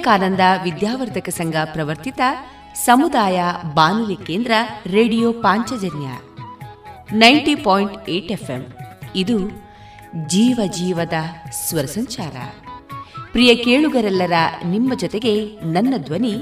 [0.00, 2.20] ವಿವೇಕಾನಂದ ವಿದ್ಯಾವರ್ಧಕ ಸಂಘ ಪ್ರವರ್ತಿತ
[2.74, 3.40] ಸಮುದಾಯ
[3.74, 4.52] ಬಾನುಲಿ ಕೇಂದ್ರ
[4.86, 6.06] radio Panchajanya
[7.12, 8.42] ninety point eight
[9.16, 9.38] ಇದು
[10.26, 11.12] ಜೀವ ಜೀವದ
[11.66, 12.36] ಸ್ವರ ಸಂಚಾರ.
[13.32, 14.32] ಪ್ರಿಯ ಕೇಳುಗರೆಲ್ಲರ,
[14.66, 16.34] ನಿಮ್ಮ ಜೊತೆಗೆ ನನ್ನ ಧ್ವನಿ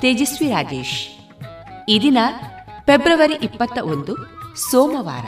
[0.00, 1.08] ತೇಜಸ್ವಿ ರಾಜೇಶ್.
[1.88, 2.18] ಈ ದಿನ
[2.86, 4.16] ಫೆಬ್ರವರಿ ಇಪ್ಪತ್ತ ಒಂದು,
[4.70, 5.26] ಸೋಮವಾರ.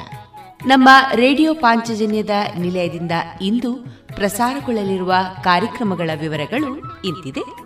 [0.67, 3.73] ನಮ್ಮ ರೇಡಿಯೋ ಪಾಂಚಜನ್ಯದ ನಿಲಯದಿಂದ ಇಂದು
[4.17, 5.15] ಪ್ರಸಾರಗೊಳ್ಳಲಿರುವ
[5.45, 7.62] ಕಾರ್ಯಕ್ರಮಗಳ ವಿವರಗಳು ಇಂತಿದೆ.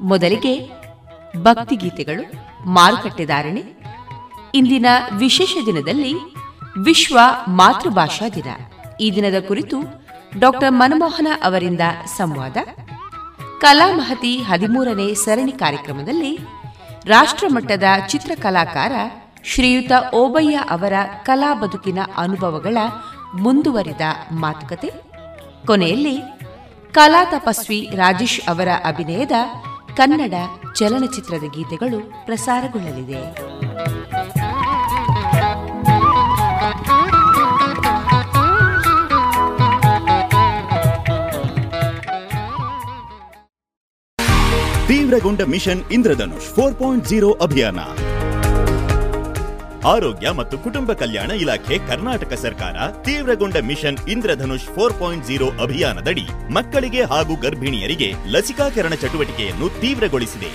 [0.00, 0.70] ಮೊದಲಿಗೆ
[1.42, 2.32] ಭಕ್ತಿಗೀತೆಗಳು
[2.68, 3.64] ಮಾರುಕಟ್ಟೆದಾರಣೆ
[4.54, 6.14] ಇಂದಿನ ವಿಶೇಷ ದಿನದಲ್ಲಿ
[6.84, 8.46] ವಿಶ್ವ ಮಾತೃಭಾಷಾ ದಿನ.
[9.00, 9.76] ಈ ದಿನದ ಕುರಿತು
[10.38, 11.80] ಡಾಕ್ಟರ್ ಮನಮೋಹನ ಅವರಿಂದ
[12.16, 12.56] ಸಂವಾದ.
[13.60, 16.38] ಕಲಾಮಹತಿ ಹದಿಮೂರನೇ ಸರಣಿ ಕಾರ್ಯಕ್ರಮದಲ್ಲಿ
[17.04, 18.92] ರಾಷ್ಟ್ರಮಟ್ಟದ ಚಿತ್ರಕಲಾಕಾರ
[19.44, 20.92] ಶ್ರೀಯುತ ಓಬಯ್ಯ ಅವರ
[21.22, 22.78] ಕಲಾ ಬದುಕಿನ ಅನುಭವಗಳ
[23.34, 24.00] ಮುಂದುವರಿದ
[24.32, 24.92] ಮಾತುಕತೆ.
[25.66, 26.22] ಕೊನೆಯಲ್ಲಿ
[26.92, 29.32] ಕಲಾ ತಪಸ್ವಿ ರಾಜೇಶ್ ಅವರ ಅಭಿನಯದ
[29.98, 30.34] ಕನ್ನಡ
[30.74, 33.22] ಚಲನಚಿತ್ರದ ಗೀತೆಗಳು ಪ್ರಸಾರಗೊಳ್ಳಲಿದೆ.
[44.86, 47.78] ತೀವ್ರಗೊಂಡ mission Indradhanush four point zero ಅಭಿಯಾನ.
[49.92, 57.02] ಆರೋಗ್ಯ ಮತ್ತು ಕುಟುಂಬ ಕಲ್ಯಾಣ ಇಲಾಖೆ ಕರ್ನಾಟಕ ಸರ್ಕಾರ ತೀವ್ರಗೊಂಡ mission Indradhanush four point zero ಅಭಿಯಾನದಡಿ ಮಕ್ಕಳಿಗೆ
[57.02, 60.50] ಹಾಗೂ ಗರ್ಭಿಣಿಯರಿಗೆ ಲಸಿಕಾಕರಣ ಚಟುವಟಿಕೆಯನ್ನು ತೀವ್ರಗೊಳಿಸಿದೆ.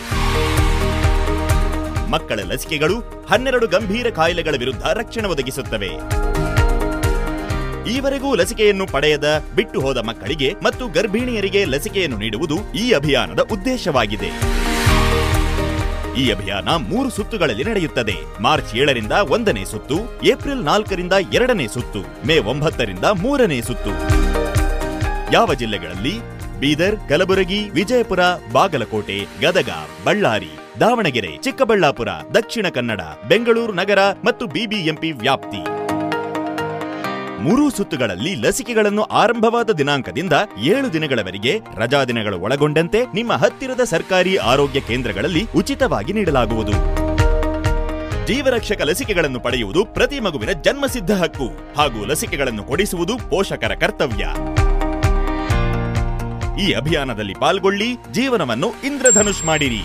[2.09, 2.97] ಮಕ್ಕಳ ಲಸಿಕೆಗಳು
[3.29, 5.91] ಹನ್ನೆರಡು ಗಂಭೀರ ಕಾಯಿಲೆಗಳ ವಿರುದ್ಧ ರಕ್ಷಣೆ ಒದಗಿಸುತ್ತವೆ.
[7.95, 14.31] ಈವರೆಗೂ ಲಸಿಕೆಯನ್ನು ಪಡೆಯದ ಬಿಟ್ಟು ಹೋದ ಮಕ್ಕಳಿಗೆ ಮತ್ತು ಗರ್ಭಿಣಿಯರಿಗೆ ಲಸಿಕೆಯನ್ನು ನೀಡುವುದು ಈ ಅಭಿಯಾನದ ಉದ್ದೇಶವಾಗಿದೆ.
[16.17, 18.15] ಈ ಅಭಿಯಾನ ಮೂರು ಸುತ್ತುಗಳಲ್ಲಿ ನಡೆಯುತ್ತದೆ.
[18.41, 23.93] ಮಾರ್ಚ್ ಏಳರಿಂದ ಒಂದನೇ ಸುತ್ತು, ಏಪ್ರಿಲ್ ನಾಲ್ಕರಿಂದ ಎರಡನೇ ಸುತ್ತು, ಮೇ ಒಂಬತ್ತರಿಂದ ಮೂರನೇ ಸುತ್ತು.
[25.31, 26.15] ಯಾವ ಜಿಲ್ಲೆಗಳಲ್ಲಿ?
[26.59, 28.19] ಬೀದರ್, ಕಲಬುರಗಿ, ವಿಜಯಪುರ,
[28.51, 29.69] ಬಾಗಲಕೋಟೆ, ಗದಗ,
[30.03, 35.82] ಬಳ್ಳಾರಿ, ದಾವಣಗೆರೆ, ಚಿಕ್ಕಬಳ್ಳಾಪುರ, ದಕ್ಷಿಣ ಕನ್ನಡ, ಬೆಂಗಳೂರು ನಗರ ಮತ್ತು ಬಿಬಿಎಂಪಿ ವ್ಯಾಪ್ತಿ.
[37.43, 45.47] ಮೂರೂ ಸುತ್ತುಗಳಲ್ಲಿ ಲಸಿಕೆಗಳನ್ನು ಆರಂಭವಾದ ದಿನಾಂಕದಿಂದ ಏಳು ದಿನಗಳವರೆಗೆ ರಜಾ ದಿನಗಳು ಒಳಗೊಂಡಂತೆ ನಿಮ್ಮ ಹತ್ತಿರದ ಸರ್ಕಾರಿ ಆರೋಗ್ಯ ಕೇಂದ್ರಗಳಲ್ಲಿ
[45.55, 46.71] ಉಚಿತವಾಗಿ ನೀಡಲಾಗುವುದು.
[48.25, 51.47] ಜೀವರಕ್ಷಕ ಲಸಿಕೆಗಳನ್ನು ಪಡೆಯುವುದು ಪ್ರತಿ ಮಗುವಿನ ಜನ್ಮಸಿದ್ಧ ಹಕ್ಕು
[51.77, 54.25] ಹಾಗೂ ಲಸಿಕೆಗಳನ್ನು ಕೊಡಿಸುವುದು ಪೋಷಕರ ಕರ್ತವ್ಯ.
[56.63, 59.83] ಈ ಅಭಿಯಾನದಲ್ಲಿ ಪಾಲ್ಗೊಳ್ಳಿ, ಜೀವನವನ್ನು ಇಂದ್ರಧನುಷ್ ಮಾಡಿರಿ.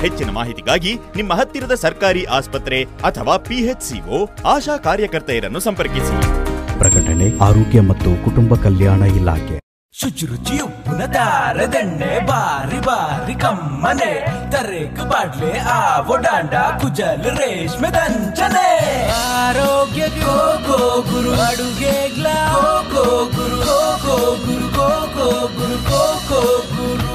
[0.00, 6.51] ಹೆಚ್ಚಿನ ಮಾಹಿತಿಗಾಗಿ ನಿಮ್ಮ ಹತ್ತಿರದ ಸರ್ಕಾರಿ ಆಸ್ಪತ್ರೆ ಅಥವಾ ಪಿಎಚ್ಸಿಒ ಆಶಾ ಕಾರ್ಯಕರ್ತೆಯರನ್ನು ಸಂಪರ್ಕಿಸಿ.
[6.82, 9.60] ಪ್ರಕಟಣೆ ಆರೋಗ್ಯ ಮತ್ತು ಕುಟುಂಬ ಕಲ್ಯಾಣ ಇಲಾಖೆ.
[9.92, 14.26] ಶುಚಿರುಚಿ ಉಪ್ಪಿನ ದಾರದಂಡೆ ಬಾರಿ ಬಾರಿ ಕಮ್ಮನೆ.
[14.50, 19.10] ತರೇಕು ಬಾಡ್ಲೆ ಆ ಡಾಂಡ ಕುಜಲ್ ರೇಷ್ಮೆ ದಂಚನೆ.
[19.10, 22.52] ಆರೋಗ್ಯ ಗೋ ಗೋ ಗುರು ಅಡುಗೆ ಗ್ಲಾ
[22.92, 27.08] go Guru go go Guru go go Guru go go Guru.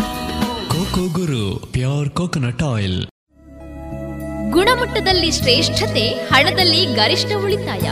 [0.70, 3.06] Coco Guru pure coconut oil.
[4.52, 7.92] ಗುಣಮಟ್ಟದಲ್ಲಿ ಶ್ರೇಷ್ಠತೆ ಹಣದಲ್ಲಿ ಗರಿಷ್ಠ ಉಳಿತಾಯ.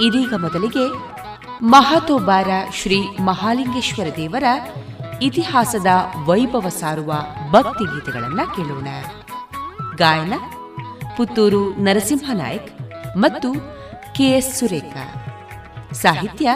[0.00, 0.84] ಇದೀಗ ಮೊದಲಿಗೆ
[1.62, 4.44] ಮಹಾತೋಬಾರ ಶ್ರೀ ಮಹಾಲಿಂಗೇಶ್ವರ ದೇವರ
[5.22, 5.86] ಇತಿಹಾಸದ
[6.24, 7.14] ವೈಭವ ಸಾರುವ
[7.50, 8.88] ಭಕ್ತಿ ಗೀತೆಗಳನ್ನು ಕೇಳೋಣ.
[9.96, 10.32] ಗಾಯನ
[11.16, 12.70] ಪುತ್ತೂರು ನರಸಿಂಹನಾಯಕ್
[13.16, 13.54] ಮತ್ತು
[14.14, 14.96] ಕೆಎಸ್ ಸುರೇಖ.
[15.92, 16.50] ಸಾಹಿತ್ಯ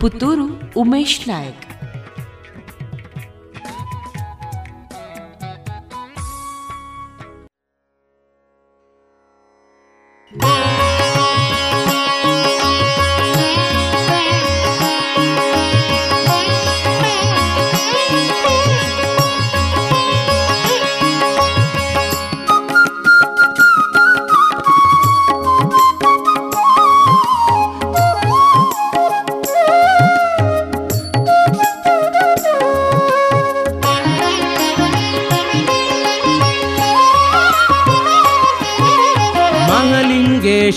[0.00, 1.63] ಪುತ್ತೂರು ಉಮೇಶ್ ನಾಯಕ್.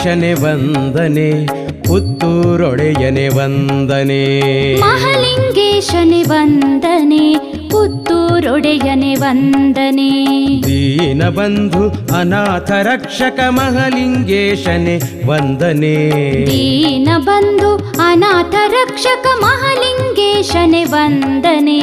[0.08, 1.48] ಮಹಾಲಿಂಗೇಶನೆ ವಂದನೆ
[1.88, 4.24] ಪುತ್ತೂರೊಡೆಯನೆ ವಂದನೆ.
[4.80, 7.24] ಮಹಾಲಿಂಗೇಶನೆ ವಂದನೆ
[7.72, 8.07] ಪುತ್ತೂರೊಡೆಯನೆ
[8.56, 10.10] डयनि वन्दने
[10.68, 11.84] हीनबन्धु
[12.16, 14.96] अनाथ रक्षक महलिङ्गेशनि
[15.26, 15.96] वन्दने
[16.50, 17.72] हीनबन्धु
[18.08, 21.82] अनाथ रक्षक महलिङ्गेशनि वन्दने।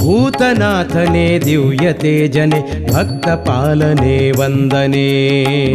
[0.00, 2.60] भूतनाथने द्यूयते जने
[2.90, 5.08] भक्तपालने वन्दने।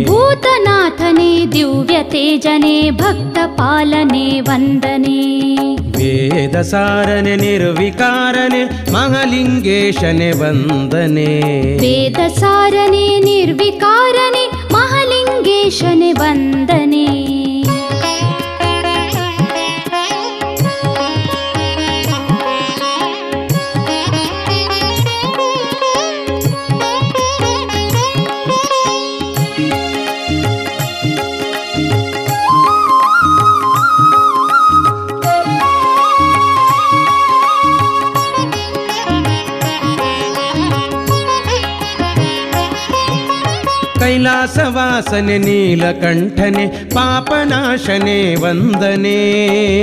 [0.08, 5.18] भूतनाथने द्यूयते जने भक्तपालने वन्दने।
[5.98, 8.64] वेदसारण निर्विकारने
[8.94, 10.27] महलिङ्गेशने
[13.26, 14.44] ನಿರ್ವಿಕಾರನೆ
[14.74, 17.27] ಮಹಾಲಿಂಗೇಶನೆ ವಂದನೆ ವೇದ ಸಾರನೆ
[44.38, 49.20] ಕೈಲಾಸವಾಸನೆ ನೀಲಕಂಠನೆ ಪಾಪನಾಶನೆ ವಂದನೆ.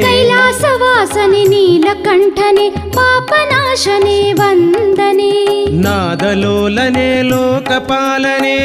[0.02, 5.64] ಕೈಲಾಸವಾಸನೆ ನೀಲಕಂಠನೆ ಪಾಪನಾಶನೆ ವಂದನೆ.
[5.70, 8.58] ನಾದಲೋಲನೆ ಲೋಕಪಾಲನೆ.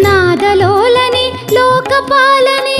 [0.00, 2.78] ನಾದಲೋಲನೆ ಲೋಕಪಾಲನೆ.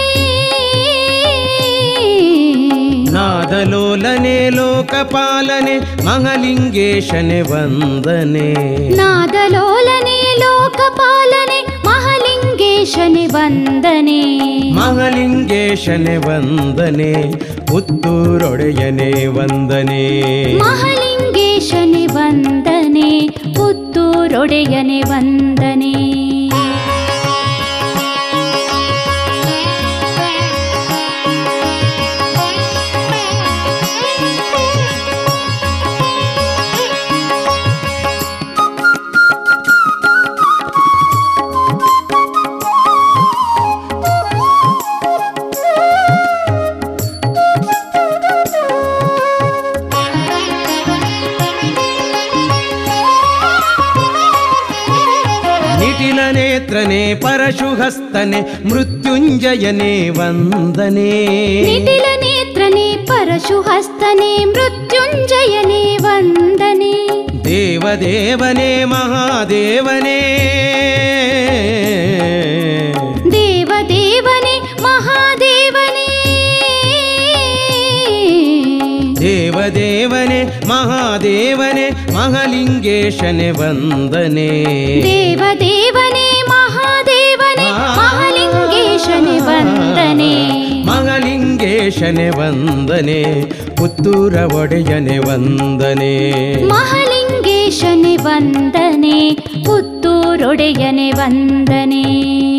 [3.11, 8.55] ನಾದಲೋಲನೆ ಲೋಕಪಾಲನೆ ಮಹಾಲಿಂಗೇಶನೆ ವಂದನೆ.
[8.97, 9.96] ನಾದಲೋಲನೆ
[10.87, 14.21] ಲೋಕಪಾಲನೆ ಮಹಾಲಿಂಗೇಶನೆ ವಂದನೆ.
[14.73, 17.12] ಮಹಾಲಿಂಗೇಶನೆ ವಂದನೆ
[17.66, 20.02] ಪುತ್ತೂರೊಡೆಯನೆ ವಂದನೆ.
[20.59, 26.06] ಮಹಾಲಿಂಗೇಶನೆ ವಂದನೆ ಪುತ್ತೂರೊಡೆಯನೆ ವಂದನೆ.
[57.47, 61.12] परशुहस्तने मृत्युञ्जयने वन्दने।
[61.62, 70.21] निटिलनेत्रने परशुहस्तने मृत्युञ्जयने वन्दने। देवदेवने महादेवने।
[73.31, 76.09] देवदेवने महादेवने।
[79.15, 84.67] देवदेवने महादेवने महालिङ्गेशने वन्दने।
[89.07, 90.83] ಮಹಾಲಿಂಗೇಶನೇ ವಂದನೆ.
[90.87, 93.45] ಮಹಾಲಿಂಗೇಶನೆ ವಂದನೆ.
[93.77, 96.33] ಪುತ್ತೂರ ಒಡೆಯನೆ ವಂದನೆ.
[96.69, 99.31] ಮಹಲಿಂಗೇಶನೆ ವಂದನೆ.
[99.65, 102.56] ಪುತ್ತೂರೊಡೆಯನೆ ವಂದನೆ.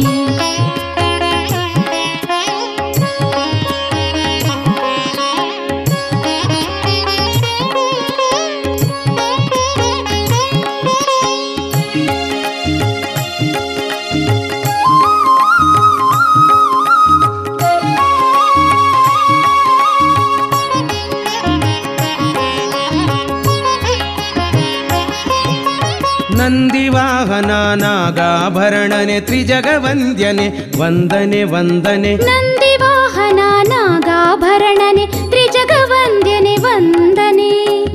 [28.50, 30.46] ನಾಗಾಭರಣನೆ ತ್ರಿಜಗವಂದ್ಯನೆ
[30.80, 33.40] ವಂದನೆ ವಂದನೆ ನಂದಿ ವಾಹನ
[33.72, 37.50] ನಾಗಾಭರಣನೆ ತ್ರಿಜಗವಂದ್ಯನೆ ವಂದನೆ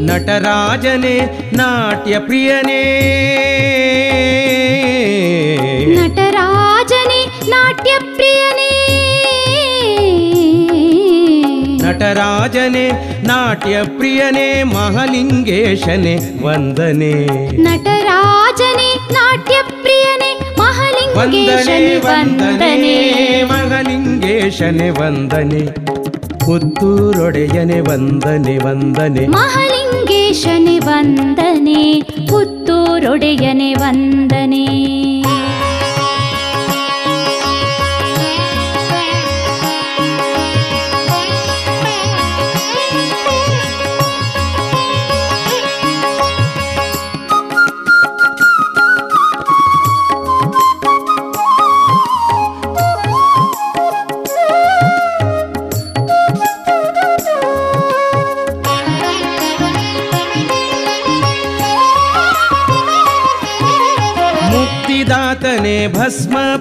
[0.08, 1.14] ನಟರಾಜನೆ
[1.56, 2.82] ನಾಟ್ಯ ಪ್ರಿಯನೇ
[5.96, 7.20] ನಟರಾಜನೇ
[7.52, 8.70] ನಾಟ್ಯ ಪ್ರಿಯನೇ
[11.84, 12.86] ನಟರಾಜನೆ
[13.26, 17.14] ನಾಟ್ಯ ಪ್ರಿಯನೇ ಮಹಾಲಿಂಗೇಶನೆ ವಂದನೆ
[17.66, 19.81] ನಟರಾಜನೇ ನಾಟ್ಯ ಪ್ರಿಯನೇ
[21.16, 23.44] ವಂದನೆ ವಂದನೆ.
[23.44, 25.66] ಮಹಾಲಿಂಗೇಶನೆ ವಂದನೆ
[26.38, 29.26] ಪುತ್ತೂರೊಡೆಯನೆ ವಂದನೆ ವಂದನೆ.
[29.26, 35.01] ಮಹಾಲಿಂಗೇಶನೆ ವಂದನೆ ಪುತ್ತೂರೊಡೆಯನೆ ವಂದನೆ.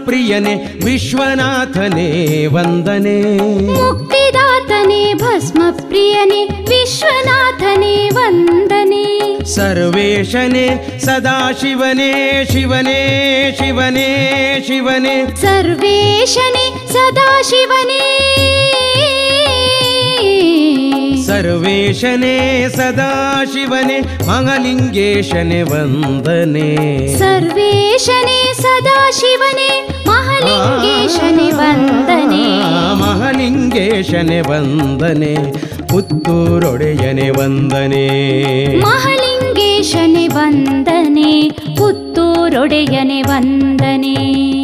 [0.06, 0.56] ಪ್ರಿಯನೆ
[0.86, 3.38] ವಿಶ್ವನಾಥನೇ ವಂದನೆ.
[3.66, 9.46] ಮುಕ್ತಿದಾತನೇ ಭಸ್ಮ ಪ್ರಿಯನೇ ವಿಶ್ವನಾಥನೇ ವಂದನೆ.
[9.46, 13.00] ಸರ್ವೇಶನೆ ಸದಾಶಿವನೇ ಶಿವನೇ
[13.60, 14.10] ಶಿವನೇ
[14.68, 15.26] ಶಿವನೇ.
[15.42, 18.02] ಸರ್ವೇಶನೇ ಸದಾಶಿವನೇ.
[21.26, 26.70] ಸರ್ವೇಶನೇ ಸದಾಶಿವನೇ ಮಹಾಲಿಂಗೇಶನೆ ವಂದನೆ.
[27.20, 29.88] ಸರ್ವೇಶನೇ ಸದಾಶಿವನೇ
[30.44, 32.60] ಮಹಾಲಿಂಗೇಶನೇ ವಂದನೆ.
[32.94, 35.54] ಮಹಾಲಿಂಗೇಶನೆ ವಂದನೆ.
[35.88, 38.08] ಪುತ್ತೂರೊಡೆಯನೆ ವಂದನೆ.
[38.80, 41.50] ಮಹಾಲಿಂಗೇಶನೇ ವಂದನೆ.
[41.78, 44.61] ಪುತ್ತೂರೊಡೆಯನೆ ವಂದನೆ.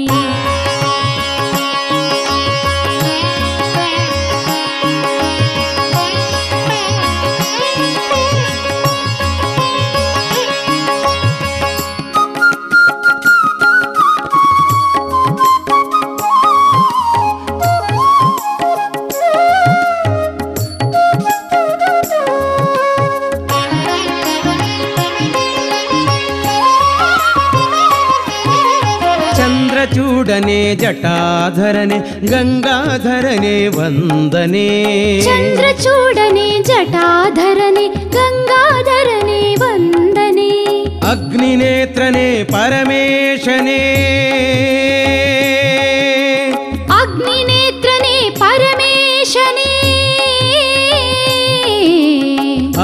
[30.38, 35.22] ಚಂದ್ರಚೂಡನೆ ಜಟಾಧರನೆ ಗಂಗಾಧರನೆ ವಂದನೆ.
[35.22, 40.84] ಚಂದ್ರಚೂಡನೆ ಜಟಾಧರನೆ ಗಂಗಾಧರನೆ ವಂದನೆ.
[41.00, 43.80] ಅಗ್ನಿನೇತ್ರನೆ ಪರಮೇಶನೇ.
[47.02, 49.74] ಅಗ್ನಿನೇತ್ರನೇ ಪರಮೇಶನೇ.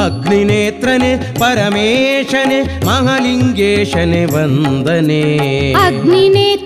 [0.06, 5.74] ಅಗ್ನಿನೇತ್ರನೆ ಪರಮೇಶನೆ ಮಹಾಲಿಂಗೇಶನೆ ವಂದನೆ.
[5.74, 6.63] ಅಗ್ನಿನೇತ್ರನೇ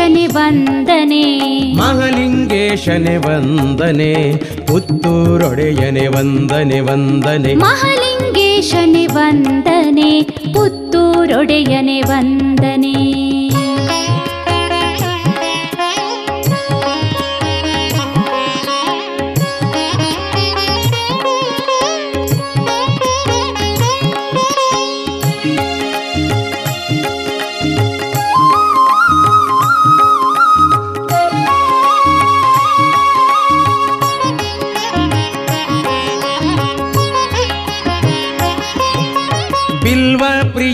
[0.00, 1.74] ಮಹಾಲಿಂಗೇಶನೇ ವಂದನೆ.
[1.74, 7.54] ಮಹಾಲಿಂಗೇಶನೆ ವಂದನೆ ಪುತ್ತೂರೊಡೆಯನೆ ವಂದನೆ ವಂದನೆ.
[7.54, 10.22] ಮಹಾಲಿಂಗೇಶನೇ ವಂದನೆ
[10.54, 12.79] ಪುತ್ತೂರೊಡೆಯನೆ ವಂದನೆ.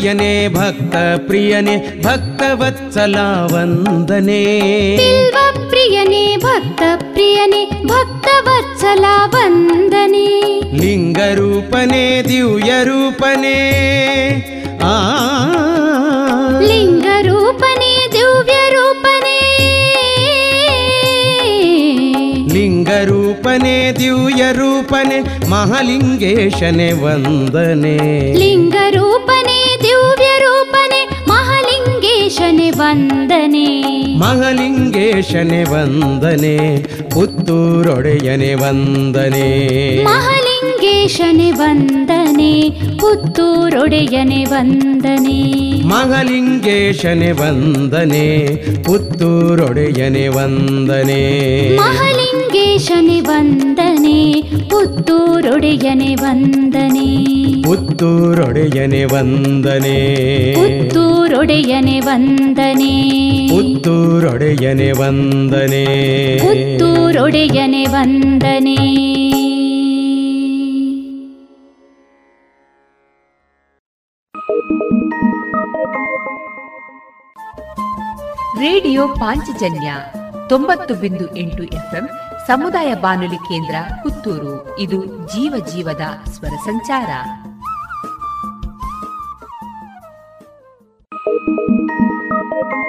[0.07, 0.97] ಪ್ರಿಯನೇ ಭಕ್ತ
[1.27, 3.17] ಪ್ರಿಯನೇ ಭಕ್ತವತ್ಸಲ
[3.53, 4.61] ವಂದನೆ.
[4.97, 5.37] ಬಿಲ್ವ
[5.69, 6.83] ಪ್ರಿಯನೇ ಭಕ್ತ
[7.13, 10.61] ಪ್ರಿಯನೇ ಭಕ್ತವತ್ಸಲ ವಂದನೆ.
[10.77, 13.59] ಲಿಂಗರೂಪನೇ ದಿವ್ಯ ರೂಪನೇ.
[14.85, 15.13] ಆ.
[16.61, 19.41] ಲಿಂಗ ರೂಪನೇ ದಿವ್ಯ ರೂಪನೇ.
[22.55, 28.33] ಲಿಂಗರೂಪನೇ ದಿವ್ಯ ರೂಪನೇ ಮಹಾಲಿಂಗೇಶನೇ ವಂದನೆ.
[28.39, 28.76] ಲಿಂಗ
[32.77, 33.67] ವಂದನೆ.
[34.19, 36.83] ಮಹಲಿಂಗೇಶನೆ ವಂದನೆ
[37.15, 39.49] ಪುತ್ತೂರೊಡೆಯನೆ ವಂದನೆ.
[40.05, 45.83] ಮಹಲಿಂಗೇಶನೆ ವಂದನೆ ಪುತ್ತೂರೊಡೆಯನೆ ವಂದನೆ.
[45.85, 48.47] ಮಹಲಿಂಗೇಶನೆ ವಂದನೆ
[48.83, 51.23] ಪುತ್ತೂರೊಡೆಯನೆ ವಂದನೆ.
[51.77, 57.27] ಮಹಲಿಂಗೇಶನೆ ವಂದನೆ ಪುತ್ತೂರೊಡೆಯನೆ ವಂದನೆ.
[57.97, 59.99] ಪುತ್ತೂರೊಡೆಯನೆ ವಂದನೆ.
[60.55, 63.21] ಪುತ್ತೂರೊಡೆಯನೆ ವಂದನೆ.
[63.49, 65.85] ಪುತ್ತೂರೊಡೆಯನೆ ವಂದನೆ.
[66.39, 68.75] ಪುತ್ತೂರೊಡೆಯನೆ ವಂದನೆ.
[78.61, 79.93] ರೇಡಿಯೋ ಪಾಂಚಜನ್ಯ
[80.49, 82.09] ತೊಂಬತ್ತು ಬಿಂದು ಎಂಟು ಎಫ್ಎಂ
[82.47, 84.79] ಸಮುದಾಯ ಬಾನುಲಿ ಕೇಂದ್ರ ಪುತ್ತೂರು.
[84.79, 87.09] ಇದು ಜೀವ ಜೀವದ ಸ್ವರ ಸಂಚಾರ.
[92.59, 92.87] Oh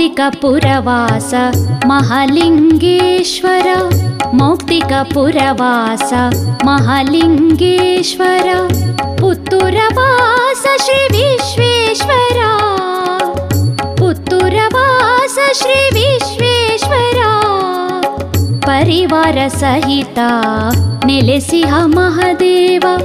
[0.00, 1.30] मौक्तिकपुरवास
[1.86, 3.66] महालिङ्गेश्वर।
[4.34, 6.12] मौक्तिकपुरवास
[6.64, 8.46] महालिङ्गेश्वर।
[9.20, 12.38] पुत्रूरवास श्री विश्वेश्वर
[13.98, 17.34] पुत्रूरवास श्री विश्वेश्वरा
[18.66, 20.30] परिवारसहिता
[21.04, 23.00] निलसिह महदेवासि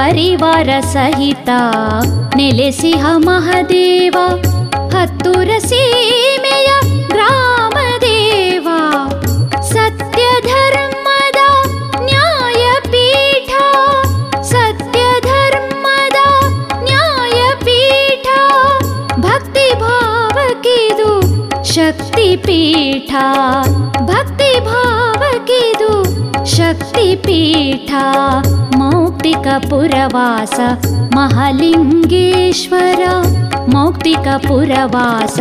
[0.00, 4.22] परिवार सहितासिह महदेवा
[5.64, 6.68] सीमय
[7.18, 8.78] रामदेवा
[9.72, 11.38] सत्य धर्मद
[12.06, 13.52] न्यायपीठ
[14.52, 16.24] सत्य धर्मदा
[16.86, 18.26] न्यायपीठ
[19.26, 20.40] भक्ति भाव
[21.74, 23.12] शक्तिपीठ
[24.12, 25.29] भक्ति भाव
[26.54, 27.90] शक्तिपीठ
[28.80, 30.56] मौक्तिकपुरवास
[31.16, 33.02] महलिङ्गेश्वर
[33.74, 35.38] मौक्तिकपुरवास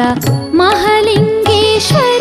[0.61, 2.18] महलिङ्गेश्वर।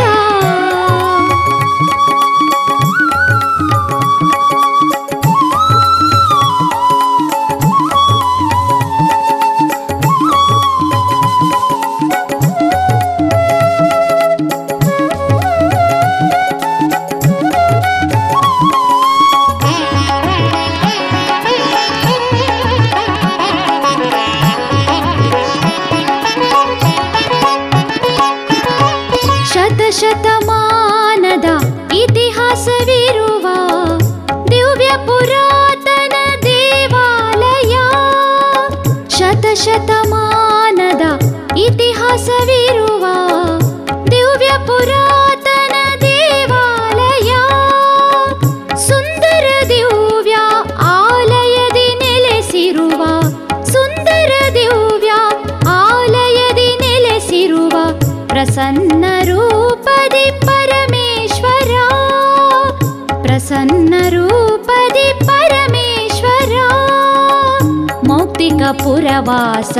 [68.83, 69.73] पुरवास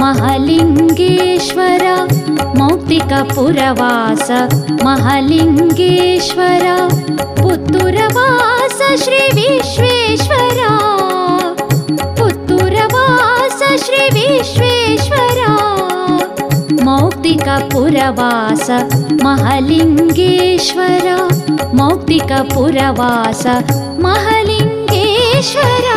[0.00, 1.84] महलिङ्गेश्वर
[2.58, 4.30] मौक्तिकपुरवास
[4.86, 6.64] महलिङ्गेश्वर
[7.40, 10.70] पुत्तुरवास श्रीविश्वेश्वरा
[12.20, 15.50] पुत्तुरवास श्रीविश्वेश्वरा
[16.88, 18.70] मौक्तिकपुरवास
[19.24, 21.06] महलिङ्गेश्वर
[21.80, 23.44] मौक्तिकपुरवास
[24.06, 25.96] महलिङ्गेश्वरा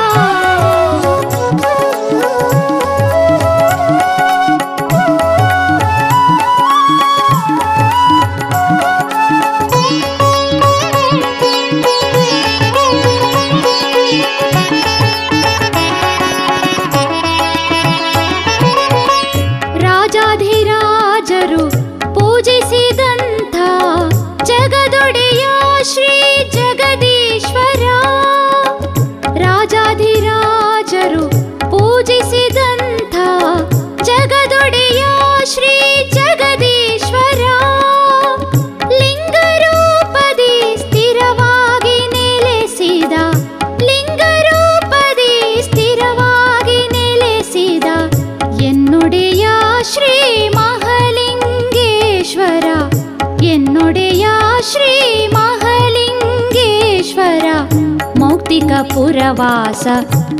[58.99, 59.83] मौक्तिकपुरवास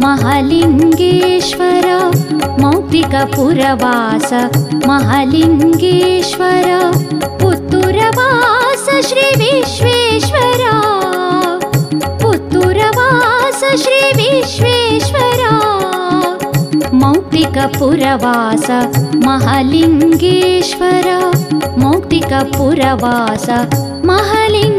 [0.03, 1.85] महालिङ्गेश्वर
[2.61, 4.33] मौक्तिकपुरवास
[4.87, 6.67] महालिङ्गेश्वर
[7.41, 9.27] पुत्तुरवास श्री
[12.23, 15.39] पुत्तुरवास श्री विश्वेश्वर।
[16.93, 18.69] मौक्तिकपुरवास
[19.25, 21.07] महालिङ्गेश्वर।
[21.77, 23.49] मौक्तिकपुरवास
[24.05, 24.78] महालिङ्गेश्वर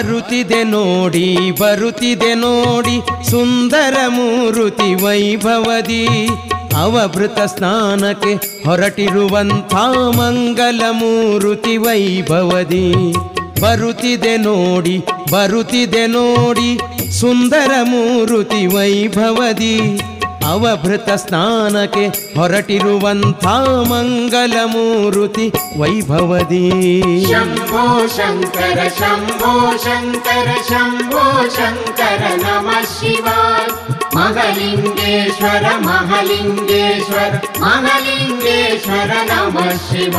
[0.00, 1.24] ಬರುತ್ತಿದೆ ನೋಡಿ
[1.60, 2.94] ಬರುತ್ತಿದೆ ನೋಡಿ,
[3.30, 6.04] ಸುಂದರ ಮೂರುತಿ ವೈಭವದಿ.
[6.76, 8.32] ಅವಭೃತ ಸ್ನಾನಕ್ಕೆ
[8.64, 9.74] ಹೊರಟಿರುವಂಥ
[10.16, 12.86] ಮಂಗಲ ಮೂರುತಿ ವೈಭವದಿ.
[13.60, 14.96] ಬರುತ್ತಿದೆ ನೋಡಿ
[15.32, 16.70] ಬರುತ್ತಿದೆ ನೋಡಿ,
[17.20, 19.76] ಸುಂದರ ಮೂರುತಿ ವೈಭವದಿ.
[20.46, 23.46] ಅವಭೃತ ಸ್ನಾನಕ್ಕೆ ಹೊರಟಿರುವಂಥ
[23.88, 26.70] ಮಂಗಲ ಮೂರುತಿ ವೈಭವದಿ.
[27.32, 33.26] ಶಂಭೋ ಶಂಕರ ಶಂಭೋ ಶಂಕರ ಶಂಭೋ ಶಂಕರ ನಮ ಶಿವ
[34.16, 39.58] ಮಹಲಿಂಗೇಶ್ವರ ಮಹಲಿಂಗೇಶ್ವರ ಮಹಲಿಂಗೇಶ್ವರ ನಮ
[39.90, 40.16] ಶಿವ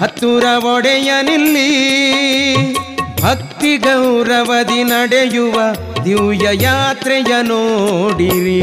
[0.00, 1.70] ಹತ್ತುರ ಒಡೆಯನಿಲ್ಲಿ.
[3.22, 5.60] ಭಕ್ತಿ ಗೌರವದಿ ನಡೆಯುವ
[6.04, 8.62] ದಿವ್ಯ ಯಾತ್ರೆಯ ನೋಡಿರಿ.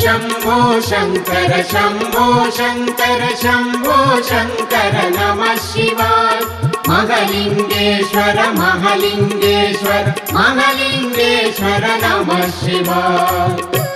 [0.00, 5.42] ಶಂಭೋ ಶಂಕರ ಶಂಭೋ ಶಂಕರ ಶಂಭೋ ಶಂಕರ ನಮ
[5.72, 6.55] ಶಿವಾಯ.
[6.88, 13.95] महलिङ्गेश्वर महलिङ्गेश्वर महलिङ्गेश्वर नमः शिवाय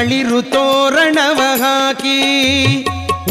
[0.00, 2.18] ತಳಿರು ತೋರಣವ ಹಾಕಿ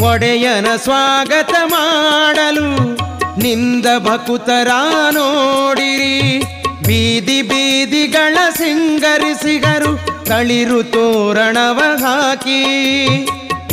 [0.02, 2.94] ಒಡೆಯನ ಸ್ವಾಗತ ಮಾಡಲು
[3.38, 4.68] ನಿಂದ ಭಕುತರ
[5.10, 6.38] ನೋಡಿರಿ.
[6.86, 12.62] ಬೀದಿ ಬೀದಿಗಳ ಸಿಂಗರಿಸಿಗರು ತಳಿರು ತೋರಣವ ಹಾಕಿ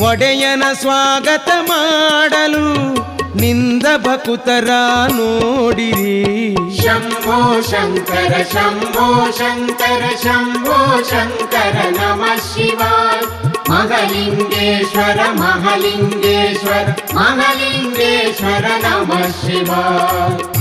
[0.02, 2.94] ಒಡೆಯನ ಸ್ವಾಗತ ಮಾಡಲು
[3.38, 4.70] ನಿಂದ ಭಕುತರ
[5.08, 6.56] ನೋಡಿರಿ.
[6.82, 7.38] शम्भो
[7.70, 9.08] शङ्कर शम्भो
[9.40, 10.78] शङ्कर शम्भो
[11.12, 13.22] शङ्कर नमः शिवाय।
[13.70, 20.57] महलिङ्गेश्वर महलिङ्गेश्वर महलिङ्गेश्वर नमः शिवाय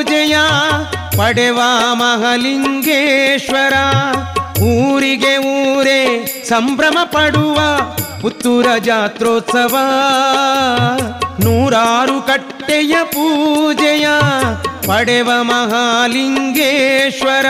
[0.00, 0.36] ಪೂಜೆಯ
[1.18, 1.60] ಪಡೆವ
[1.92, 3.72] ಮಹಲಿಂಗೇಶ್ವರ.
[4.62, 7.60] ಊರಿಗೆ ಊರೇ ಸಂಭ್ರಮ ಪಡುವ
[8.22, 9.76] ಪುತ್ತೂರ ಜಾತ್ರೋತ್ಸವ.
[11.40, 14.08] ನೂರಾರು ಕಟ್ಟೆಯ ಪೂಜೆಯ
[14.86, 17.46] ಪಡೆವ ಮಹಾಲಿಂಗೇಶ್ವರ.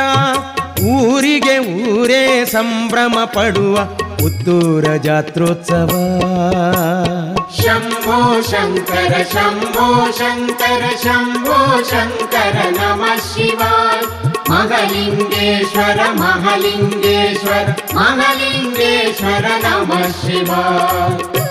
[0.83, 3.79] ಊರಿಗೆ ಊರೇ ಸಂಭ್ರಮ ಪಡುವ
[4.17, 5.89] ಪುತ್ತೂರ ಜಾತ್ರೋತ್ಸವ.
[7.65, 8.19] शम्भो
[8.51, 11.59] शङ्कर शम्भो शङ्कर शम्भो
[11.91, 14.01] शङ्कर नमः शिवाय।
[14.51, 21.50] महलिङ्गेश्वर महलिङ्गेश्वर महलिङ्गेश्वर नमः शिवाय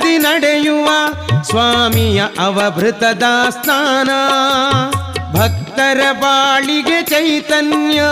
[0.00, 0.88] ವೀರಮಂಗಲದಿ ನಡೆಯುವ
[1.42, 4.10] ಸ್ವಾಮಿಯ ಅವಭೃತದ ಸ್ನಾನ.
[5.32, 8.02] ಭಕ್ತರ ಬಾಳಿಗೆ ಚೈತನ್ಯ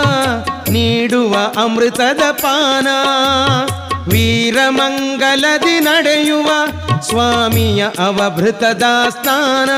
[0.69, 2.87] ನೀಡುವ ಅಮೃತದ ಪಾನ.
[4.11, 6.49] ವೀರಮಂಗಲದಿ ನಡೆಯುವ
[7.01, 9.69] ಸ್ವಾಮಿಯ ಅವಭೃತದ ಸ್ನಾನ.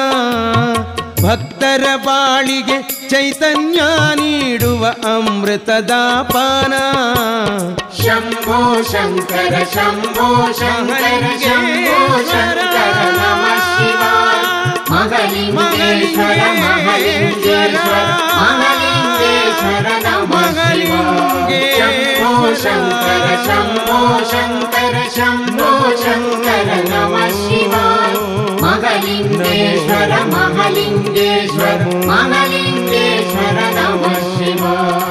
[1.26, 3.82] ಭಕ್ತರ ಬಾಳಿಗೆ ಚೈತನ್ಯ
[4.16, 6.74] ನೀಡುವ ಅಮೃತದ ಪಾನ.
[8.06, 8.60] शम्भो
[8.92, 10.28] शङ्कर शम्भो
[10.60, 11.98] शङ्कर शम्भो
[12.30, 14.40] शङ्कर नमः शिवाय।
[14.92, 18.08] महलिङ्गेश्वर महलिङ्गेश्वर
[18.40, 22.32] महलिङ्गेश्वर नमः शिवाय। शम्भो
[22.64, 24.00] शङ्कर शम्भो
[24.34, 25.72] शङ्कर शम्भो
[26.04, 28.20] शङ्कर नमः शिवाय।
[28.64, 35.11] महलिङ्गेश्वर महलिङ्गेश्वर महलिङ्गेश्वर नमः शिवाय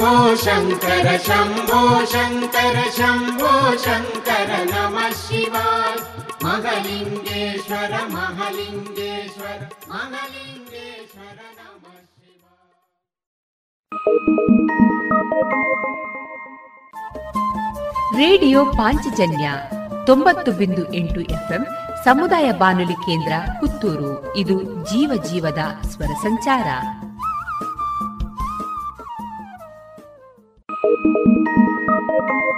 [0.00, 5.96] शम्भो शङ्कर शम्भो शङ्कर शम्भो शङ्कर नमः शिवाय
[6.44, 9.58] महलिङ्गेश्वर महलिङ्गेश्वर
[9.90, 11.94] महलिङ्गेश्वर नमः
[18.18, 19.46] ರೇಡಿಯೋ ಪಾಂಚಜನ್ಯ
[20.06, 21.62] ತೊಂಬತ್ತು ಬಿಂದು ಎಂಟು ಎಫ್ಎಂ
[22.04, 26.68] ಸಮುದಾಯ ಬಾನುಲಿ ಕೇಂದ್ರ ಪುತ್ತೂರು ಇದು ಜೀವ ಜೀವದ ಸ್ವರ ಸಂಚಾರ
[30.93, 32.51] ಜ್ಯೋತಿರ್ಲಿಂಗವಿಹುದು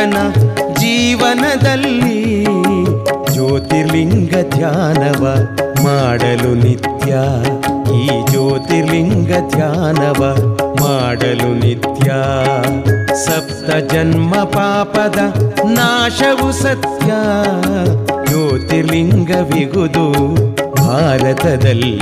[0.00, 0.16] ದರ್ಶನ
[0.74, 2.44] ಜೀವನದಲ್ಲಿ
[3.32, 5.36] ಜ್ಯೋತಿರ್ಲಿಂಗ ಧ್ಯಾನವ
[5.84, 7.14] ಮಾಡಲು ನಿತ್ಯ.
[7.98, 10.34] ಈ ಜ್ಯೋತಿರ್ಲಿಂಗ ಧ್ಯಾನವ
[10.80, 12.10] ಮಾಡಲು ನಿತ್ಯ.
[13.14, 15.18] ಸಪ್ತ ಜನ್ಮ ಪಾಪದ
[15.64, 17.12] ನಾಶವು ಸತ್ಯ.
[18.26, 19.24] ಜ್ಯೋತಿರ್ಲಿಂಗವಿಗುದು
[20.74, 22.00] ಭಾರತದಲ್ಲಿ.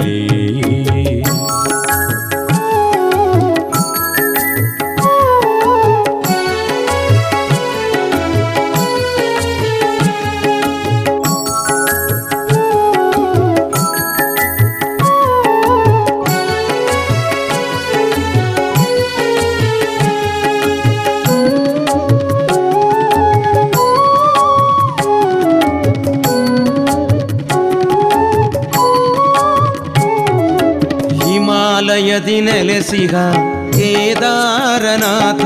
[31.49, 33.15] ಹಿಮಾಲಯದಿ ನೆಲೆಸಿಗ
[33.75, 35.45] ಕೇದಾರನಾಥ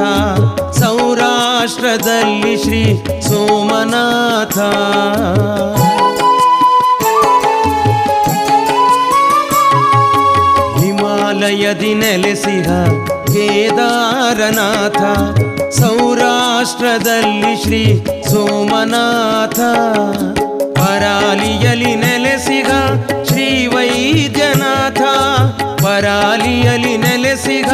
[0.79, 2.81] ಸೌರಾಷ್ಟ್ರದಲ್ಲಿ ಶ್ರೀ
[3.29, 4.59] ಸೋಮನಾಥ.
[10.81, 12.71] ಹಿಮಾಲಯದಿ ನೆಲೆಸಿಗ
[13.35, 15.03] ಕೇದಾರನಾಥ
[15.81, 17.83] ಸೌರಾಷ್ಟ್ರದಲ್ಲಿ ಶ್ರೀ
[18.31, 19.61] ಸೋಮನಾಥ.
[20.79, 22.71] ಪರಾಲಿಯಲಿ ನೆಲೆಸಿಗ
[23.29, 25.03] ಶ್ರೀ ವೈದ್ಯನಾಥ.
[25.83, 27.71] ಪರಾಲಿಯಲಿ ನೆಲೆಸಿಗ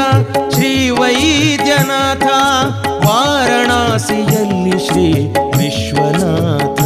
[0.51, 2.23] ಶ್ರೀ ವೈದ್ಯನಾಥ,
[3.07, 5.13] ವಾರಣಾಸಿಯಲ್ಲಿ ಶ್ರೀ
[5.59, 6.81] ವಿಶ್ವನಾಥ.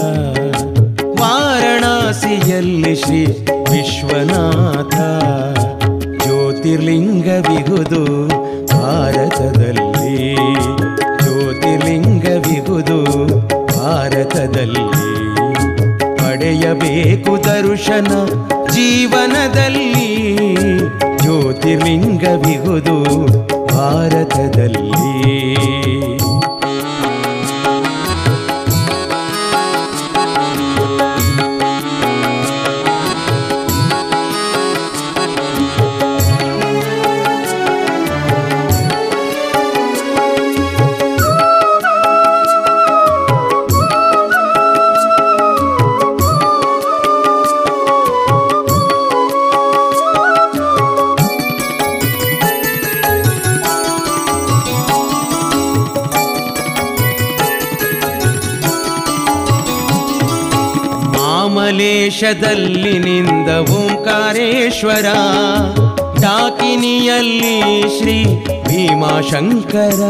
[1.20, 3.26] ವಾರಣಾಸಿಯಲ್ಲಿ ಶ್ರೀ
[3.70, 4.94] ವಿಶ್ವನಾಥ.
[6.22, 8.28] ಜ್ಯೋತಿರ್ಲಿಂಗ ಬಿಗುದು
[8.78, 10.34] ಭಾರತದಲ್ಲಿ.
[11.22, 13.26] ಜ್ಯೋತಿರ್ಲಿಂಗ ಬಿಗುದು
[13.78, 14.86] ಭಾರತದಲ್ಲಿ.
[16.18, 18.26] ಪಡೆಯಬೇಕು ದರ್ಶನ
[18.70, 19.92] ಜೀವನದಲ್ಲಿ.
[21.22, 22.94] ಜ್ಯೋತಿರ್ಲಿಂಗವಿಹುದು
[23.66, 25.02] ಭಾರತದಲ್ಲಿ.
[62.22, 65.06] ಮಾಮಲೇಶದಲ್ಲಿ ನಿಂದ ಓಂಕಾರೇಶ್ವರ
[66.20, 67.56] ಡಾಕಿನಿಯಲ್ಲಿ
[67.96, 68.18] ಶ್ರೀ
[68.66, 70.00] ಭೀಮಾಶಂಕರ.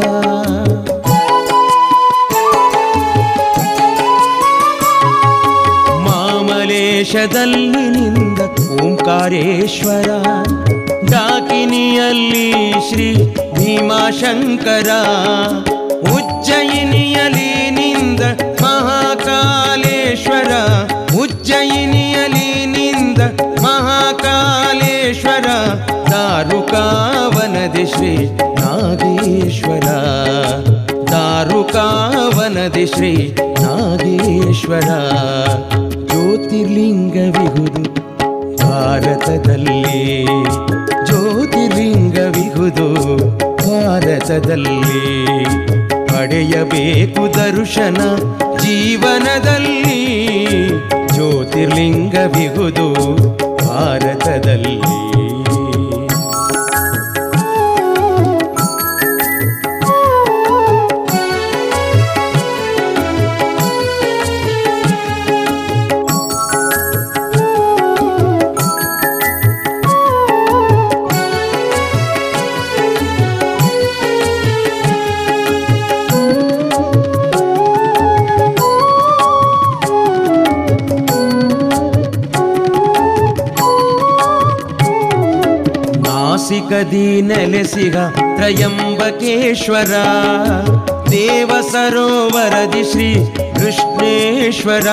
[6.45, 8.41] ಮಾಮಲೇಶದಲ್ಲಿ ನಿಂದ
[8.83, 10.11] ಓಂಕಾರೇಶ್ವರ
[11.11, 12.49] ಡಾಕಿನಿಯಲ್ಲಿ
[12.89, 13.09] ಶ್ರೀ
[13.59, 14.91] ಭೀಮಾಶಂಕರ.
[16.17, 18.23] ಉಜ್ಜಯಿನಿಯಲ್ಲಿ ನಿಂದ
[18.63, 20.53] ಮಹಾಕಾಲೇಶ್ವರ
[26.33, 29.85] ದಾರುಕಾವನದಿ ಶ್ರೀ ನಾಗೇಶ್ವರ.
[31.11, 34.89] ದಾರುಕಾವನದಿ ಶ್ರೀ ನಾಗೇಶ್ವರ.
[36.07, 37.83] ಜ್ಯೋತಿರ್ಲಿಂಗವಿಹುದು
[38.57, 40.25] ಭಾರತದಲ್ಲಿ.
[41.07, 41.97] ಜ್ಯೋತಿರ್ಲಿಂಗವಿಹುದು
[43.57, 44.83] ಭಾರತದಲ್ಲಿ.
[46.07, 48.17] ಪಡೆಯಬೇಕು ದರ್ಶನ
[48.59, 49.91] ಜೀವನದಲ್ಲಿ.
[51.13, 52.87] ಜ್ಯೋತಿರ್ಲಿಂಗವಿಹುದು
[53.69, 54.82] ಭಾರತದಲ್ಲಿ.
[86.93, 87.97] ನಾಸಿಕದಿ ನೆಲೆಸಿಗ
[88.37, 89.93] ತ್ರಯಂಬಕೇಶ್ವರ.
[91.11, 93.15] ದೇವ ಸರೋವರದಿ ಶ್ರೀ
[93.55, 94.87] ಕೃಷ್ಣೇಶ್ವರ.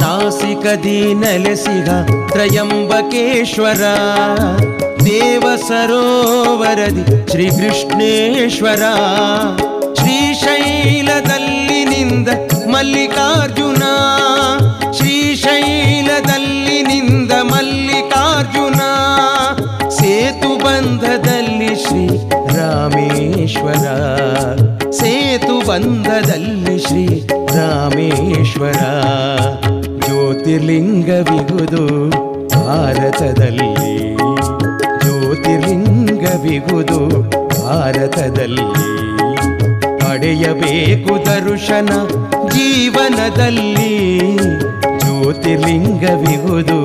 [0.00, 1.90] ನಾಸಿಕದಿ ನೆಲೆಸಿಗ
[2.32, 3.82] ತ್ರಯಂಬಕೇಶ್ವರ.
[5.04, 8.82] ದೇವ ಸರೋವರದಿ ಶ್ರೀ ಕೃಷ್ಣೇಶ್ವರ.
[9.94, 12.28] ಶ್ರೀಶೈಲದಲ್ಲಿ ನಿಂದ
[12.68, 13.82] ಮಲ್ಲಿಕಾರ್ಜುನ
[30.44, 31.82] ಜ್ಯೋತಿರ್ಲಿಂಗವಿಹುದು
[32.66, 33.68] ಭಾರತದಲ್ಲಿ.
[35.00, 36.98] ಜ್ಯೋತಿರ್ಲಿಂಗವಿಗುದು
[37.66, 38.66] ಭಾರತದಲ್ಲಿ.
[39.98, 41.88] ಪಡೆಯಬೇಕು ದರ್ಶನ
[42.48, 43.96] ಜೀವನದಲ್ಲಿ.
[44.98, 46.78] ಜ್ಯೋತಿರ್ಲಿಂಗವಿಹುದು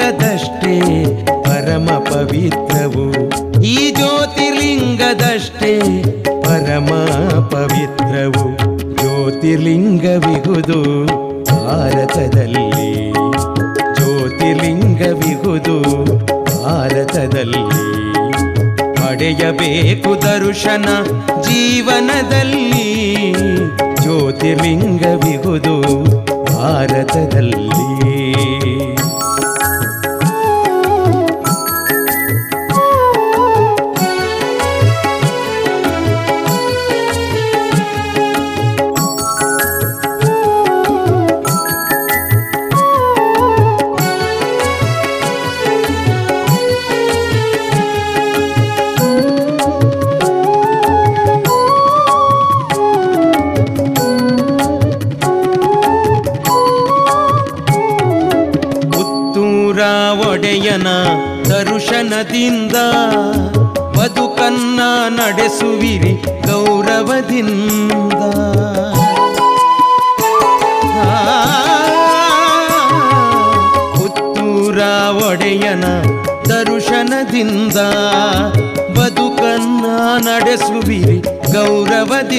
[0.00, 0.80] ಜ್ಯೋತಿರ್ಲಿಂಗದಷ್ಟೇ
[1.42, 3.12] ಪರಮ ಪವಿತ್ರವು.
[3.62, 5.72] ಈ ಜ್ಯೋತಿರ್ಲಿಂಗದಷ್ಟೇ
[6.24, 6.86] ಪರಮ
[7.40, 8.56] ಪವಿತ್ರವು.
[8.78, 11.06] ಜ್ಯೋತಿ ಜ್ಯೋತಿರ್ಲಿಂಗವಿಹುದು
[11.44, 12.68] ಭಾರತದಲ್ಲಿ.
[13.94, 15.76] ಜ್ಯೋತಿರ್ಲಿಂಗವಿಹುದು
[16.64, 17.64] ಭಾರತದಲ್ಲಿ.
[18.96, 20.86] ಪಡೆಯಬೇಕು ದರ್ಶನ
[21.42, 22.70] ಜೀವನದಲ್ಲಿ.
[24.02, 25.74] ಜ್ಯೋತಿರ್ಲಿಂಗವಿಹುದು
[26.56, 27.89] ಭಾರತದಲ್ಲಿ.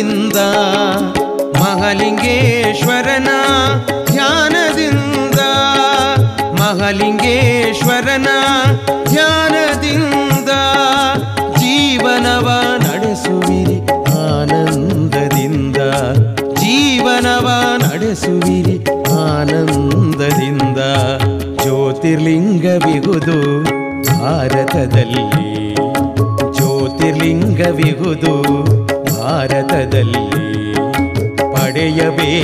[0.00, 0.38] ಗೌರವದಿಂದ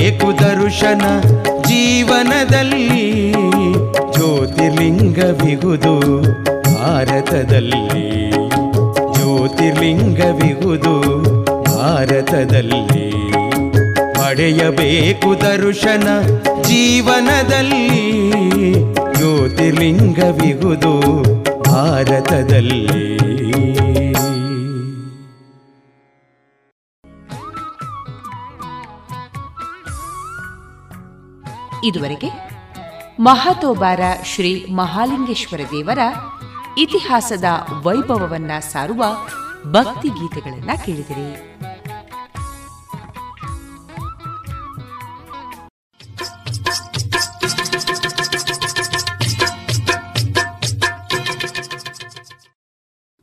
[0.08, 1.02] ಪಡೆಯಬೇಕು ದರ್ಶನ
[1.62, 3.32] ಜೀವನದಲ್ಲಿ
[4.12, 5.94] ಜ್ಯೋತಿರ್ಲಿಂಗವಿಹುದು
[6.74, 7.84] ಭಾರತದಲ್ಲಿ.
[9.14, 10.94] ಜ್ಯೋತಿರ್ಲಿಂಗವಿಹುದು
[11.64, 13.10] ಭಾರತದಲ್ಲಿ.
[14.14, 16.08] ಪಡೆಯಬೇಕು ದರ್ಶನ
[16.62, 17.88] ಜೀವನದಲ್ಲಿ
[19.14, 20.92] ಜ್ಯೋತಿರ್ಲಿಂಗವಿಹುದು
[21.62, 22.86] ಭಾರತದಲ್ಲಿ.
[31.88, 32.30] ಇದುವರೆಗೆ
[33.20, 35.98] ಮಹಾತೋಬಾರ ಶ್ರೀ ಮಹಾಲಿಂಗೇಶ್ವರ ದೇವರ
[36.78, 37.44] ಇತಿಹಾಸದ
[37.82, 39.04] ವೈಭವವನ್ನ ಸಾರುವ
[39.66, 41.28] ಭಕ್ತಿ ಗೀತೆಗಳನ್ನ ಕೇಳಿದಿರಿ.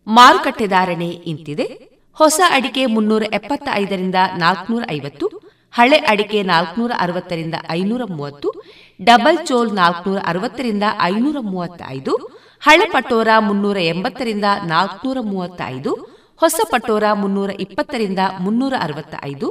[0.07, 1.63] ಮಾರುಕಟ್ಟೆ ಧಾರಣೆ ಇಂತಿದೆ.
[2.13, 8.49] ಹೊಸ ಅಡಿಕೆ ಮುನ್ನೂರ ಎಪ್ಪತ್ತ ಐದರಿಂದ ನಾಲ್ಕನೂರ ಐವತ್ತು ಹಳೆ ಅಡಿಕೆ ನಾಲ್ಕನೂರ ಅರವತ್ತರಿಂದ ಐನೂರ ಮೂವತ್ತು
[8.99, 12.13] ಡಬಲ್ ಚೋಲ್ ನಾಲ್ಕನೂರ ಅರವತ್ತರಿಂದ ಐನೂರ ಮೂವತ್ತೈದು
[12.61, 15.91] ಹಳೆ ಪಟೋರ ಮುನ್ನೂರ ಎಂಬತ್ತರಿಂದ ನಾಲ್ಕನೂರ ಮೂವತ್ತೈದು
[16.41, 19.49] ಹೊಸ ಪಟೋರ ಮುನ್ನೂರ ಇಪ್ಪತ್ತರಿಂದ ಮುನ್ನೂರ ಅರವತ್ತ ಐದು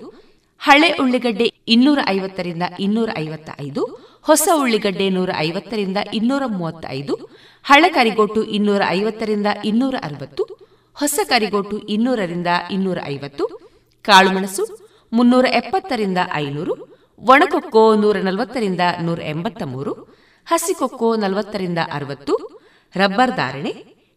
[0.61, 3.83] ಹಳೆ ಉಳ್ಳಿಗಡ್ಡೆ ಇನ್ನೂರ ಐವತ್ತರಿಂದ ಇನ್ನೂರ ಐವತ್ತ ಐದು
[4.27, 7.15] ಹೊಸ ಉಳ್ಳಿಗಡ್ಡೆ ನೂರ ಐವತ್ತರಿಂದ ಇನ್ನೂರ ಮೂವತ್ತೈದು
[7.65, 10.45] ಹಳೆ ಕರಿಗೋಟು ಇನ್ನೂರ ಐವತ್ತರಿಂದ ಇನ್ನೂರ ಅರವತ್ತು
[10.97, 13.45] ಹೊಸ ಕರಿಗೋಟು ಇನ್ನೂರರಿಂದ ಇನ್ನೂರ ಐವತ್ತು
[14.05, 14.65] ಕಾಳುಮೆಣಸು
[15.17, 16.75] ಮುನ್ನೂರ ಎಪ್ಪತ್ತರಿಂದ ಐನೂರು,
[17.21, 19.93] ಒಣಕೊಕ್ಕೋ ನೂರ ನಲವತ್ತರಿಂದ ನೂರ ಎಂಬತ್ತ ಮೂರು
[20.47, 22.35] ಹಸಿಕೊಕ್ಕೋ ನಲವತ್ತರಿಂದ ಅರವತ್ತು,
[22.95, 23.73] ರಬ್ಬರ್ ಧಾರಣೆ,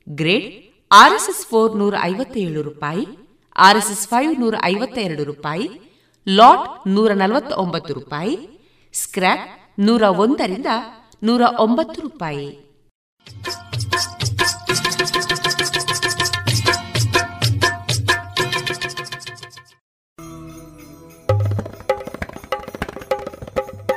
[0.07, 0.47] ಗ್ರೇಡ್,
[0.91, 3.05] ಆರ್ಎಸ್ಎಸ್ ಫೋರ್ ನೂರ ಐವತ್ತೇಳು ರೂಪಾಯಿ,
[3.55, 5.67] ಆರ್ಎಸ್ಎಸ್ ಫೈವ್ ನೂರ ಐವತ್ತ ಎರಡು ರೂಪಾಯಿ,
[6.27, 8.35] ಲಾಟ್ ನೂರ ನಲವತ್ತ ಒಂಬತ್ತು ರೂಪಾಯಿ,
[8.93, 9.47] ಸ್ಕ್ರ್ಯಾಪ್
[9.79, 10.65] ನೂರ ಒಂದರಿಂದ
[11.23, 12.47] ನೂರ ಒಂಬತ್ತು ರೂಪಾಯಿ.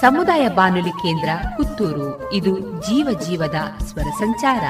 [0.00, 2.32] ಸಮುದಾಯ ಬಾನುಲಿ ಕೇಂದ್ರ ಪುತ್ತೂರು.
[2.32, 4.64] ಇದು ಜೀವ ಜೀವದ ಸ್ವರ ಸಂಚಾರ.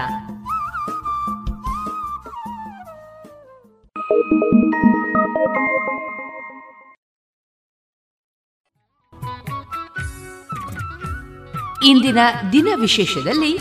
[11.84, 12.18] ಇಂದಿನ
[12.52, 13.58] ದಿನ ವಿಶೇಷದಲ್ಲಿ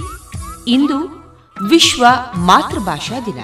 [0.67, 0.99] ಇಂದು
[1.69, 2.05] ವಿಶ್ವ
[2.35, 3.39] ಮಾತೃಭಾಷಾ ದಿನ.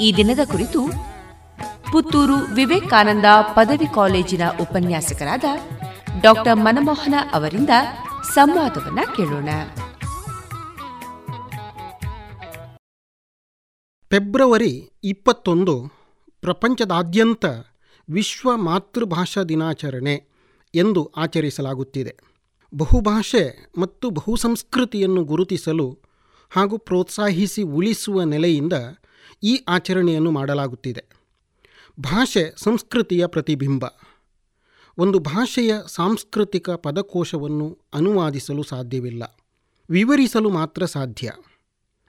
[0.00, 0.86] ಈ ದಿನದ ಕುರಿತು
[1.92, 5.44] ಪುತ್ತೂರು ವಿವೇಕಾನಂದ ಪದವಿ ಕಾಲೇಜಿನ ಉಪನ್ಯಾಸಕರಾದ
[6.22, 7.70] ಡಾಕ್ಟರ್ ಮನಮೋಹನ ಅವರಿಂದ
[8.34, 9.48] ಸಂವಾದವನ್ನ ಕೇಳೋಣ.
[14.10, 15.92] ಫೆಬ್ರವರಿ ಇಪ್ಪತ್ತೊಂದು,
[16.40, 17.44] ಪ್ರಪಂಚದಾದ್ಯಂತ
[18.10, 20.24] ವಿಶ್ವ ಮಾತೃಭಾಷಾ ದಿನಾಚರಣೆ
[20.74, 22.16] ಎಂದು ಆಚರಿಸಲಾಗುತ್ತಿದೆ.
[22.74, 25.98] ಬಹುಭಾಷೆ ಮತ್ತು ಬಹುಸಂಸ್ಕೃತಿಯನ್ನು ಗುರುತಿಸಲು
[26.50, 28.72] ಹಾಗೂ ಪ್ರೋತ್ಸಾಹಿಸಿ ಉಳಿಸುವ ನೆಲೆಯಿಂದ
[29.42, 31.04] ಈ ಆಚರಣೆಯನ್ನು ಮಾಡಲಾಗುತ್ತಿದೆ.
[32.00, 33.84] ಭಾಷೆ ಸಂಸ್ಕೃತಿಯ ಪ್ರತಿಬಿಂಬ.
[34.98, 39.38] ಒಂದು ಭಾಷೆಯ ಸಾಂಸ್ಕೃತಿಕ ಪದಕೋಶವನ್ನು ಅನುವಾದಿಸಲು ಸಾಧ್ಯವಿಲ್ಲ.
[39.90, 41.32] ವಿವರಿಸಲು ಮಾತ್ರ ಸಾಧ್ಯ.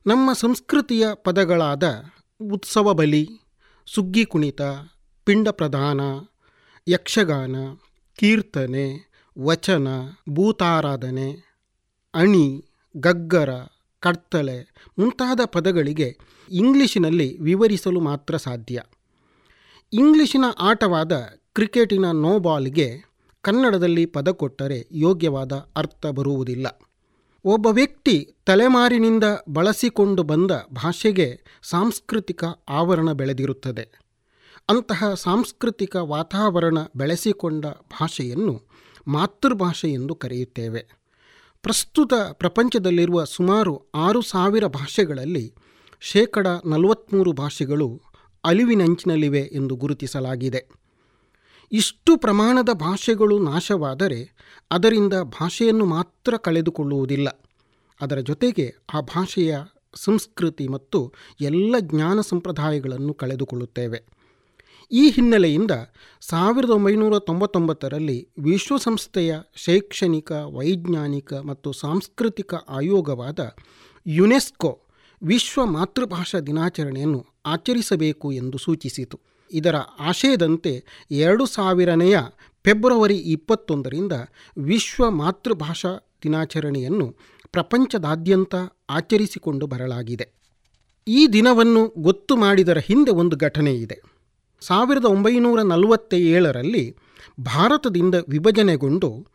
[0.05, 2.03] ನಮ್ಮ ಸಂಸ್ಕೃತಿಯ ಪದಗಳಾದ
[2.53, 3.27] ಉತ್ಸವ ಬಲಿ,
[3.85, 4.61] ಸುಗ್ಗಿ ಕುಣಿತ,
[5.25, 6.01] ಪಿಂಡ ಪ್ರಧಾನ,
[6.88, 7.55] ಯಕ್ಷಗಾನ,
[8.15, 9.88] ಕೀರ್ತನೆ, ವಚನ,
[10.29, 11.31] ಭೂತಾರಾಧನೆ,
[12.13, 12.65] ಅಣಿ,
[12.97, 13.49] ಗಗ್ಗರ
[13.99, 16.17] ಕಡ್ತಲೆ ಮುಂತಾದ ಪದಗಳಿಗೆ
[16.51, 18.81] ಇಂಗ್ಲಿಷಿನಲ್ಲಿ ವಿವರಿಸಲು ಮಾತ್ರ ಸಾಧ್ಯ.
[19.93, 23.01] ಇಂಗ್ಲಿಷಿನ ಆಟವಾದ ಕ್ರಿಕೆಟಿನ ನೋಬಾಲ್ಗೆ
[23.41, 26.68] ಕನ್ನಡದಲ್ಲಿ ಪದ ಕೊಟ್ಟರೆ ಯೋಗ್ಯವಾದ ಅರ್ಥ ಬರುವುದಿಲ್ಲ.
[27.45, 33.99] ಒಬ್ಬ ವ್ಯಕ್ತಿ ತಲೆಮಾರಿನಿಂದ ಬಳಸಿಕೊಂಡು ಬಂದ ಭಾಷೆಗೆ ಸಾಂಸ್ಕೃತಿಕ ಆವರಣ ಬೆಳೆದಿರುತ್ತದೆ.
[34.70, 38.68] ಅಂತಹ ಸಾಂಸ್ಕೃತಿಕ ವಾತಾವರಣ ಬೆಳೆಸಿಕೊಂಡ ಭಾಷೆಯನ್ನು
[39.08, 40.88] ಮಾತೃಭಾಷೆ ಎಂದು ಕರೆಯುತ್ತೇವೆ.
[41.62, 45.53] ಪ್ರಸ್ತುತ ಪ್ರಪಂಚದಲ್ಲಿರುವ ಸುಮಾರು ಆರು ಸಾವಿರ ಭಾಷೆಗಳಲ್ಲಿ
[46.01, 48.01] ಶೇಕಡ ನಲವತ್ತ್ಮೂರು ಭಾಷೆಗಳು
[48.43, 50.76] ಅಳಿವಿನಂಚಿನಲ್ಲಿವೆ ಎಂದು ಗುರುತಿಸಲಾಗಿದೆ.
[51.72, 54.32] ಇಷ್ಟು ಪ್ರಮಾಣದ ಭಾಷೆಗಳು ನಾಶವಾದರೆ
[54.72, 57.41] ಅದರಿಂದ ಭಾಷೆಯನ್ನು ಮಾತ್ರ ಕಳೆದುಕೊಳ್ಳುವುದಿಲ್ಲ.
[58.01, 59.57] ಅದರ ಜೊತೆಗೆ ಆ ಭಾಷೆಯ
[59.95, 64.03] ಸಂಸ್ಕೃತಿ ಮತ್ತು ಎಲ್ಲ ಜ್ಞಾನ ಸಂಪ್ರದಾಯಗಳನ್ನು ಕಳೆದುಕೊಳ್ಳುತ್ತೇವೆ.
[64.91, 65.72] ಈ ಹಿನ್ನೆಲೆಯಿಂದ
[66.22, 73.55] ಸಾವಿರದ ಒಂಬೈನೂರ ತೊಂಬತ್ತೊಂಬತ್ತರಲ್ಲಿ ವಿಶ್ವಸಂಸ್ಥೆಯ ಶೈಕ್ಷಣಿಕ, ವೈಜ್ಞಾನಿಕ ಮತ್ತು ಸಾಂಸ್ಕೃತಿಕ ಆಯೋಗವಾದ
[74.07, 74.82] ಯುನೆಸ್ಕೋ
[75.24, 79.36] ವಿಶ್ವ ಮಾತೃಭಾಷಾ ದಿನಾಚರಣೆಯನ್ನು ಆಚರಿಸಬೇಕು ಎಂದು ಸೂಚಿಸಿತು.
[79.52, 82.20] ಇದರ ಆಶಯದಂತೆ ಎರಡು ಸಾವಿರನೆಯ
[82.64, 84.12] ಫೆಬ್ರವರಿ ಇಪ್ಪತ್ತೊಂದರಿಂದ
[84.58, 85.89] ವಿಶ್ವ ಮಾತೃಭಾಷಾ
[86.24, 87.16] ದಿನಾಚರಣೆಯನ್ನು
[87.52, 88.56] ಪ್ರಪಂಚದಾದ್ಯಂತ
[88.89, 90.32] ಆಚರಿಸಿಕೊಂಡು ಬರಲಾಗಿದೆ.
[91.08, 94.02] ಈ ದಿನವನ್ನು ಗೊತ್ತು ಮಾಡಿದರ ಹಿಂದೆ ಒಂದು ಘಟನೆ ಇದೆ.
[94.60, 96.98] ಸಾವಿರದ ಒಂಬೈನೂರ ನಲವತ್ತ ಏಳರಲ್ಲಿ
[97.39, 99.28] ಭಾರತದಿಂದ ವಿಭಜನೆಗೊಂಡು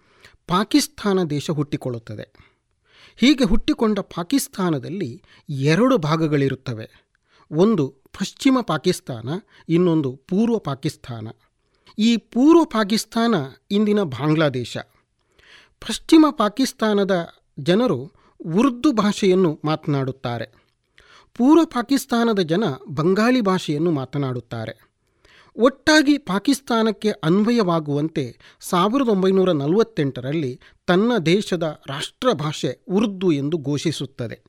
[0.47, 2.33] ಪಾಕಿಸ್ತಾನ ದೇಶ ಹುಟ್ಟಿಕೊಳ್ಳುತ್ತದೆ.
[3.17, 7.09] ಹೀಗೆ ಹುಟ್ಟಿಕೊಂಡ ಪಾಕಿಸ್ತಾನದಲ್ಲಿ ಎರಡು ಭಾಗಗಳಿರುತ್ತವೆ.
[7.51, 9.29] ಒಂದು ಪಶ್ಚಿಮ ಪಾಕಿಸ್ತಾನ,
[9.69, 11.29] ಇನ್ನೊಂದು ಪೂರ್ವ ಪಾಕಿಸ್ತಾನ.
[11.99, 13.35] ಈ ಪೂರ್ವ ಪಾಕಿಸ್ತಾನ
[13.71, 14.77] ಇಂದಿನ ಬಾಂಗ್ಲಾದೇಶ.
[15.81, 18.13] ಪಶ್ಚಿಮ ಪಾಕಿಸ್ತಾನದ ಜನರು
[18.45, 20.47] ಉರ್ದು ಭಾಷೆಯನ್ನು ಮಾತನಾಡುತ್ತಾರೆ.
[21.35, 24.93] ಪೂರ್ವ ಪಾಕಿಸ್ತಾನದ ಜನ ಬಂಗಾಳಿ ಭಾಷೆಯನ್ನು ಮಾತನಾಡುತ್ತಾರೆ.
[25.57, 34.41] ಒಟ್ಟಾಗಿ ಪಾಕಿಸ್ತಾನಕ್ಕೆ ಅನ್ವಯವಾಗುವಂತೆ ಸಾವಿರದ ಒಂಬೈನೂರ ನಲವತ್ತೆಂಟರಲ್ಲಿ ತನ್ನ ದೇಶದ ರಾಷ್ಟ್ರ ಭಾಷೆ ಉರ್ದು ಎಂದು ಘೋಷಿಸುತ್ತದೆ.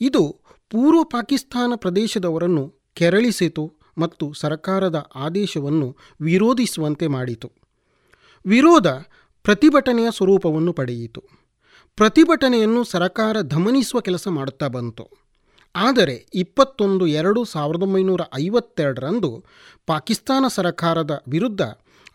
[0.00, 7.52] ಇದು ಪೂರ್ವ ಪಾಕಿಸ್ತಾನ ಪ್ರದೇಶದವರನ್ನು ಕೆರಳಿಸಿತು ಮತ್ತು ಸರ್ಕಾರದ ಆದೇಶವನ್ನು ವಿರೋಧಿಸುವಂತೆ ಮಾಡಿತು.
[8.46, 8.86] ವಿರೋಧ
[9.42, 11.22] ಪ್ರತಿಭಟನೆಯ ಸ್ವರೂಪವನ್ನು ಪಡೆಯಿತು.
[11.96, 15.08] ಪ್ರತಿಭಟನೆಯನ್ನು ಸರಕಾರ ದಮನಿಸುವ ಕೆಲಸ ಮಾಡುತ್ತಾ ಬಂತು.
[15.74, 19.44] ಆದರೆ ಇಪ್ಪತ್ತೊಂದು ಎರಡು ಸಾವಿರದ ಒಂಬೈನೂರ ಐವತ್ತೆರಡರಂದು
[19.86, 21.60] ಪಾಕಿಸ್ತಾನ ಸರಕಾರದ ವಿರುದ್ಧ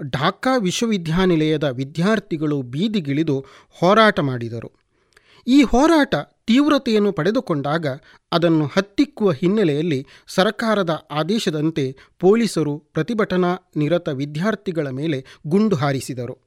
[0.09, 4.82] ಢಾಕಾ ವಿಶ್ವವಿದ್ಯಾನಿಲಯದ ವಿದ್ಯಾರ್ಥಿಗಳು ಬೀದಿಗಿಳಿದು ಹೋರಾಟ ಮಾಡಿದರು.
[5.47, 6.15] ಈ ಹೋರಾಟ
[6.47, 7.87] ತೀವ್ರತೆಯನ್ನು ಪಡೆದುಕೊಂಡಾಗ
[8.31, 16.37] ಅದನ್ನು ಹತ್ತಿಕ್ಕುವ ಹಿನ್ನೆಲೆಯಲ್ಲಿ ಸರ್ಕಾರದ ಆದೇಶದಂತೆ ಪೊಲೀಸರು ಪ್ರತಿಭಟನಾ ನಿರತ ವಿದ್ಯಾರ್ಥಿಗಳ ಮೇಲೆ ಗುಂಡು ಹಾರಿಸಿದರು.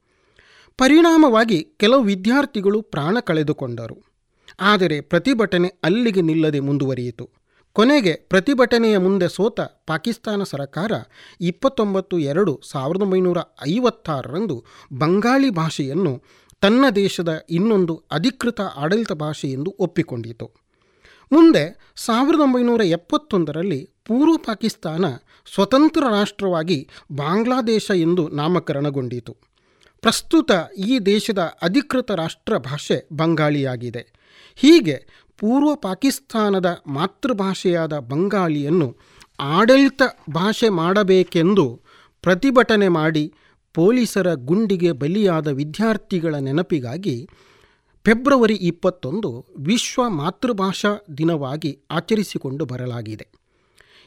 [0.76, 3.96] ಪರಿಣಾಮವಾಗಿ ಕೆಲವು ವಿದ್ಯಾರ್ಥಿಗಳು ಪ್ರಾಣ ಕಳೆದುಕೊಂಡರು.
[4.60, 7.30] ಆದರೆ ಪ್ರತಿಭಟನೆ ಅಲ್ಲಿಗೆ ನಿಲ್ಲದೆ ಮುಂದುವರಿಯಿತು.
[7.72, 10.92] ಕೊನೆಗೆ ಪ್ರತಿಭಟನೆಯ ಮುಂದೆ ಸೋತ ಪಾಕಿಸ್ತಾನ ಸರ್ಕಾರ
[11.40, 13.38] ಇಪ್ಪತ್ತೊಂಬತ್ತು ಎರಡು ಸಾವಿರದ ಒಂಬೈನೂರ
[13.68, 14.64] ಐವತ್ತಾರರಂದು
[14.98, 16.22] ಬಂಗಾಳಿ ಭಾಷೆಯನ್ನು
[16.60, 20.46] ತನ್ನ ದೇಶದ ಇನ್ನೊಂದು ಅಧಿಕೃತ ಆಡಳಿತ ಭಾಷೆ ಎಂದು ಒಪ್ಪಿಕೊಂಡಿತು.
[21.32, 25.04] ಮುಂದೆ ಸಾವಿರದ ಒಂಬೈನೂರ ಎಪ್ಪತ್ತೊಂದರಲ್ಲಿ ಪೂರ್ವ ಪಾಕಿಸ್ತಾನ
[25.54, 29.36] ಸ್ವತಂತ್ರ ರಾಷ್ಟ್ರವಾಗಿ ಬಾಂಗ್ಲಾದೇಶ ಎಂದು ನಾಮಕರಣಗೊಂಡಿತು.
[30.00, 34.06] ಪ್ರಸ್ತುತ ಈ ದೇಶದ ಅಧಿಕೃತ ರಾಷ್ಟ್ರ ಭಾಷೆ ಬಂಗಾಳಿಯಾಗಿದೆ.
[34.56, 38.96] ಹೀಗೆ ಪೂರ್ವ ಪಾಕಿಸ್ತಾನದ ಮಾತೃಭಾಷೆಯಾದ ಬಂಗಾಳಿಯನ್ನು
[39.40, 40.02] ಆಡಳಿತ
[40.32, 41.82] ಭಾಷೆ ಮಾಡಬೇಕೆಂದು
[42.22, 43.34] ಪ್ರತಿಭಟನೆ ಮಾಡಿ
[43.76, 47.28] ಪೊಲೀಸರ ಗುಂಡಿಗೆ ಬಲಿಯಾದ ವಿದ್ಯಾರ್ಥಿಗಳ ನೆನಪಿಗಾಗಿ
[48.04, 53.26] ಫೆಬ್ರವರಿ ಇಪ್ಪತ್ತೊಂದು ವಿಶ್ವ ಮಾತೃಭಾಷಾ ದಿನವಾಗಿ ಆಚರಿಸಿಕೊಂಡು ಬರಲಾಗಿದೆ.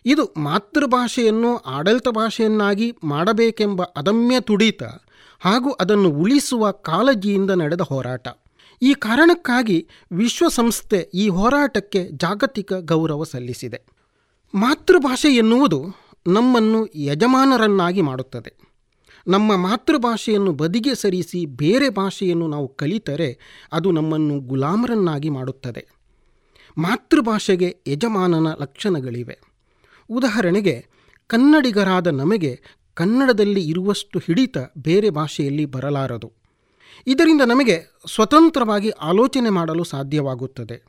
[0.05, 4.83] ಇದು ಮಾತೃಭಾಷೆಯನ್ನು ಆಡಳಿತ ಭಾಷೆಯನ್ನಾಗಿ ಮಾಡಬೇಕೆಂಬ ಅದಮ್ಯ ತುಡಿತ
[5.39, 8.27] ಹಾಗೂ ಅದನ್ನು ಉಳಿಸುವ ಕಾಳಜಿಯಿಂದ ನಡೆದ ಹೋರಾಟ.
[8.81, 13.23] ಈ ಕಾರಣಕ್ಕಾಗಿ ವಿಶ್ವಸಂಸ್ಥೆ ಈ ಹೋರಾಟಕ್ಕೆ ಜಾಗತಿಕ ಗೌರವ
[19.27, 23.39] ನಮ್ಮ ಮಾತೃಭಾಷೆಯನ್ನು ಬದಿಗೆ ಸರಿಸಿ ಬೇರೆ ಭಾಷೆಯನ್ನು ನಾವು ಕಲಿತರೆ
[23.73, 25.87] ಅದು ನಮ್ಮನ್ನು ಗುಲಾಮರನ್ನಾಗಿ ಮಾಡುತ್ತದೆ.
[26.77, 29.39] ಮಾತೃಭಾಷೆಗೆ ಯಜಮಾನನ ಲಕ್ಷಣಗಳಿವೆ.
[30.09, 30.87] ಉದಾಹರಣೆಗೆ,
[31.27, 32.61] ಕನ್ನಡಿಗರಾದ ನಮಗೆ
[32.93, 36.33] ಕನ್ನಡದಲ್ಲಿ ಇರುವಷ್ಟು ಹಿಡಿತ ಬೇರೆ ಭಾಷೆಯಲ್ಲಿ ಬರಲಾರದು.
[37.07, 37.83] ಇದರಿಂದ ನಮಗೆ
[38.15, 40.83] ಸ್ವತಂತ್ರವಾಗಿ ಆಲೋಚನೆ ಮಾಡಲು ಸಾಧ್ಯವಾಗುತ್ತದೆ.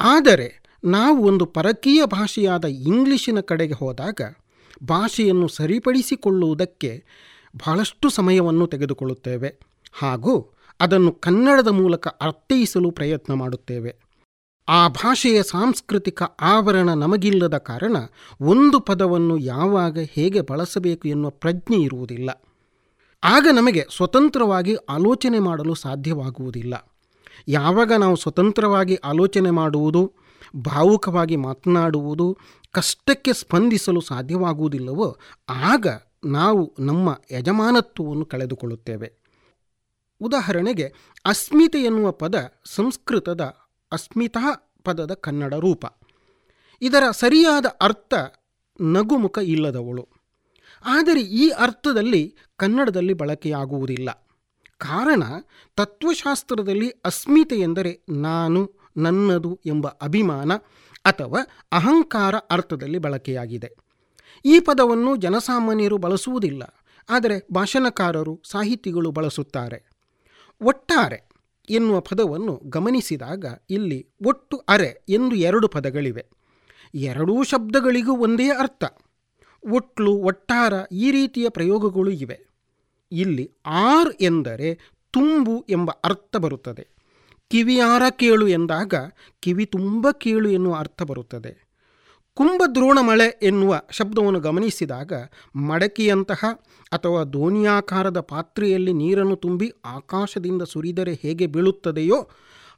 [0.00, 4.20] ಆದರೆ, ನಾವು ಒಂದು ಪರಕೀಯ ಭಾಷೆಯಾದ ಇಂಗ್ಲಿಷಿನ ಕಡೆಗೆ ಹೋದಾಗ,
[4.84, 7.04] ಭಾಷೆಯನ್ನು ಸರಿಪಡಿಸಿಕೊಳ್ಳುವುದಕ್ಕೆ
[7.56, 9.58] ಬಹಳಷ್ಟು ಸಮಯವನ್ನು ತೆಗೆದುಕೊಳ್ಳುತ್ತೇವೆ
[9.92, 13.96] ಹಾಗೂ ಅದನ್ನು ಕನ್ನಡದ ಮೂಲಕ ಅರ್ಥೈಸಲು ಪ್ರಯತ್ನ ಮಾಡುತ್ತೇವೆ.
[14.68, 17.96] ಆ ಭಾಷೆಯ ಸಾಂಸ್ಕೃತಿಕ ಆವರಣ ನಮಗಿಲ್ಲದ ಕಾರಣ
[18.40, 22.42] ಒಂದು ಪದವನ್ನು ಯಾವಾಗ ಹೇಗೆ ಬಳಸಬೇಕು ಎನ್ನುವ ಪ್ರಜ್ಞೆ ಇರುವುದಿಲ್ಲ.
[23.24, 26.92] ಆಗ ನಮಗೆ ಸ್ವತಂತ್ರವಾಗಿ ಆಲೋಚನೆ ಮಾಡಲು ಸಾಧ್ಯವಾಗುವುದಿಲ್ಲ.
[27.48, 30.12] ಯಾವಾಗ ನಾವು ಸ್ವತಂತ್ರವಾಗಿ ಆಲೋಚನೆ ಮಾಡುವುದು,
[30.56, 32.38] ಭಾವುಕವಾಗಿ ಮಾತನಾಡುವುದು,
[32.72, 35.16] ಕಷ್ಟಕ್ಕೆ ಸ್ಪಂದಿಸಲು ಸಾಧ್ಯವಾಗುವುದಿಲ್ಲವೋ
[35.48, 35.86] ಆಗ
[36.24, 39.12] ನಾವು ನಮ್ಮ ಯಜಮಾನತ್ವವನ್ನು ಕಳೆದುಕೊಳ್ಳುತ್ತೇವೆ.
[40.20, 40.92] ಉದಾಹರಣೆಗೆ,
[41.26, 43.40] ಅಸ್ಮಿತೆ ಎನ್ನುವ ಪದ ಸಂಸ್ಕೃತದ
[43.92, 45.84] ಅಸ್ಮಿತಾ ಪದದ ಕನ್ನಡ ರೂಪ.
[46.82, 48.14] ಇದರ ಸರಿಯಾದ ಅರ್ಥ
[48.80, 50.08] ನಗುಮುಖ ಇಲ್ಲದವಳು.
[50.84, 54.28] ಆದರೆ ಈ ಅರ್ಥದಲ್ಲಿ ಕನ್ನಡದಲ್ಲಿ ಬಳಕೆಯಾಗುವುದಿಲ್ಲ.
[54.78, 55.22] ಕಾರಣ,
[55.76, 60.52] ತತ್ವಶಾಸ್ತ್ರದಲ್ಲಿ ಅಸ್ಮಿತೆ ಎಂದರೆ ನಾನು, ನನ್ನದು ಎಂಬ ಅಭಿಮಾನ
[61.04, 63.81] ಅಥವಾ ಅಹಂಕಾರ ಅರ್ಥದಲ್ಲಿ ಬಳಕೆಯಾಗಿದೆ.
[64.44, 66.62] ಈ ಪದವನ್ನು ಜನಸಾಮಾನ್ಯರು ಬಳಸುವುದಿಲ್ಲ,
[67.08, 69.82] ಆದರೆ ಭಾಷಣಕಾರರು, ಸಾಹಿತಿಗಳು ಬಳಸುತ್ತಾರೆ.
[70.60, 71.28] ಒಟ್ಟಾರೆ
[71.70, 76.24] ಎನ್ನುವ ಪದವನ್ನು ಗಮನಿಸಿದಾಗ ಇಲ್ಲಿ ಒಟ್ಟು ಅರೆ ಎಂದು ಎರಡು ಪದಗಳಿವೆ.
[76.94, 78.84] ಎರಡೂ ಶಬ್ದಗಳಿಗೂ ಒಂದೇ ಅರ್ಥ.
[79.72, 82.38] ಒಟ್ಲು ಒಟ್ಟಾರ ಈ ರೀತಿಯ ಪ್ರಯೋಗಗಳು ಇವೆ.
[83.12, 84.78] ಇಲ್ಲಿ ಆರ್ ಎಂದರೆ
[85.10, 86.86] ತುಂಬು ಎಂಬ ಅರ್ಥ ಬರುತ್ತದೆ.
[87.50, 88.94] ಕಿವಿಯಾರ ಕೇಳು ಎಂದಾಗ
[89.40, 91.61] ಕಿವಿ ತುಂಬ ಕೇಳು ಎನ್ನುವ ಅರ್ಥ ಬರುತ್ತದೆ.
[92.34, 95.12] ಕುಂಭದ್ರೋಣ ಮಳೆ ಎನ್ನುವ ಶಬ್ದವನ್ನು ಗಮನಿಸಿದಾಗ
[95.56, 96.44] ಮಡಕಿಯಂತಹ
[96.92, 102.28] ಅಥವಾ ದೋಣಿಯಾಕಾರದ ಪಾತ್ರೆಯಲ್ಲಿ ನೀರನ್ನು ತುಂಬಿ ಆಕಾಶದಿಂದ ಸುರಿದರೆ ಹೇಗೆ ಬೀಳುತ್ತದೆಯೋ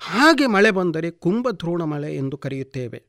[0.00, 3.04] ಹಾಗೆ ಮಳೆ ಬಂದರೆ ಕುಂಭದ್ರೋಣ ಮಳೆ ಎಂದು ಕರೆಯುತ್ತೇವೆ.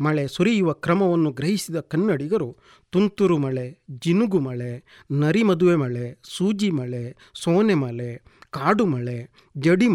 [0.00, 2.56] ಮಳೆ ಸುರಿಯುವ ಕ್ರಮವನ್ನು ಗ್ರಹಿಸಿದ ಕನ್ನಡಿಗರು
[2.90, 9.88] ತುಂತುರು ಮಳೆ ಜಿನುಗು ಮಳೆ ನರಿಮದುವೆ ಮಳೆ ಸೂಜಿ ಮಳೆ ಸೋನೆ ಮಳೆ ಕಾಡು ಮಳೆ ಜಡಿ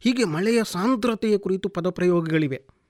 [0.00, 2.80] ಹೀಗೆ ಮಳೆಯ ಸಾಂದ್ರತೆಯ ಕುರಿತು ಪದಪ್ರಯೋಗಗಳಿವೆ.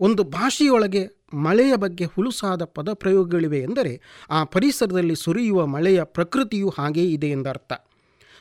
[0.00, 4.00] ಒಂದು ಭಾಷೆಯೊಳಗೆ ಮಳೆಯ ಬಗ್ಗೆ ಹುಲುಸಾದ ಪದಪ್ರಯೋಗಗಳಿವೆ ಎಂದರೆ
[4.30, 7.72] ಆ ಪರಿಸರದಲ್ಲಿ ಸುರಿಯುವ ಮಳೆಯ ಪ್ರಕೃತಿಯು ಹಾಗೇ ಇದೆ ಎಂದರ್ಥ.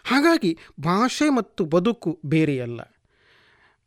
[0.03, 2.81] ಹಾಗಾಗಿ ಭಾಷೆ ಮತ್ತು ಬದುಕು ಬೇರೆಯಲ್ಲ.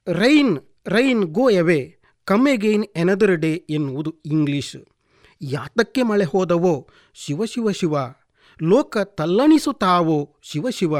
[0.07, 4.77] Rain rain go away, come again another day ಎನ್ನುವುದು ಇಂಗ್ಲೀಷ್.
[5.43, 6.89] ಯಾತಕ್ಕೆ ಮಳೆ ಹೋದವೋ?
[7.15, 7.95] ಶಿವ ಶಿವ ಶಿವ.
[8.63, 10.37] ಲೋಕ ತಲ್ಲಣಿಸುತ್ತಾವೋ?
[10.43, 10.95] ಶಿವ ಶಿವ.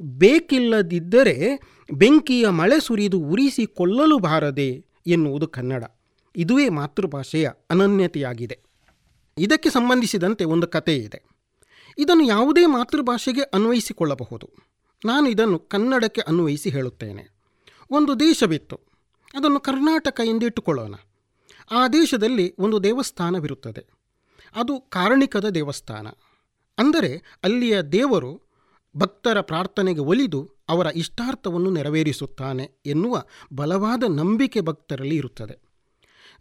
[0.00, 1.60] ಬೇಕಿಲ್ಲದಿದ್ದರೆ
[1.92, 5.84] ಬೆಂಕಿಯ ಮಳೆ ಸುರಿದು ಉರಿಸಿಕೊಳ್ಳಲು ಬಾರದೆ ಎನ್ನುವುದು ಕನ್ನಡ.
[6.36, 8.60] ಇದುವೇ ಮಾತೃಭಾಷೆಯ ಅನನ್ಯತೆಯಾಗಿದೆ.
[9.38, 11.22] ಇದಕ್ಕೆ ಸಂಬಂಧಿಸಿದಂತೆ ಒಂದು ಕತೆ ಇದೆ.
[11.98, 14.50] ಇದನ್ನು ಯಾವುದೇ ಮಾತೃಭಾಷೆಗೆ ಅನ್ವಯಿಸಿಕೊಳ್ಳಬಹುದು.
[15.04, 17.28] ನಾನು ಇದನ್ನು ಕನ್ನಡಕ್ಕೆ ಅನ್ವಯಿಸಿ ಹೇಳುತ್ತೇನೆ.
[17.90, 18.80] ಒಂದು ದೇಶವಿತ್ತು.
[19.34, 20.94] ಅದನ್ನು ಕರ್ನಾಟಕ ಎಂದಿಟ್ಟುಕೊಳ್ಳೋಣ.
[21.70, 23.86] ಆ ದೇಶದಲ್ಲಿ ಒಂದು ದೇವಸ್ಥಾನವಿರುತ್ತದೆ.
[24.54, 26.06] ಅದು ಕಾರಣಿಕದ ದೇವಸ್ಥಾನ.
[26.78, 28.42] ಅಂದರೆ ಅಲ್ಲಿಯ ದೇವರು
[28.96, 35.65] ಭಕ್ತರ ಪ್ರಾರ್ಥನೆಗೆ ಒಲಿದು ಅವರ ಇಷ್ಟಾರ್ಥವನ್ನು ನೆರವೇರಿಸುತ್ತಾನೆ ಎನ್ನುವ ಬಲವಾದ ನಂಬಿಕೆ ಭಕ್ತರಲ್ಲಿ ಇರುತ್ತದೆ.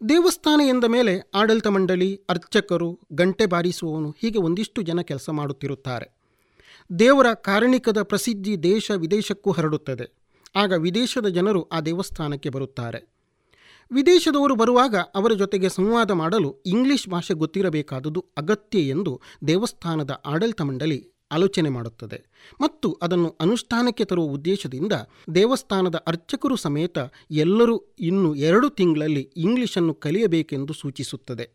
[0.10, 6.16] ದೇವಸ್ಥಾನ ಎಂದ ಮೇಲೆ ಆಡಳಿತ ಮಂಡಳಿ, ಅರ್ಚಕರು, ಗಂಟೆ ಬಾರಿಸುವವನು ಹೀಗೆ ಒಂದಿಷ್ಟು ಜನ ಕೆಲಸ ಮಾಡುತ್ತಿರುತ್ತಾರೆ.
[7.00, 10.14] ದೇವರ ಕಾರಣಿಕದ ಪ್ರಸಿದ್ಧಿ ದೇಶ ವಿದೇಶಕ್ಕೂ ಹರಡುತ್ತದೆ.
[10.56, 13.16] ಆಗ ವಿದೇಶದ ಜನರು ಆ ದೇವಸ್ಥಾನಕ್ಕೆ ಬರುತ್ತಾರೆ.
[13.92, 21.70] ವಿದೇಶದವರು ಬರುವಾಗ ಅವರ ಜೊತೆಗೆ ಸಂವಾದ ಮಾಡಲು ಇಂಗ್ಲಿಷ್ ಭಾಷೆ ಗೊತ್ತಿರಬೇಕಾದುದು ಅಗತ್ಯ ಎಂದು ದೇವಸ್ಥಾನದ ಆಡಳಿತ ಮಂಡಳಿ ಆಲೋಚನೆ
[21.70, 22.24] ಮಾಡುತ್ತದೆ.
[22.62, 24.94] ಮತ್ತು ಅದನ್ನು ಅನುಷ್ಠಾನಕ್ಕೆ ತರುವ ಉದ್ದೇಶದಿಂದ
[25.36, 26.98] ದೇವಸ್ಥಾನದ ಅರ್ಚಕರು ಸಮೇತ
[27.32, 31.50] ಎಲ್ಲರೂ ಇನ್ನು ಎರಡು ತಿಂಗಳಲ್ಲಿ ಇಂಗ್ಲಿಷನ್ನು ಕಲಿಯಬೇಕೆಂದು ಸೂಚಿಸುತ್ತದೆ.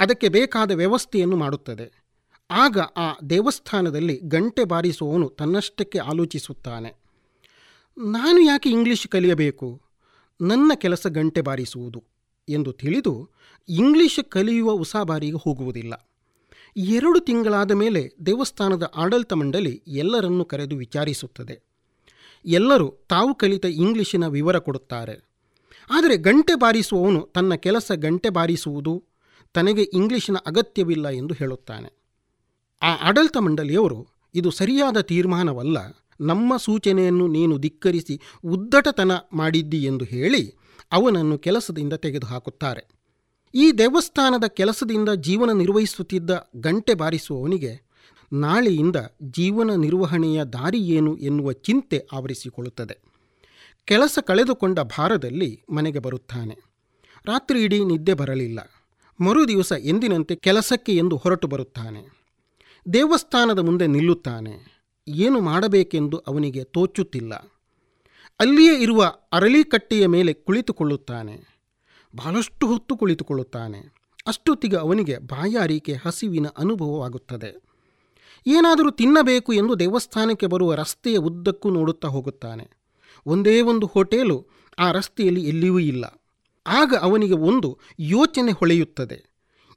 [0.00, 2.04] ಅದಕ್ಕೆ ಬೇಕಾದ ವ್ಯವಸ್ಥೆಯನ್ನು ಮಾಡುತ್ತದೆ.
[2.50, 6.94] ಆಗ ಆ ದೇವಸ್ಥಾನದಲ್ಲಿ ಗಂಟೆ ಬಾರಿಸುವವನು ತನ್ನಷ್ಟಕ್ಕೆ ಆಲೋಚಿಸುತ್ತಾನೆ.
[7.98, 9.82] ನಾನು ಯಾಕೆ ಇಂಗ್ಲಿಷ್ ಕಲಿಯಬೇಕು?
[10.40, 12.04] ನನ್ನ ಕೆಲಸ ಗಂಟೆ ಬಾರಿಸುವುದು
[12.48, 13.30] ಎಂದು ತಿಳಿದು
[13.68, 16.04] ಇಂಗ್ಲಿಷ್ ಕಲಿಯುವ ಉಸಾಬಾರಿಗೆ ಹೋಗುವುದಿಲ್ಲ.
[16.76, 21.60] ಎರಡು ತಿಂಗಳಾದ ಮೇಲೆ ದೇವಸ್ಥಾನದ ಆಡಳಿತ ಮಂಡಳಿ ಎಲ್ಲರನ್ನು ಕರೆದು ವಿಚಾರಿಸುತ್ತದೆ.
[22.44, 25.28] ಎಲ್ಲರೂ ತಾವು ಕಲಿತ ಇಂಗ್ಲಿಶಿನ ವಿವರ ಕೊಡುತ್ತಾರೆ.
[25.90, 29.04] ಆದರೆ ಗಂಟೆ ಬಾರಿಸುವವನು ತನ್ನ ಕೆಲಸ ಗಂಟೆ ಬಾರಿಸುವುದು
[29.54, 31.92] ತನಗೆ ಇಂಗ್ಲಿಷಿನ ಅಗತ್ಯವಿಲ್ಲ ಎಂದು ಹೇಳುತ್ತಾನೆ.
[32.82, 35.78] ಆ ಆಡಳಿತ ಮಂಡಳಿಯವರು ಇದು ಸರಿಯಾದ ತೀರ್ಮಾನವಲ್ಲ.
[36.20, 40.54] ನಮ್ಮ ಸೂಚನೆಯನ್ನು ನೀನು ಧಿಕ್ಕರಿಸಿ ಉದ್ದಟತನ ಮಾಡಿದ್ದಿ ಎಂದು ಹೇಳಿ
[40.92, 42.97] ಅವನನ್ನು ಕೆಲಸದಿಂದ ತೆಗೆದುಹಾಕುತ್ತಾರೆ.
[43.54, 47.88] ಈ ದೇವಸ್ಥಾನದ ಕೆಲಸದಿಂದ ಜೀವನ ನಿರ್ವಹಿಸುತ್ತಿದ್ದ ಗಂಟೆ ಬಾರಿಸುವವನಿಗೆ
[48.32, 52.98] ನಾಳೆಯಿಂದ ಜೀವನ ನಿರ್ವಹಣೆಯ ದಾರಿ ಏನು ಎನ್ನುವ ಚಿಂತೆ ಆವರಿಸಿಕೊಳ್ಳುತ್ತದೆ.
[53.84, 56.58] ಕೆಲಸ ಕಳೆದುಕೊಂಡ ಭಾರದಲ್ಲಿ ಮನೆಗೆ ಬರುತ್ತಾನೆ.
[57.24, 58.70] ರಾತ್ರಿ ಇಡೀ ನಿದ್ದೆ ಬರಲಿಲ್ಲ.
[59.20, 62.26] ಮರುದಿವಸ ಎಂದಿನಂತೆ ಕೆಲಸಕ್ಕೆ ಎಂದು ಹೊರಟು ಬರುತ್ತಾನೆ.
[62.92, 64.84] ದೇವಸ್ಥಾನದ ಮುಂದೆ ನಿಲ್ಲುತ್ತಾನೆ.
[65.08, 67.34] ಏನು ಮಾಡಬೇಕೆಂದು ಅವನಿಗೆ ತೋಚುತ್ತಿಲ್ಲ.
[68.40, 71.57] ಅಲ್ಲಿಯೇ ಇರುವ ಅರಳಿಕಟ್ಟೆಯ ಮೇಲೆ ಕುಳಿತುಕೊಳ್ಳುತ್ತಾನೆ.
[72.16, 73.94] ಬಹಳಷ್ಟು ಹೊತ್ತು ಕುಳಿತುಕೊಳ್ಳುತ್ತಾನೆ.
[74.26, 77.68] ಅಷ್ಟೊತ್ತಿಗೆ ಅವನಿಗೆ ಬಾಯಾರಿಕೆ ಹಸಿವಿನ ಅನುಭವವಾಗುತ್ತದೆ.
[78.46, 82.70] ಏನಾದರೂ ತಿನ್ನಬೇಕು ಎಂದು ದೇವಸ್ಥಾನಕ್ಕೆ ಬರುವ ರಸ್ತೆಯ ಉದ್ದಕ್ಕೂ ನೋಡುತ್ತಾ ಹೋಗುತ್ತಾನೆ.
[83.26, 84.46] ಒಂದೇ ಒಂದು ಹೋಟೆಲು
[84.78, 86.04] ಆ ರಸ್ತೆಯಲ್ಲಿ ಎಲ್ಲಿಯೂ ಇಲ್ಲ.
[86.66, 89.24] ಆಗ ಅವನಿಗೆ ಒಂದು ಯೋಚನೆ ಹೊಳೆಯುತ್ತದೆ.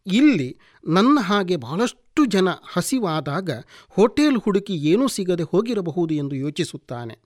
[0.08, 0.58] ಇಲ್ಲಿ
[0.88, 3.50] ನನ್ನ ಹಾಗೆ ಬಹಳಷ್ಟು ಜನ ಹಸಿವಾದಾಗ
[3.90, 7.20] ಹೋಟೆಲ್ ಹುಡುಕಿ ಏನೂ ಸಿಗದೆ ಹೋಗಿರಬಹುದು ಎಂದು ಯೋಚಿಸುತ್ತಾನೆ.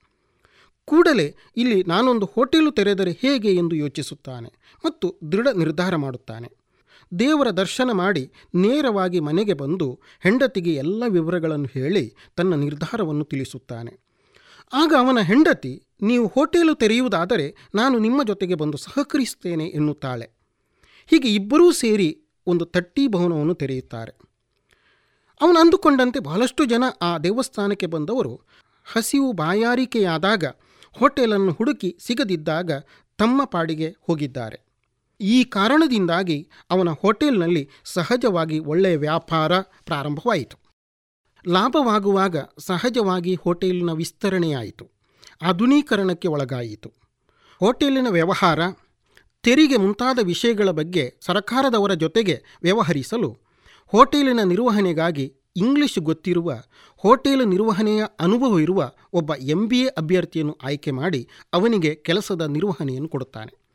[0.88, 4.50] ಕೂಡಲೇ ಇಲ್ಲಿ ನಾನೊಂದು ಹೋಟೆಲು ತೆರೆದರೆ ಹೇಗೆ ಎಂದು ಯೋಚಿಸುತ್ತಾನೆ
[4.84, 6.48] ಮತ್ತು ದೃಢ ನಿರ್ಧಾರ ಮಾಡುತ್ತಾನೆ.
[7.18, 13.92] ದೇವರ ದರ್ಶನ ಮಾಡಿ ನೇರವಾಗಿ ಮನೆಗೆ ಬಂದು ಹೆಂಡತಿಗೆ ಎಲ್ಲ ವಿವರಗಳನ್ನು ಹೇಳಿ ತನ್ನ ನಿರ್ಧಾರವನ್ನು ತಿಳಿಸುತ್ತಾನೆ.
[14.72, 20.26] ಆಗ ಅವನ ಹೆಂಡತಿ, ನೀವು ಹೋಟೆಲು ತೆರೆಯುವುದಾದರೆ ನಾನು ನಿಮ್ಮ ಜೊತೆಗೆ ಬಂದು ಸಹಕರಿಸುತ್ತೇನೆ ಎನ್ನುತ್ತಾಳೆ.
[21.06, 22.08] ಹೀಗೆ ಇಬ್ಬರೂ ಸೇರಿ
[22.46, 24.12] ಒಂದು ತಟ್ಟಿ ಭವನವನ್ನು ತೆರೆಯುತ್ತಾರೆ.
[25.40, 28.40] ಅವನು ಅಂದುಕೊಂಡಂತೆ ಬಹಳಷ್ಟು ಜನ ಆ ದೇವಸ್ಥಾನಕ್ಕೆ ಬಂದವರು
[28.84, 30.44] ಹಸಿವು ಬಾಯಾರಿಕೆಯಾದಾಗ
[30.98, 32.70] ಹೋಟೆಲನ್ನು ಹುಡುಕಿ ಸಿಗದಿದ್ದಾಗ
[33.18, 34.66] ತಮ್ಮ ಪಾಡಿಗೆ ಹೋಗಿದ್ದಾರೆ.
[35.20, 40.56] ಈ ಕಾರಣದಿಂದಾಗಿ ಅವನ ಹೋಟೆಲ್ನಲ್ಲಿ ಸಹಜವಾಗಿ ಒಳ್ಳೆಯ ವ್ಯಾಪಾರ ಪ್ರಾರಂಭವಾಯಿತು.
[41.48, 44.90] ಲಾಭವಾಗುವಾಗ ಸಹಜವಾಗಿ ಹೋಟೆಲಿನ ವಿಸ್ತರಣೆಯಾಯಿತು.
[45.42, 46.92] ಆಧುನೀಕರಣಕ್ಕೆ ಒಳಗಾಯಿತು.
[47.60, 48.60] ಹೋಟೆಲಿನ ವ್ಯವಹಾರ,
[49.42, 53.38] ತೆರಿಗೆ ಮುಂತಾದ ವಿಷಯಗಳ ಬಗ್ಗೆ ಸರಕಾರದವರ ಜೊತೆಗೆ ವ್ಯವಹರಿಸಲು
[53.86, 56.52] ಹೋಟೆಲಿನ ನಿರ್ವಹಣೆಗಾಗಿ ಇಂಗ್ಲಿಷ್ ಗೊತ್ತಿರುವ
[56.96, 63.66] ಹೋಟೆಲ್ ನಿರ್ವಹಣೆಯ ಅನುಭವ ಇರುವ ಒಬ್ಬ ಎಂ ಬಿ ಎ ಅಭ್ಯರ್ಥಿಯನ್ನು ಆಯ್ಕೆ ಮಾಡಿ ಅವನಿಗೆ ಕೆಲಸದ ನಿರ್ವಹಣೆಯನ್ನು ಕೊಡುತ್ತಾನೆ.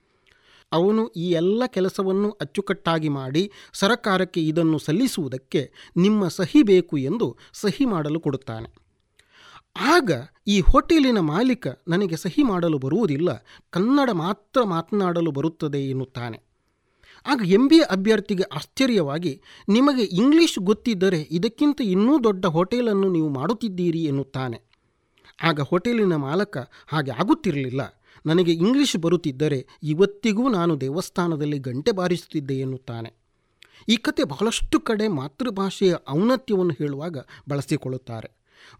[0.71, 8.19] ಅವನು ಈ ಎಲ್ಲ ಕೆಲಸವನ್ನು ಅಚ್ಚುಕಟ್ಟಾಗಿ ಮಾಡಿ ಸರಕಾರಕ್ಕೆ ಇದನ್ನು ಸಲ್ಲಿಸುವುದಕ್ಕೆ ನಿಮ್ಮ ಸಹಿ ಬೇಕು ಎಂದು ಸಹಿ ಮಾಡಲು
[8.19, 8.69] ಕೊಡುತ್ತಾನೆ.
[9.79, 10.11] ಆಗ
[10.47, 16.50] ಈ ಹೋಟೆಲಿನ ಮಾಲೀಕ ನನಗೆ ಸಹಿ ಮಾಡಲು ಬರುವುದಿಲ್ಲ, ಕನ್ನಡ ಮಾತ್ರ ಮಾತನಾಡಲು ಬರುತ್ತದೆ ಎನ್ನುತ್ತಾನೆ.
[17.25, 24.03] ಆಗ ಎಂ ಬಿ ಎ ಅಭ್ಯರ್ಥಿಗೆ ಆಶ್ಚರ್ಯವಾಗಿ, ನಿಮಗೆ ಇಂಗ್ಲಿಷ್ ಗೊತ್ತಿದ್ದರೆ ಇದಕ್ಕಿಂತ ಇನ್ನೂ ದೊಡ್ಡ ಹೋಟೆಲನ್ನು ನೀವು ಮಾಡುತ್ತಿದ್ದೀರಿ
[24.03, 24.61] ಎನ್ನುತ್ತಾನೆ.
[25.43, 28.03] ಆಗ ಹೋಟೆಲಿನ ಮಾಲಕ, ಹಾಗೆ ಆಗುತ್ತಿರಲಿಲ್ಲ.
[28.25, 33.13] ನನಗೆ ಇಂಗ್ಲಿಷ್ ಬರುತ್ತಿದ್ದರೆ ಇವತ್ತಿಗೂ ನಾನು ದೇವಸ್ಥಾನದಲ್ಲಿ ಗಂಟೆ ಬಾರಿಸುತ್ತಿದ್ದೆ ಎನ್ನುತ್ತಾನೆ.
[33.89, 37.17] ಈ ಕತೆ ಬಹಳಷ್ಟು ಕಡೆ ಮಾತೃಭಾಷೆಯ ಔನ್ನತ್ಯವನ್ನು ಹೇಳುವಾಗ
[37.49, 38.31] ಬಳಸಿಕೊಳ್ಳುತ್ತಾರೆ.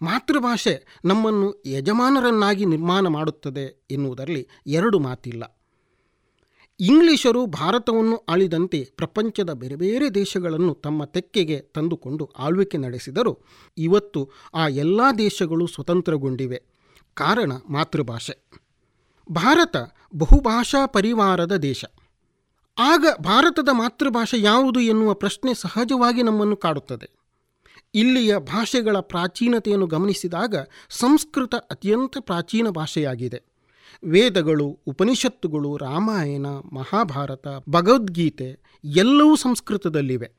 [0.01, 5.60] ಮಾತೃಭಾಷೆ ನಮ್ಮನ್ನು ಯಜಮಾನರನ್ನಾಗಿ ನಿರ್ಮಾಣ ಮಾಡುತ್ತದೆ ಎನ್ನುವುದರಲ್ಲಿ ಎರಡು ಮಾತಿಲ್ಲ.
[6.81, 13.39] ಇಂಗ್ಲಿಷರು ಭಾರತವನ್ನು ಆಳಿದಂತೆ ಪ್ರಪಂಚದ ಬೇರೆ ಬೇರೆ ದೇಶಗಳನ್ನು ತಮ್ಮ ತೆಕ್ಕೆಗೆ ತಂದುಕೊಂಡು ಆಳ್ವಿಕೆ ನಡೆಸಿದರು.
[13.77, 16.63] ಇವತ್ತು ಆ ಎಲ್ಲ ದೇಶಗಳು ಸ್ವತಂತ್ರಗೊಂಡಿವೆ.
[17.13, 18.49] ಕಾರಣ ಮಾತೃಭಾಷೆ.
[19.31, 19.75] ಭಾರತ
[20.15, 21.85] ಬಹುಭಾಷಾ ಪರಿವಾರದ ದೇಶ.
[22.77, 27.09] ಆಗ ಭಾರತದ ಮಾತೃಭಾಷೆ ಯಾವುದು ಎನ್ನುವ ಪ್ರಶ್ನೆ ಸಹಜವಾಗಿ ನಮ್ಮನ್ನು ಕಾಡುತ್ತದೆ.
[27.93, 30.55] ಇಲ್ಲಿಯ ಭಾಷೆಗಳ ಪ್ರಾಚೀನತೆಯನ್ನು ಗಮನಿಸಿದಾಗ
[30.89, 33.50] ಸಂಸ್ಕೃತ ಅತ್ಯಂತ ಪ್ರಾಚೀನ ಭಾಷೆಯಾಗಿದೆ.
[34.05, 40.31] ವೇದಗಳು, ಉಪನಿಷತ್ತುಗಳು, ರಾಮಾಯಣ, ಮಹಾಭಾರತ, ಭಗವದ್ಗೀತೆ ಎಲ್ಲವೂ ಸಂಸ್ಕೃತದಲ್ಲಿವೆ.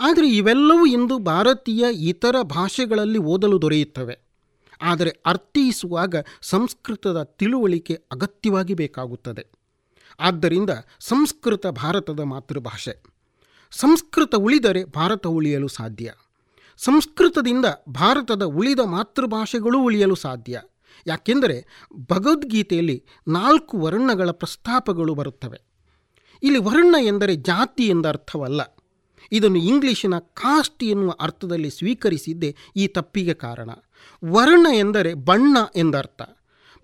[0.00, 4.18] ಆದರೆ ಇವೆಲ್ಲವೂ ಇಂದು ಭಾರತೀಯ ಇತರ ಭಾಷೆಗಳಲ್ಲಿ ಓದಲು ದೊರೆಯುತ್ತವೆ.
[4.82, 9.46] ಆದರೆ ಅರ್ಥೈಸುವಾಗ ಸಂಸ್ಕೃತದ ತಿಳುವಳಿಕೆ ಅಗತ್ಯವಾಗಿ ಬೇಕಾಗುತ್ತದೆ.
[10.20, 10.70] ಆದ್ದರಿಂದ
[11.00, 13.02] ಸಂಸ್ಕೃತ ಭಾರತದ ಮಾತೃಭಾಷೆ.
[13.70, 16.12] ಸಂಸ್ಕೃತ ಉಳಿದರೆ ಭಾರತ ಉಳಿಯಲು ಸಾಧ್ಯ.
[16.76, 20.62] ಸಂಸ್ಕೃತದಿಂದ ಭಾರತದ ಉಳಿದ ಮಾತೃಭಾಷೆಗಳೂ ಉಳಿಯಲು ಸಾಧ್ಯ.
[21.06, 21.66] ಯಾಕೆಂದರೆ
[22.10, 25.60] ಭಗವದ್ಗೀತೆಯಲ್ಲಿ ನಾಲ್ಕು ವರ್ಣಗಳ ಪ್ರಸ್ತಾಪಗಳು ಬರುತ್ತವೆ.
[26.42, 28.60] ಇಲ್ಲಿ ವರ್ಣ ಎಂದರೆ ಜಾತಿ ಎಂದ ಅರ್ಥವಲ್ಲ.
[29.32, 33.70] ಇದನ್ನು ಇಂಗ್ಲೀಷಿನ ಕಾಸ್ಟ್ ಎನ್ನುವ ಅರ್ಥದಲ್ಲಿ ಸ್ವೀಕರಿಸಿದ್ದೇ ಈ ತಪ್ಪಿಗೆ ಕಾರಣ.
[34.24, 36.22] ವರ್ಣ ಎಂದರೆ ಬಣ್ಣ ಎಂದರ್ಥ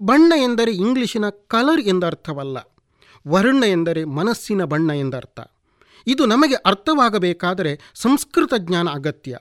[0.03, 2.59] ಬಣ್ಣ ಎಂದರೆ ಇಂಗ್ಲೀಷಿನ ಕಲರ್ ಎಂದರ್ಥವಲ್ಲ
[3.29, 5.41] ವರ್ಣ ಎಂದರೆ ಮನಸ್ಸಿನ ಬಣ್ಣ ಎಂದರ್ಥ
[6.07, 9.39] ಇದು ನಮಗೆ ಅರ್ಥವಾಗಬೇಕಾದರೆ ಸಂಸ್ಕೃತ ಜ್ಞಾನ ಅಗತ್ಯ.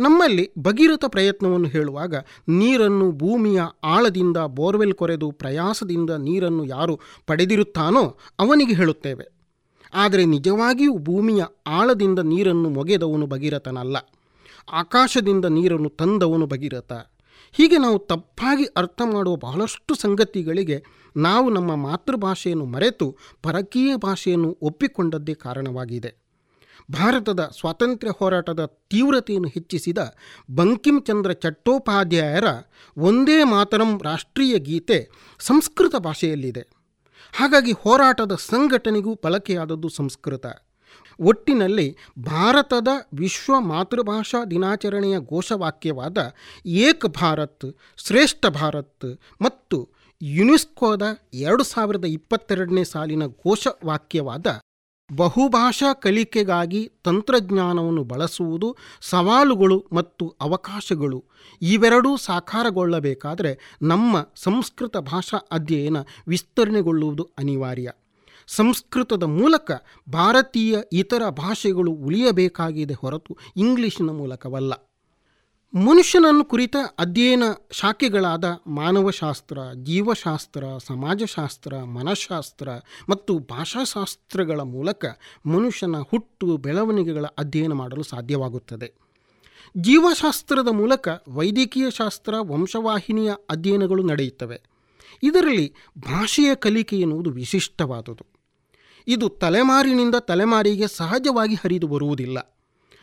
[0.00, 2.14] ನಮ್ಮಲ್ಲಿ ಭಗೀರಥ ಪ್ರಯತ್ನವನ್ನು ಹೇಳುವಾಗ
[2.48, 9.34] ನೀರನ್ನು ಭೂಮಿಯ ಆಳದಿಂದ ಬೋರ್ವೆಲ್ ಕೊರೆದು ಪ್ರಯಾಸದಿಂದ ನೀರನ್ನು ಯಾರು ಪಡೆದಿರುತ್ತಾನೋ ಅವನಿಗೆ ಹೇಳುತ್ತೇವೆ.
[9.94, 13.96] ಆದರೆ ನಿಜವಾಗಿಯೂ ಭೂಮಿಯ ಆಳದಿಂದ ನೀರನ್ನು ಮೊಗೆದವನು ಭಗೀರಥನಲ್ಲ.
[14.72, 16.92] ಆಕಾಶದಿಂದ ನೀರನ್ನು ತಂದವನು ಭಗೀರಥ.
[17.52, 20.84] ಹೀಗೆ ನಾವು ತಪ್ಪಾಗಿ ಅರ್ಥ ಮಾಡುವ ಬಹಳಷ್ಟು ಸಂಗತಿಗಳಿಗೆ
[21.16, 26.23] ನಾವು ನಮ್ಮ ಮಾತೃಭಾಷೆಯನ್ನು ಮರೆತು ಪರಕೀಯ ಭಾಷೆಯನ್ನು ಒಪ್ಪಿಕೊಂಡದ್ದೇ ಕಾರಣವಾಗಿದೆ.
[26.90, 29.98] ಭಾರತದ ಸ್ವಾತಂತ್ರ್ಯ ಹೋರಾಟದ ತೀವ್ರತೆಯನ್ನು ಹೆಚ್ಚಿಸಿದ
[30.50, 32.44] ಬಂಕಿಂಚಂದ್ರ ಚಟ್ಟೋಪಾಧ್ಯಾಯರ
[32.96, 36.60] ಒಂದೇ ಮಾತರಂ ರಾಷ್ಟ್ರೀಯ ಗೀತೆ ಸಂಸ್ಕೃತ ಭಾಷೆಯಲ್ಲಿದೆ.
[37.32, 40.46] ಹಾಗಾಗಿ ಹೋರಾಟದ ಸಂಘಟನೆಗೂ ಬಳಕೆಯಾದದ್ದು ಸಂಸ್ಕೃತ.
[41.20, 46.34] ಒಟ್ಟಿನಲ್ಲಿ ಭಾರತದ ವಿಶ್ವ ಮಾತೃಭಾಷಾ ದಿನಾಚರಣೆಯ ಘೋಷವಾಕ್ಯವಾದ
[46.66, 49.88] ಏಕ್ ಭಾರತ್, ಶ್ರೇಷ್ಠ ಭಾರತ್ ಮತ್ತು
[50.22, 51.02] ಯುನೆಸ್ಕೋದ
[51.34, 54.46] ಎರಡು ಸಾವಿರದ ಇಪ್ಪತ್ತೆರಡನೇ ಸಾಲಿನ ಘೋಷವಾಕ್ಯವಾದ
[55.12, 61.24] ಬಹುಭಾಷಾ ಕಲಿಕೆಗಾಗಿ ತಂತ್ರಜ್ಞಾನವನ್ನು ಬಳಸುವುದು ಸವಾಲುಗಳು ಮತ್ತು ಅವಕಾಶಗಳು.
[61.62, 65.96] ಇವೆರಡೂ ಸಾಕಾರಗೊಳ್ಳಬೇಕಾದರೆ ನಮ್ಮ ಸಂಸ್ಕೃತ ಭಾಷಾ ಅಧ್ಯಯನ
[66.28, 67.92] ವಿಸ್ತರಣೆಗೊಳ್ಳುವುದು ಅನಿವಾರ್ಯ.
[68.46, 69.70] ಸಂಸ್ಕೃತದ ಮೂಲಕ
[70.12, 74.72] ಭಾರತೀಯ ಇತರ ಭಾಷೆಗಳು ಉಳಿಯಬೇಕಾಗಿದೆ ಹೊರತು ಇಂಗ್ಲಿಷಿನ ಮೂಲಕವಲ್ಲ.
[75.74, 82.68] ಮನುಷ್ಯನನ್ನು ಕುರಿತ ಅಧ್ಯಯನ ಶಾಖೆಗಳಾದ ಮಾನವಶಾಸ್ತ್ರ, ಜೀವಶಾಸ್ತ್ರ, ಸಮಾಜಶಾಸ್ತ್ರ, ಮನಃಶಾಸ್ತ್ರ
[83.08, 85.04] ಮತ್ತು ಭಾಷಾಶಾಸ್ತ್ರಗಳ ಮೂಲಕ
[85.46, 88.92] ಮನುಷ್ಯನ ಹುಟ್ಟು ಬೆಳವಣಿಗೆಗಳ ಅಧ್ಯಯನ ಮಾಡಲು ಸಾಧ್ಯವಾಗುತ್ತದೆ.
[89.76, 94.62] ಜೀವಶಾಸ್ತ್ರದ ಮೂಲಕ ವೈದ್ಯಕೀಯ ಶಾಸ್ತ್ರ, ವಂಶವಾಹಿನಿಯ ಅಧ್ಯಯನಗಳು ನಡೆಯುತ್ತವೆ.
[95.22, 98.26] ಇದರಲ್ಲಿ ಭಾಷೆಯ ಕಲಿಕೆ ಎನ್ನುವುದು ವಿಶಿಷ್ಟವಾದುದು.
[99.08, 102.53] ಇದು ತಲೆಮಾರಿನಿಂದ ತಲೆಮಾರಿಗೆ ಸಹಜವಾಗಿ ಹರಿದು ಬರುವುದಿಲ್ಲ.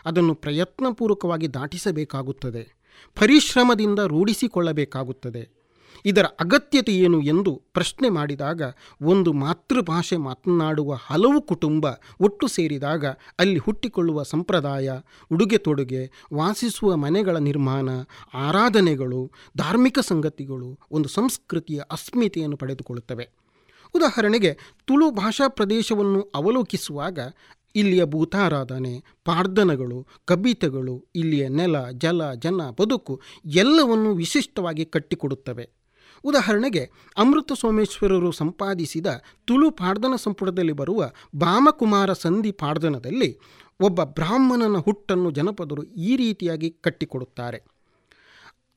[0.05, 2.75] ಅದನ್ನು ಪ್ರಯತ್ನಪೂರ್ವಕವಾಗಿ ದಾಟಿಸಬೇಕಾಗುತ್ತದೆ.
[3.19, 5.61] ಪರಿಶ್ರಮದಿಂದ ರೂಢಿಸಿಕೊಳ್ಳಬೇಕಾಗುತ್ತದೆ.
[6.05, 8.61] ಇದರ ಅಗತ್ಯತೆ ಏನು ಎಂದು ಪ್ರಶ್ನೆ ಮಾಡಿದಾಗ
[9.01, 11.87] ಒಂದು ಮಾತೃಭಾಷೆ ಮಾತನಾಡುವ ಹಲವು ಕುಟುಂಬ
[12.19, 13.05] ಒಟ್ಟು ಸೇರಿದಾಗ
[13.39, 14.91] ಅಲ್ಲಿ ಹುಟ್ಟಿಕೊಳ್ಳುವ ಸಂಪ್ರದಾಯ,
[15.31, 17.89] ಉಡುಗೆ ತೊಡುಗೆ, ವಾಸಿಸುವ ಮನೆಗಳ ನಿರ್ಮಾಣ,
[18.33, 23.29] ಆರಾಧನೆಗಳು, ಧಾರ್ಮಿಕ ಸಂಗತಿಗಳು, ಒಂದು ಸಂಸ್ಕೃತಿಯ ಅಸ್ಮಿತೆಯನ್ನು ಪಡೆದುಕೊಳ್ಳುತ್ತವೆ.
[23.95, 27.19] ಉದಾಹರಣೆಗೆ ತುಳು ಭಾಷಾ ಪ್ರದೇಶವನ್ನು ಅವಲೋಕಿಸುವಾಗ
[27.75, 35.69] ಇಲ್ಲಿಯ ಭೂತಾರಾಧನೆ ಪ್ರಾರ್ಥನೆಗಳು ಕಬಿತೆಗಳು, ಇಲ್ಲಿಯ ನೆಲ, ಜಲ, ಜನ, ಬದುಕು ಎಲ್ಲವನ್ನು ವಿಶಿಷ್ಟವಾಗಿ ಕಟ್ಟಿಕೊಡುತ್ತವೆ.
[36.23, 39.07] ಉದಾಹರಣೆಗೆ ಅಮೃತ ಸೋಮೇಶ್ವರರು ಸಂಪಾದಿಸಿದ
[39.45, 43.39] ತುಳು ಪಾಡ್ದನ ಸಂಪುಟದಲ್ಲಿ ಬರುವ ಭಾಮಕುಮಾರ ಸಂಧಿ ಪಾಡ್ದನದಲ್ಲಿ
[43.79, 47.63] ಒಬ್ಬ ಬ್ರಾಹ್ಮಣನ ಹುಟ್ಟನ್ನು ಜನಪದರು ಈ ರೀತಿಯಾಗಿ ಕಟ್ಟಿಕೊಡುತ್ತಾರೆ.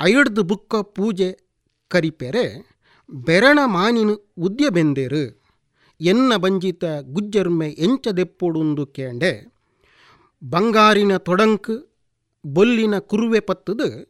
[0.03, 1.39] ಐಡ್ದು ಬುಕ್ಕ ಪೂಜೆ
[1.89, 2.75] ಕರಿಪೆರೆ,
[3.11, 5.44] ಬೆರಣ ಮಾನಿನ ಉದ್ಯ ಬೆಂದೇರು
[6.01, 9.55] ಎನ್ನ ಬಂಜಿತ ಗುಜ್ಜರ್ಮೆ ಎಂಚದೆಪ್ಪೊಡುಂದು ಕೇಂಡೆ.
[10.51, 11.95] ಬಂಗಾರಿನ ತೊಡಂಕು
[12.47, 14.09] ಬೊಲ್ಲಿನ ಕುರುವೆ ಪತ್ತದು,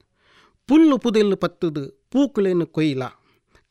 [0.67, 3.03] ಪುಲ್ಲು ಪುದೆಲ್ಲು ಪತ್ತದು ಪೂಕುಲೆನು ಕೊಯ್ಲ.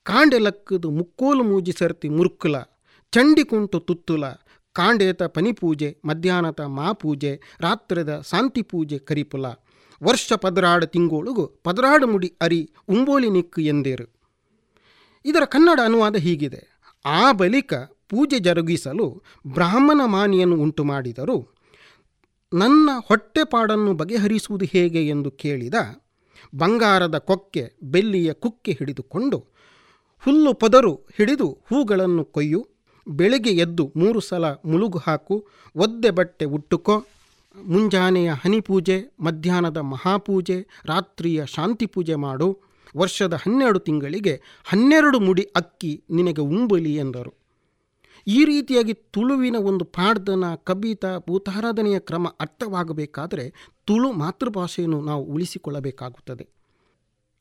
[0.04, 2.62] ಕಾಂಡೆಲಕ್ಕದು ಮುಕ್ಕೋಲು ಮೂಜಿ ಸರ್ತಿ ಮುರುಕುಲ
[3.12, 4.28] ಚಂಡಿಕುಂಟು ತುತ್ತುಲ,
[4.74, 9.46] ಕಾಂಡೇತ ಪನಿಪೂಜೆ ಮಧ್ಯಾಹ್ನದ ಮಾಪೂಜೆ ರಾತ್ರದ ಶಾಂತಿ ಪೂಜೆ ಕರಿಪುಲ.
[10.04, 14.14] ವರ್ಷ ಪದರಾಡ ತಿಂಗೋಳುಗು ಪದರಾಡು ಮುಡಿ ಅರಿ ಉಂಬೋಲಿ ನಿಕ್ಕು ಎಂದೇರು.
[15.26, 16.74] ಇದರ ಕನ್ನಡ ಅನುವಾದ ಹೀಗಿದೆ.
[17.06, 17.74] ಆ ಬಳಿಕ
[18.14, 19.08] ಪೂಜೆ ಜರುಗಿಸಲು
[19.48, 21.54] ಬ್ರಾಹ್ಮಣ ಮಾನಿಯನ್ನು ಉಂಟು ಮಾಡಿದರು
[22.54, 25.74] ನನ್ನ ಹೊಟ್ಟೆಪಾಡನ್ನು ಬಗೆಹರಿಸುವುದು ಹೇಗೆ ಎಂದು ಕೇಳಿದ
[26.56, 29.38] ಬಂಗಾರದ ಕೊಕ್ಕೆ ಬೆಲ್ಲಿಯ ಕುಕ್ಕೆ ಹಿಡಿದುಕೊಂಡು,
[30.24, 32.68] ಹುಲ್ಲು ಪದರು ಹಿಡಿದು ಹೂಗಳನ್ನು ಕೊಯ್ಯು,
[33.08, 35.36] ಬೆಳಿಗ್ಗೆ ಎದ್ದು ಮೂರು ಸಲ ಮುಳುಗು ಹಾಕು,
[35.76, 37.06] ಒದ್ದೆ ಬಟ್ಟೆ ಉಟ್ಟುಕೋ,
[37.56, 42.50] ಮುಂಜಾನೆಯ ಹನಿ ಪೂಜೆ, ಮಧ್ಯಾಹ್ನದ ಮಹಾಪೂಜೆ, ರಾತ್ರಿಯ ಶಾಂತಿ ಪೂಜೆ ಮಾಡು,
[42.98, 47.43] ವರ್ಷದ ಹನ್ನೆರಡು ತಿಂಗಳಿಗೆ ಹನ್ನೆರಡು ಮುಡಿ ಅಕ್ಕಿ ನಿನಗೆ ಉಂಬಲಿ ಎಂದರು.
[48.28, 53.54] ಈ ರೀತಿಯಾಗಿ ತುಳುವಿನ ಒಂದು ಪಾಡ್ದನ ಕಬಿತ ಭೂತಾರಾಧನೆಯ ಕ್ರಮ ಅರ್ಥವಾಗಬೇಕಾದರೆ
[53.86, 56.48] ತುಳು ಮಾತೃಭಾಷೆಯನ್ನು ನಾವು ಉಳಿಸಿಕೊಳ್ಳಬೇಕಾಗುತ್ತದೆ.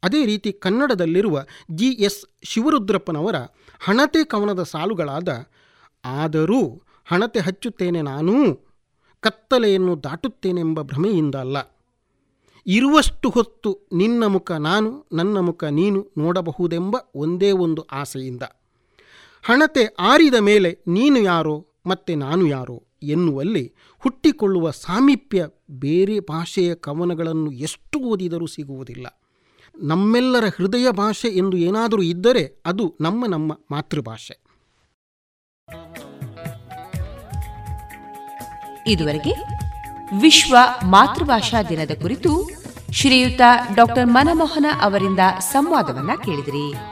[0.03, 3.35] ಅದೇ ರೀತಿ ಕನ್ನಡದಲ್ಲಿರುವ ಜಿ ಎಸ್ ಶಿವರುದ್ರಪ್ಪನವರ
[3.81, 5.51] ಹಣತೆ ಕವನದ ಸಾಲುಗಳಾದ,
[6.05, 8.55] ಆದರೂ ಹಣತೆ ಹಚ್ಚುತ್ತೇನೆ ನಾನೂ,
[9.21, 11.57] ಕತ್ತಲೆಯನ್ನು ದಾಟುತ್ತೇನೆಂಬ ಭ್ರಮೆಯಿಂದ ಅಲ್ಲ.
[12.67, 18.43] ಇರುವಷ್ಟು ಹೊತ್ತು ನಿನ್ನ ಮುಖ ನಾನು, ನನ್ನ ಮುಖ ನೀನು ನೋಡಬಹುದೆಂಬ ಒಂದೇ ಒಂದು ಆಸೆಯಿಂದ.
[19.43, 27.99] ಹಣತೆ ಆರಿದ ಮೇಲೆ ನೀನು ಯಾರೋ ಮತ್ತೆ ನಾನು ಯಾರೋ ಎನ್ನುವಲ್ಲಿ ಹುಟ್ಟಿಕೊಳ್ಳುವ ಸಾಮೀಪ್ಯ ಬೇರೆ ಭಾಷೆಯ ಕವನಗಳನ್ನು ಎಷ್ಟು
[27.99, 29.07] ಓದಿದರೂ ಸಿಗುವುದಿಲ್ಲ.
[29.83, 34.43] ನಮ್ಮೆಲ್ಲರ ಹೃದಯ ಭಾಷೆ ಎಂದು ಏನಾದರೂ ಇದ್ದರೆ ಅದು ನಮ್ಮ ನಮ್ಮ ಮಾತೃಭಾಷೆ.
[38.87, 39.33] ಇದುವರೆಗೆ
[40.21, 42.51] ವಿಶ್ವ ಮಾತೃಭಾಷಾ ದಿನದ ಕುರಿತು
[42.93, 43.41] ಶ್ರೀಯುತ
[43.75, 46.92] ಡಾಕ್ಟರ್ ಮನಮೋಹನ ಅವರಿಂದ ಸಂವಾದವನ್ನ ಕೇಳಿದಿರಿ.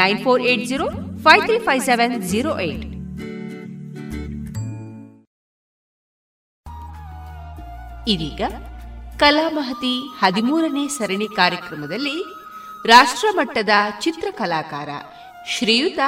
[0.00, 0.86] nine four eight zero
[1.24, 2.84] five three five seven zero eight.
[8.08, 8.42] ಇದೀಗ
[9.18, 12.16] ಕಲಾಮಹತಿ ಹದಿಮೂರನೇ ಸರಣಿ ಕಾರ್ಯಕ್ರಮದಲ್ಲಿ
[12.86, 13.68] ರಾಷ್ಟ್ರಮಟ್ಟದ
[14.00, 14.88] ಚಿತ್ರಕಲಾಕಾರ
[15.48, 15.98] ಶ್ರೀಯುತ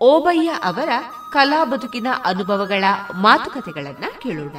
[0.00, 0.88] ಓಬಯ್ಯ ಅವರ
[1.32, 4.56] ಕಲಾ ಬದುಕಿನ ಅನುಭವಗಳ ಮಾತುಕತೆಗಳನ್ನು ಕೇಳೋಣ.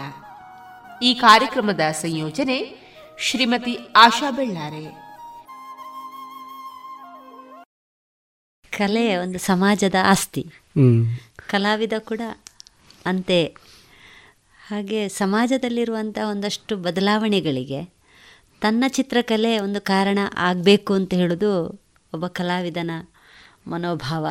[1.01, 2.59] ಈ ಕಾರ್ಯಕ್ರಮದ ಸಂಯೋಜನೆ
[3.20, 5.04] ಶ್ರೀಮತಿ ಆಶಾ ಬೆಳ್ಳಾರೆ.
[8.76, 10.43] ಕಲೆ ಒಂದು ಸಮಾಜದ ಆಸ್ತಿ.
[11.47, 12.21] ಕಲಾವಿದ ಕೂಡ
[13.05, 13.41] ಅಂತೆ.
[14.67, 17.82] ಹಾಗೆ ಸಮಾಜದಲ್ಲಿರುವಂಥ ಒಂದಷ್ಟು ಬದಲಾವಣೆಗಳಿಗೆ
[18.61, 21.51] ತನ್ನ ಚಿತ್ರಕಲೆ ಒಂದು ಕಾರಣ ಆಗಬೇಕು ಅಂತ ಹೇಳೋದು
[22.13, 22.91] ಒಬ್ಬ ಕಲಾವಿದನ
[23.67, 24.26] ಮನೋಭಾವ.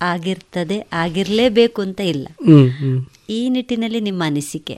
[0.00, 2.26] ಆಗಿರ್ತದೆ ಆಗಿರಲೇಬೇಕು ಅಂತ ಇಲ್ಲ.
[3.30, 4.76] ಈ ನಿಟ್ಟಿನಲ್ಲಿ ನಿಮ್ಮ ಅನಿಸಿಕೆ?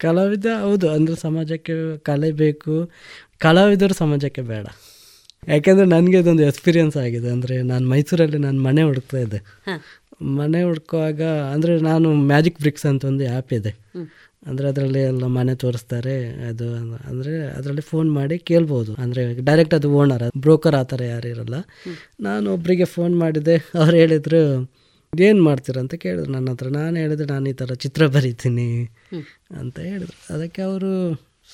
[0.00, 2.74] ಕಲಾವಿದ ಹೌದು ಅಂದರೆ ಸಮಾಜಕ್ಕೆ ಕಲೆ ಬೇಕು.
[3.38, 4.66] ಕಲಾವಿದರು ಸಮಾಜಕ್ಕೆ ಬೇಡ.
[5.52, 7.28] ಯಾಕೆಂದರೆ ನನಗೆ ಇದೊಂದು ಎಕ್ಸ್ಪೀರಿಯನ್ಸ್ ಆಗಿದೆ.
[7.36, 9.40] ಅಂದರೆ ನಾನು ಮೈಸೂರಲ್ಲಿ ನಾನು ಮನೆ ಹುಡುಕ್ತಾ ಇದ್ದೆ.
[10.40, 11.22] ಮನೆ ಹುಡ್ಕುವಾಗ
[11.54, 13.72] ಅಂದರೆ ನಾನು ಮ್ಯಾಜಿಕ್ ಬ್ರಿಕ್ಸ್ ಅಂತ ಒಂದು ಆ್ಯಪ್ ಇದೆ.
[14.50, 16.14] ಅಂದರೆ ಅದರಲ್ಲಿ ಎಲ್ಲ ಮನೆ ತೋರಿಸ್ತಾರೆ.
[16.48, 16.66] ಅದು
[17.10, 18.92] ಅಂದರೆ ಅದರಲ್ಲಿ ಫೋನ್ ಮಾಡಿ ಕೇಳ್ಬೋದು.
[19.04, 21.58] ಅಂದರೆ ಡೈರೆಕ್ಟ್ ಅದು ಓನರ್ ಬ್ರೋಕರ್ ಆ ಥರ ಯಾರು ಇರಲ್ಲ.
[22.20, 23.56] ನಾನು ಒಬ್ಬರಿಗೆ ಫೋನ್ ಮಾಡಿದೆ.
[23.82, 24.42] ಅವ್ರು ಹೇಳಿದರು
[25.12, 25.76] ಏನು ಮಾಡ್ತೀರ?
[25.84, 26.68] ಅಂತ ಕೇಳಿದ್ರು ನನ್ನ ಹತ್ರ.
[26.78, 28.68] ನಾನು ಹೇಳಿದೆ ನಾನು ಈ ಥರ ಚಿತ್ರ ಬರೀತೀನಿ.
[29.60, 30.16] ಅಂತ ಹೇಳಿದ್ರು.
[30.34, 30.90] ಅದಕ್ಕೆ ಅವರು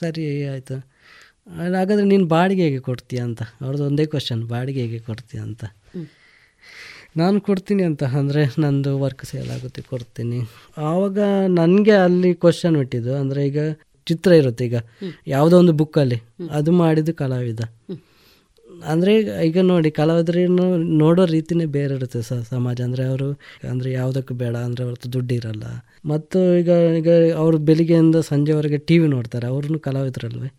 [0.01, 0.77] ಸರಿ ಆಯಿತು.
[1.47, 3.43] ಹಾಗಾದರೆ ನೀನು ಬಾಡಿಗೆ ಹೇಗೆ ಕೊಡ್ತೀಯ ಅಂತ?
[3.65, 5.63] ಅವ್ರದ್ದು ಒಂದೇ ಕ್ವಶನ್ ಬಾಡಿಗೆ ಹೇಗೆ ಕೊಡ್ತೀಯ ಅಂತ?
[7.21, 10.41] ನಾನು ಕೊಡ್ತೀನಿ ಅಂತ ಅಂದರೆ ನಂದು ವರ್ಕ್ ಸೇಲ್ ಆಗುತ್ತೆ ಕೊಡ್ತೀನಿ.
[10.91, 11.19] ಆವಾಗ
[11.61, 13.61] ನನಗೆ ಅಲ್ಲಿ ಕ್ವಶನ್ ಇಟ್ಟಿದ್ದು ಅಂದರೆ ಈಗ
[14.07, 14.77] ಚಿತ್ರ ಇರುತ್ತೆ ಈಗ.
[15.35, 16.19] ಯಾವುದೋ ಒಂದು ಬುಕ್ಕಲ್ಲಿ
[16.59, 17.63] ಅದು ಮಾಡಿದ್ದು ಕಲಾವಿದ.
[18.93, 19.13] ಅಂದರೆ
[19.49, 20.67] ಈಗ ನೋಡಿ ಕಲಾವಿದರನ್ನು
[21.03, 22.79] ನೋಡೋ ರೀತಿನೇ ಬೇರೆ ಇರುತ್ತೆ ಸ ಸಮಾಜ.
[22.89, 23.29] ಅಂದರೆ ಅವರು
[23.73, 25.65] ಅಂದರೆ ಯಾವುದಕ್ಕೂ ಬೇಡ ಅಂದರೆ ಅವ್ರದ್ದು ದುಡ್ಡು ಇರಲ್ಲ
[26.13, 26.71] ಮತ್ತು ಈಗ
[27.01, 27.11] ಈಗ
[27.43, 30.51] ಅವರು ಬೆಳಿಗ್ಗೆಯಿಂದ ಸಂಜೆವರೆಗೆ ಟಿ ವಿ ನೋಡ್ತಾರೆ ಅವ್ರೂ ಕಲಾವಿದರಲ್ವೇ?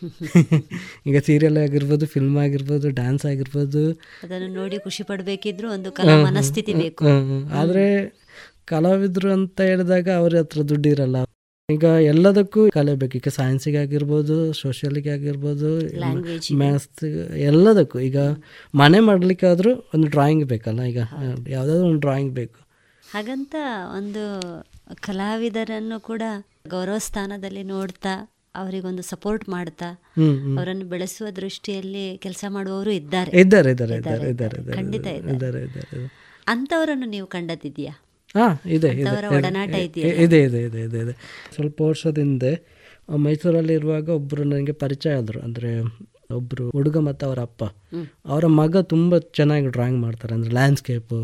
[1.08, 3.82] ಈಗ ಸೀರಿಯಲ್ ಆಗಿರ್ಬೋದು ಫಿಲ್ಮ್ ಆಗಿರ್ಬೋದು ಡ್ಯಾನ್ಸ್ ಆಗಿರ್ಬೋದು.
[4.24, 7.04] ಅದನ್ನು ನೋಡಿ ಖುಷಿ ಪಡಬೇಕಿದ್ರು ಒಂದು ಕಲಾ ಮನಸ್ಥಿತಿ ಬೇಕು.
[7.60, 7.84] ಆದರೆ
[8.72, 11.18] ಕಲಾವಿದರು ಅಂತ ಹೇಳಿದಾಗ ಅವ್ರ ಹತ್ರ ದುಡ್ಡು ಇರಲ್ಲ
[11.68, 13.14] ಈಗ ಎಲ್ಲದಕ್ಕೂ ಕಲೆ ಬೇಕು.
[13.20, 15.68] ಈಗ ಸೈನ್ಸಿಗೆ ಆಗಿರ್ಬೋದು ಸೋಷಿಯಲ್ಗೆ ಆಗಿರ್ಬೋದು
[16.62, 17.04] ಮ್ಯಾಥ್ಸ್
[17.50, 17.98] ಎಲ್ಲದಕ್ಕೂ.
[18.08, 18.18] ಈಗ
[18.74, 21.00] ಮನೆ ಮಾಡಲಿಕ್ಕಾದ್ರೂ ಒಂದು ಡ್ರಾಯಿಂಗ್ ಬೇಕಲ್ಲ ಈಗ.
[21.54, 22.58] ಯಾವುದಾದ್ರೂ ಒಂದು ಡ್ರಾಯಿಂಗ್ ಬೇಕು.
[23.04, 23.54] ಹಾಗಂತ
[23.98, 24.24] ಒಂದು
[25.06, 26.22] ಕಲಾವಿದರನ್ನು ಕೂಡ
[26.74, 28.14] ಗೌರವ ಸ್ಥಾನದಲ್ಲಿ ನೋಡ್ತಾ
[28.54, 29.88] ಅವರಿಗೊಂದು ಸಪೋರ್ಟ್ ಮಾಡ್ತಾ.
[30.58, 33.32] ಅವರನ್ನು ಬೆಳೆಸುವ ದೃಷ್ಟಿಯಲ್ಲಿ ಕೆಲಸ ಮಾಡುವವರು ಇದ್ದಾರೆ.
[33.42, 35.60] ಇದ್ದಾರೆ ಇದ್ದಾರೆ ಇದ್ದಾರೆ ಇದ್ದಾರೆ ಖಂಡಿತ ಇದ್ದಾರೆ.
[36.54, 37.94] ಅಂಥವರನ್ನು ನೀವು ಕಂಡದಿದೆಯಾ
[38.38, 38.46] ಹಾ
[38.76, 39.02] ಇದೆ ಇದೆ.
[39.02, 41.14] ಇದೆ, ಒಡನಾಟ ಇದೆ, ಇದೆ ಇದೆ ಇದೆ
[41.56, 42.44] ಸ್ವಲ್ಪ ವರ್ಷದಿಂದ
[43.26, 45.38] ಮೈಸೂರಲ್ಲಿ ಇರುವಾಗ ಒಬ್ಬರು ನನಗೆ ಪರಿಚಯ ಆದರು.
[45.46, 45.70] ಅಂದರೆ
[46.38, 47.62] ಒಬ್ಬರು ಹುಡುಗ ಮತ್ತು ಅವರ ಅಪ್ಪ.
[48.32, 50.32] ಅವರ ಮಗ ತುಂಬ ಚೆನ್ನಾಗಿ ಡ್ರಾಯಿಂಗ್ ಮಾಡ್ತಾರೆ.
[50.36, 51.18] ಅಂದರೆ ಲ್ಯಾಂಡ್ಸ್ಕೇಪು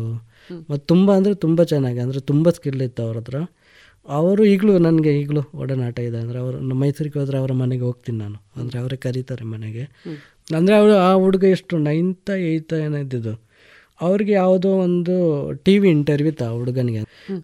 [0.69, 3.37] ಮತ್ತು ತುಂಬ ಅಂದರೆ ತುಂಬ ಚೆನ್ನಾಗಿ ಅಂದರೆ ತುಂಬ ಸ್ಕಿಲ್ ಇತ್ತು ಅವ್ರ ಹತ್ರ.
[4.07, 6.17] ಅವರು ಈಗಲೂ ನನಗೆ ಈಗಲೂ ಒಡನಾಟ ಇದೆ.
[6.23, 8.37] ಅಂದರೆ ಅವರು ನಮ್ಮ ಮೈಸೂರಿಗೆ ಹೋದರೆ ಅವರ ಮನೆಗೆ ಹೋಗ್ತೀನಿ ನಾನು.
[8.59, 9.83] ಅಂದರೆ ಅವರೇ ಕರೀತಾರೆ ಮನೆಗೆ.
[10.57, 13.33] ಅಂದರೆ ಅವರು ಆ ಹುಡುಗ ಎಷ್ಟು ನೈನ್ತ, ಏಯ್ತ ಏನೋ ಇದ್ದಿದ್ದು
[13.99, 15.13] ಅವ್ರಿಗೆ ಯಾವುದೋ ಒಂದು
[15.65, 16.99] ಟಿ ವಿ ಇಂಟರ್ವ್ಯೂ ಇತ್ತು ಆ ಹುಡುಗನಿಗೆ.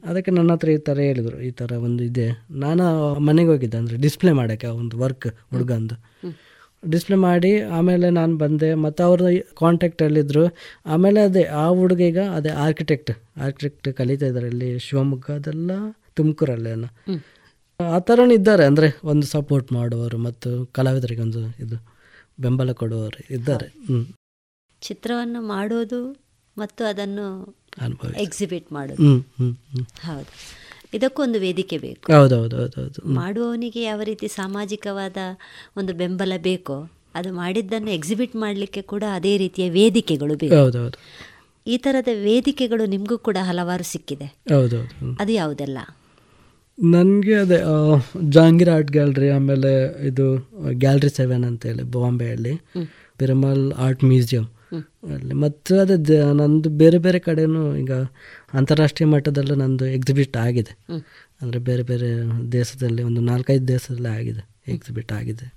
[0.09, 1.37] ಅದಕ್ಕೆ ನನ್ನ ಹತ್ರ ಈ ಥರ ಹೇಳಿದರು.
[1.47, 2.27] ಈ ಥರ ಒಂದು ಇದೆ.
[2.63, 2.83] ನಾನು
[3.29, 3.77] ಮನೆಗೆ ಹೋಗಿದ್ದೆ.
[3.81, 5.95] ಅಂದರೆ ಡಿಸ್ಪ್ಲೇ ಮಾಡೋಕ್ಕೆ ಆ ಒಂದು ವರ್ಕ್ ಹುಡುಗಂದು.
[6.83, 8.69] ಡಿಸ್ಪ್ಲೇ ಮಾಡಿ ಆಮೇಲೆ ನಾನು ಬಂದೆ.
[8.85, 9.21] ಮತ್ತು ಅವ್ರ
[9.63, 10.45] ಕಾಂಟ್ಯಾಕ್ಟಲ್ಲಿದ್ದರು
[10.93, 13.11] ಆಮೇಲೆ ಅದೇ ಆ ಹುಡುಗ ಈಗ ಅದೇ ಆರ್ಕಿಟೆಕ್ಟ್
[13.45, 15.71] ಆರ್ಕಿಟೆಕ್ಟ್ ಕಲಿತಾ ಇದ್ದಾರೆ ಇಲ್ಲಿ ಶಿವಮೊಗ್ಗದಲ್ಲ
[16.15, 16.89] ತುಮಕೂರಲ್ಲೇನೋ.
[17.79, 21.77] ಆ ಥರನೂ ಇದ್ದಾರೆ ಅಂದರೆ ಒಂದು ಸಪೋರ್ಟ್ ಮಾಡುವವರು ಮತ್ತು ಕಲಾವಿದರಿಗೆ ಒಂದು ಇದು
[22.39, 23.67] ಬೆಂಬಲ ಕೊಡುವವರು ಇದ್ದಾರೆ.
[24.81, 26.01] ಚಿತ್ರವನ್ನು ಮಾಡೋದು
[26.57, 27.25] ಮತ್ತು ಅದನ್ನು
[28.17, 29.11] ಎಕ್ಸಿಬಿಟ್ ಮಾಡೋದು.
[30.07, 30.29] ಹೌದು.
[30.93, 32.13] ಇದಕ್ಕೊಂದು ವೇದಿಕೆ ಬೇಕು.
[32.13, 35.17] ಹೌದೌದು ಹೌದು ಮಾಡುವವನಿಗೆ ಯಾವ ರೀತಿ ಸಾಮಾಜಿಕವಾದ
[35.77, 36.75] ಒಂದು ಬೆಂಬಲ ಬೇಕೋ
[37.15, 40.55] ಅದು ಮಾಡಿದ್ದನ್ನು ಎಕ್ಸಿಬಿಟ್ ಮಾಡಲಿಕ್ಕೆ ಕೂಡ ಅದೇ ರೀತಿಯ ವೇದಿಕೆಗಳು ಬೇಕು.
[40.55, 40.99] ಹೌದು
[41.67, 44.27] ಈ ಥರದ ವೇದಿಕೆಗಳು ನಿಮಗೂ ಕೂಡ ಹಲವಾರು ಸಿಕ್ಕಿದೆ.
[45.19, 45.79] ಅದು ಯಾವುದೆಲ್ಲ?
[46.77, 47.57] ನನಗೆ ಅದೇ
[48.35, 49.71] ಜಹಾಂಗೀರ್ ಆರ್ಟ್ ಗ್ಯಾಲರಿ ಆಮೇಲೆ
[50.09, 50.25] ಇದು
[50.83, 52.53] ಗ್ಯಾಲರಿ ಸೆವೆನ್ ಅಂತೇಳಿ ಬಾಂಬೆಯಲ್ಲಿ
[53.21, 54.45] ಪಿರಮಲ್ ಆರ್ಟ್ ಮ್ಯೂಸಿಯಂ
[55.15, 57.93] ಅಲ್ಲಿ ಮತ್ತು ಅದೇ ನಂದು ಬೇರೆ ಬೇರೆ ಕಡೆನೂ ಈಗ
[58.59, 60.73] ಅಂತಾರಾಷ್ಟ್ರೀಯ ಮಟ್ಟದಲ್ಲೂ ನಂದು ಎಕ್ಸಿಬಿಟ್ ಆಗಿದೆ.
[61.41, 62.09] ಅಂದರೆ ಬೇರೆ ಬೇರೆ
[62.55, 64.43] ದೇಶದಲ್ಲಿ ಒಂದು ನಾಲ್ಕೈದು ದೇಶದಲ್ಲಿ ಆಗಿದೆ
[64.75, 65.47] ಎಕ್ಸಿಬಿಟ್ ಆಗಿದೆ.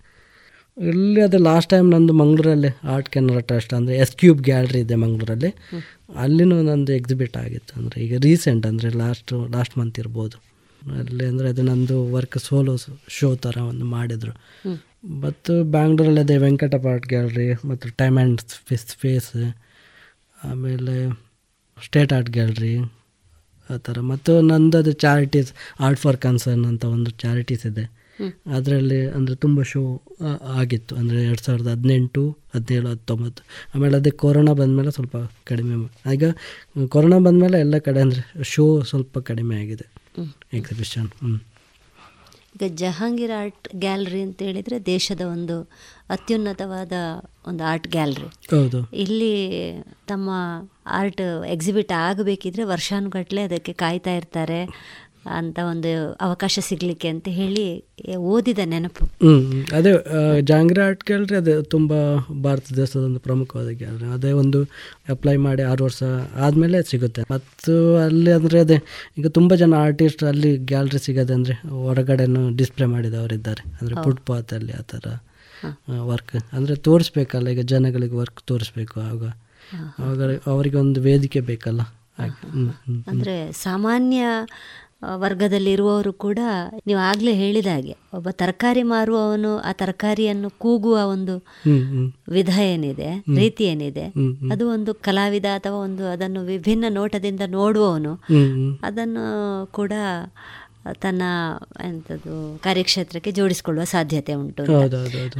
[0.79, 5.51] ಇಲ್ಲಿ ಅದೇ ಲಾಸ್ಟ್ ಟೈಮ್ ನಂದು ಮಂಗಳೂರಲ್ಲಿ ಆರ್ಟ್ ಕೆನರಾ ಟ್ರಸ್ಟ್ ಅಂದರೆ ಎಸ್ ಕ್ಯೂಬ್ ಗ್ಯಾಲರಿ ಇದೆ ಮಂಗಳೂರಲ್ಲಿ.
[6.25, 7.73] ಅಲ್ಲಿನೂ ನಂದು ಎಕ್ಸಿಬಿಟ್ ಆಗಿತ್ತು.
[7.81, 10.37] ಅಂದರೆ ಈಗ ರೀಸೆಂಟ್ ಅಂದರೆ ಲಾಸ್ಟ್ ಲಾಸ್ಟ್ ಮಂತ್ ಇರ್ಬೋದು.
[11.01, 12.75] ಅಲ್ಲಿ ಅಂದರೆ ಅದು ನಂದು ವರ್ಕ್ ಸೋಲೋ
[13.17, 14.35] ಶೋ ಥರ ಒಂದು ಮಾಡಿದರು.
[15.25, 16.75] ಮತ್ತು ಬ್ಯಾಂಗ್ಳೂರಲ್ಲಿ ಅದೇ ವೆಂಕಟ
[17.15, 18.41] ಗ್ಯಾಲರಿ ಮತ್ತು ಟೈಮ್ ಆ್ಯಂಡ್
[18.95, 19.31] ಸ್ಪೇಸ್
[20.51, 20.95] ಆಮೇಲೆ
[21.79, 22.75] ಸ್ಟೇಟ್ ಆರ್ಟ್ ಗ್ಯಾಲ್ರಿ
[23.71, 25.49] ಆ ಥರ ಮತ್ತು ನಂದು ಅದು ಚಾರಿಟೀಸ್
[25.87, 27.85] ಆರ್ಟ್ ಫಾರ್ ಕನ್ಸರ್ನ್ ಅಂತ ಒಂದು ಚಾರಿಟೀಸ್ ಇದೆ.
[28.57, 29.83] ಅದರಲ್ಲಿ ಅಂದರೆ ತುಂಬ ಶೋ
[30.61, 30.93] ಆಗಿತ್ತು.
[31.01, 32.23] ಅಂದರೆ ಎರಡು ಸಾವಿರದ ಹದಿನೆಂಟು
[32.55, 33.43] ಹದಿನೇಳು ಹತ್ತೊಂಬತ್ತು.
[33.75, 35.75] ಆಮೇಲೆ ಅದೇ ಕೊರೋನಾ ಬಂದಮೇಲೆ ಸ್ವಲ್ಪ ಕಡಿಮೆ
[36.15, 36.25] ಈಗ
[36.95, 38.23] ಕೊರೋನಾ ಬಂದಮೇಲೆ ಎಲ್ಲ ಕಡೆ ಅಂದರೆ
[38.53, 39.87] ಶೋ ಸ್ವಲ್ಪ ಕಡಿಮೆ ಆಗಿದೆ.
[40.53, 41.41] ಎಕ್ಸಿಬಿಷನ್
[42.57, 45.71] ಈಗ ಜಹಾಂಗೀರ್ ಆರ್ಟ್ ಗ್ಯಾಲರಿ ಅಂತ ಹೇಳಿದರೆ ದೇಶದ ಒಂದು
[46.11, 46.93] ಅತ್ಯುನ್ನತವಾದ
[47.47, 48.57] ಒಂದು ಆರ್ಟ್ ಗ್ಯಾಲರಿ.
[48.57, 48.91] ಹೌದು.
[48.93, 49.73] ಇಲ್ಲಿ
[50.07, 50.31] ತಮ್ಮ
[50.87, 54.69] ಆರ್ಟ್ ಎಕ್ಸಿಬಿಟ್ ಆಗಬೇಕಿದ್ರೆ ವರ್ಷಾನುಗಟ್ಟಲೆ ಅದಕ್ಕೆ ಕಾಯ್ತಾ ಇರ್ತಾರೆ.
[55.39, 55.91] ಅಂತ ಒಂದು
[56.27, 57.65] ಅವಕಾಶ ಸಿಗಲಿಕ್ಕೆ ಅಂತ ಹೇಳಿ
[58.33, 59.05] ಓದಿದ ನೆನಪು.
[59.79, 59.93] ಅದೇ
[60.51, 61.93] ಜಾಂಗ್ರಿ ಆರ್ಟ್ ಕೇಳ್ರಿ ಅದೇ ತುಂಬ
[62.47, 64.09] ಭಾರತ ದೇಶದ ಒಂದು ಪ್ರಮುಖವಾದ ಗ್ಯಾಲರಿ.
[64.17, 64.61] ಅದೇ ಒಂದು
[65.17, 66.03] ಅಪ್ಲೈ ಮಾಡಿ ಆರು ವರ್ಷ
[66.47, 67.25] ಆದಮೇಲೆ ಸಿಗುತ್ತೆ.
[67.35, 67.75] ಮತ್ತು
[68.07, 68.79] ಅಲ್ಲಿ ಅಂದರೆ ಅದೇ
[69.19, 71.57] ಈಗ ತುಂಬ ಜನ ಆರ್ಟಿಸ್ಟ್ ಅಲ್ಲಿ ಗ್ಯಾಲರಿ ಸಿಗೋದೆ ಅಂದರೆ
[71.87, 73.65] ಹೊರಗಡೆನೂ ಡಿಸ್ಪ್ಲೇ ಮಾಡಿದವರಿದ್ದಾರೆ.
[73.79, 75.07] ಅಂದರೆ ಫುಟ್ಪಾತ್ ಫುಟ್ಪಾತಲ್ಲಿ ಆ ಥರ
[76.11, 79.23] ವರ್ಕ್ ಅಂದರೆ ತೋರಿಸ್ಬೇಕಲ್ಲ ಈಗ ಜನಗಳಿಗೆ ವರ್ಕ್ ತೋರಿಸ್ಬೇಕು ಆಗ.
[80.01, 80.21] ಅವಾಗ
[80.53, 81.83] ಅವರಿಗೆ ಒಂದು ವೇದಿಕೆ ಬೇಕಲ್ಲ.
[83.13, 84.21] ಅಂದರೆ ಸಾಮಾನ್ಯ
[85.15, 86.39] ವರ್ಗದಲ್ಲಿರುವವರು ಕೂಡ
[86.87, 91.45] ನೀವು ಆಗಲೇ ಹೇಳಿದ ಹಾಗೆ ಒಬ್ಬ ತರಕಾರಿ ಮಾರುವವನು ಆ ತರಕಾರಿಯನ್ನು ಕೂಗುವ ಒಂದು.
[92.29, 93.25] ವಿಧ ಏನಿದೆ.
[93.37, 94.05] ರೀತಿ ಏನಿದೆ.
[94.53, 98.15] ಅದು ಒಂದು ಕಲಾವಿದ ಅಥವಾ ಒಂದು ಅದನ್ನು ವಿಭಿನ್ನ ನೋಟದಿಂದ ನೋಡುವವನು.
[98.83, 99.93] ಅದನ್ನು ಕೂಡ
[101.01, 101.23] ತನ್ನ
[101.85, 104.65] ಎಂಥದ್ದು ಕಾರ್ಯಕ್ಷೇತ್ರಕ್ಕೆ ಜೋಡಿಸಿಕೊಳ್ಳುವ ಸಾಧ್ಯತೆ ಉಂಟು.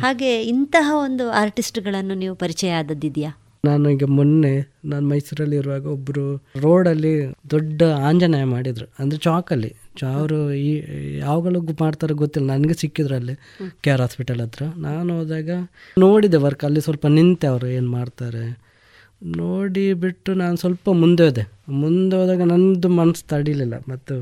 [0.01, 3.31] ಹಾಗೆ ಇಂತಹ ಒಂದು ಆರ್ಟಿಸ್ಟ್ಗಳನ್ನು ನೀವು ಪರಿಚಯ ಆದದ್ದಿದೆಯಾ
[3.67, 4.53] ನಾನು ಈಗ ಮೊನ್ನೆ
[4.85, 6.25] ನಾನು ಮೈಸೂರಲ್ಲಿ ಇರುವಾಗ ಒಬ್ಬರು
[6.63, 7.13] ರೋಡಲ್ಲಿ
[7.51, 8.87] ದೊಡ್ಡ ಆಂಜನೇಯ ಮಾಡಿದ್ರು.
[8.99, 9.71] ಅಂದರೆ ಚಾಕಲ್ಲಿ
[10.15, 10.71] ಅವರು ಈ
[11.19, 12.47] ಯಾವಾಗಲೂ ಮಾಡ್ತಾರೋ ಗೊತ್ತಿಲ್ಲ.
[12.53, 13.35] ನನಗೆ ಸಿಕ್ಕಿದ್ರು ಅಲ್ಲಿ
[13.81, 14.63] ಕೆ ಆರ್ ಹಾಸ್ಪಿಟಲ್ ಹತ್ರ.
[14.79, 15.51] ನಾನು ಹೋದಾಗ
[15.99, 18.45] ನೋಡಿದೆ ವರ್ಕ್ ಅಲ್ಲಿ ಸ್ವಲ್ಪ ನಿಂತೆ ಅವರು ಏನು ಮಾಡ್ತಾರೆ.
[19.37, 21.45] ನೋಡಿ ಬಿಟ್ಟು ನಾನು ಸ್ವಲ್ಪ ಮುಂದೆ ಹೋದೆ.
[21.83, 23.75] ಮುಂದೆ ಹೋದಾಗ ನನ್ನದು ಮನಸ್ಸು ತಡಿಲಿಲ್ಲ.
[23.89, 24.17] ಮತ್ತು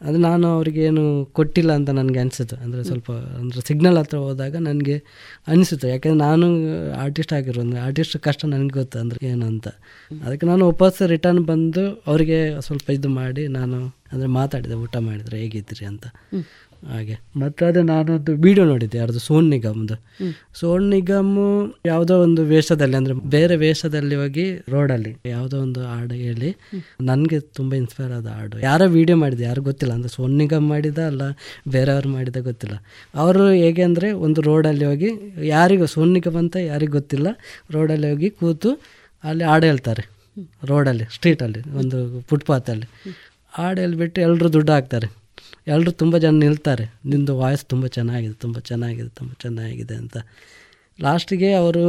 [0.00, 1.02] ಅದು ನಾನು ಅವ್ರಿಗೆ ಏನು
[1.38, 2.56] ಕೊಟ್ಟಿಲ್ಲ ಅಂತ ನನಗೆ ಅನಿಸುತ್ತೆ.
[2.64, 4.96] ಅಂದರೆ ಸ್ವಲ್ಪ ಅಂದರೆ ಸಿಗ್ನಲ್ ಹತ್ರ ಹೋದಾಗ ನನಗೆ
[5.52, 5.86] ಅನಿಸುತ್ತೆ.
[5.92, 6.46] ಯಾಕೆಂದರೆ ನಾನು
[7.04, 9.68] ಆರ್ಟಿಸ್ಟ್ ಆಗಿರೋದು ಆರ್ಟಿಸ್ಟ್ ಕಷ್ಟ ನನಗೆ ಗೊತ್ತು ಅಂದರೆ ಏನು ಅಂತ.
[10.24, 13.78] ಅದಕ್ಕೆ ನಾನು ವಾಪಸ್ ರಿಟರ್ನ್ ಬಂದು ಅವರಿಗೆ ಸ್ವಲ್ಪ ಇದು ಮಾಡಿ ನಾನು
[14.12, 16.06] ಅಂದರೆ ಮಾತಾಡಿದೆ ಊಟ ಮಾಡಿದರೆ ಹೇಗಿದ್ದೀರಿ ಅಂತ.
[16.90, 17.14] ಹಾಗೆ.
[17.42, 19.20] ಮತ್ತು ಅದೇ ನಾನೊಂದು ವಿಡಿಯೋ ನೋಡಿದ್ದೆ ಯಾರ್ದು?
[19.26, 19.96] ಸೋನ್ ನಿಗಮ್ದು.
[20.60, 21.32] ಸೋನ್ ನಿಗಮ್
[21.90, 26.50] ಯಾವುದೋ ಒಂದು ವೇಷದಲ್ಲಿ ಅಂದರೆ ಬೇರೆ ವೇಷದಲ್ಲಿ ಹೋಗಿ ರೋಡಲ್ಲಿ ಯಾವುದೋ ಒಂದು ಹಾಡು ಹೇಳಿ
[27.10, 28.56] ನನಗೆ ತುಂಬ ಇನ್ಸ್ಪೈರ್ ಆದ ಹಾಡು.
[28.68, 29.92] ಯಾರೋ ವಿಡಿಯೋ ಮಾಡಿದೆ ಯಾರು ಗೊತ್ತಿಲ್ಲ.
[29.98, 31.22] ಅಂದರೆ ಸೋನ್ ನಿಗಮ್ ಮಾಡಿದ ಅಲ್ಲ
[31.76, 32.76] ಬೇರೆಯವ್ರು ಮಾಡಿದ ಗೊತ್ತಿಲ್ಲ.
[33.14, 35.12] ಅವರು ಹೇಗೆ ಅಂದರೆ ಒಂದು ರೋಡಲ್ಲಿ ಹೋಗಿ
[35.54, 37.28] ಯಾರಿಗೂ ಸೋನ್ ನಿಗಮ್ ಅಂತ ಯಾರಿಗೂ ಗೊತ್ತಿಲ್ಲ
[37.76, 38.72] ರೋಡಲ್ಲಿ ಹೋಗಿ ಕೂತು
[39.24, 40.02] ಅಲ್ಲಿ ಹಾಡು ಹೇಳ್ತಾರೆ.
[40.70, 41.98] ರೋಡಲ್ಲಿ ಸ್ಟ್ರೀಟಲ್ಲಿ ಒಂದು
[42.30, 42.86] ಫುಟ್ಪಾತಲ್ಲಿ
[43.58, 45.08] ಹಾಡು ಹೇಳ್ಬಿಟ್ಟು ಎಲ್ಲರೂ ದುಡ್ಡು ಹಾಕ್ತಾರೆ.
[45.66, 46.84] ಎಲ್ಲರೂ ತುಂಬ ಜನ ನಿಲ್ತಾರೆ.
[47.06, 50.16] ನಿಮ್ಮದು ವಾಯ್ಸ್ ತುಂಬ ಚೆನ್ನಾಗಿದೆ ತುಂಬ ಚೆನ್ನಾಗಿದೆ ತುಂಬ ಚೆನ್ನಾಗಿದೆ ಅಂತ.
[51.02, 51.84] ಲಾಸ್ಟಿಗೆ ಅವರು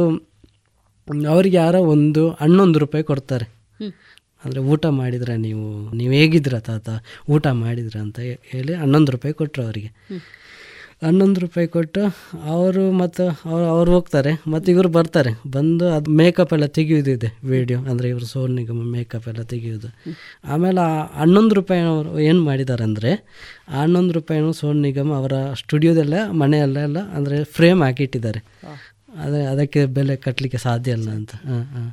[1.34, 3.46] ಅವ್ರಿಗೆ ಯಾರೋ ಒಂದು ಹನ್ನೊಂದು ರೂಪಾಯಿ ಕೊಡ್ತಾರೆ.
[4.44, 5.66] ಅಂದರೆ ಊಟ ಮಾಡಿದ್ರೆ ನೀವು
[6.00, 6.88] ನೀವು ಹೇಗಿದ್ದೀರ ತಾತ?
[7.34, 8.18] ಊಟ ಮಾಡಿದ್ರ ಅಂತ
[8.52, 9.90] ಹೇಳಿ ಹನ್ನೊಂದು ರೂಪಾಯಿ ಕೊಟ್ಟರು ಅವರಿಗೆ.
[11.02, 12.02] ಹನ್ನೊಂದು ರೂಪಾಯಿ ಕೊಟ್ಟು
[12.44, 15.32] ಅವರು ಮತ್ತು ಅವ್ರು ಅವ್ರು ಹೋಗ್ತಾರೆ ಮತ್ತು ಇವರು ಬರ್ತಾರೆ.
[15.50, 19.88] ಬಂದು ಅದು ಮೇಕಪ್ ಎಲ್ಲ ತೆಗೆಯೋದಿದೆ ವಿಡಿಯೋ ಅಂದರೆ ಇವರು ಸೋನ್ ನಿಗಮ ಮೇಕಪ್ ಎಲ್ಲ ತೆಗೆಯೋದು
[20.44, 20.90] ಆಮೇಲೆ ಆ
[21.20, 23.12] ಹನ್ನೊಂದು ರೂಪಾಯಿ ಅವರು ಏನು ಮಾಡಿದ್ದಾರೆ ಅಂದರೆ
[23.68, 28.42] ಆ ಹನ್ನೊಂದು ರೂಪಾಯಿ ಸೋನ್ ನಿಗಮ್ ಅವರ ಸ್ಟುಡಿಯೋದೆಲ್ಲ ಮನೆಯಲ್ಲೆಲ್ಲ ಅಂದರೆ ಫ್ರೇಮ್ ಹಾಕಿಟ್ಟಿದ್ದಾರೆ.
[29.18, 31.32] ಅದೇ ಅದಕ್ಕೆ ಬೆಲೆ ಕಟ್ಟಲಿಕ್ಕೆ ಸಾಧ್ಯ ಇಲ್ಲ ಅಂತ.
[31.46, 31.88] ಹಾಂ ಹಾಂ.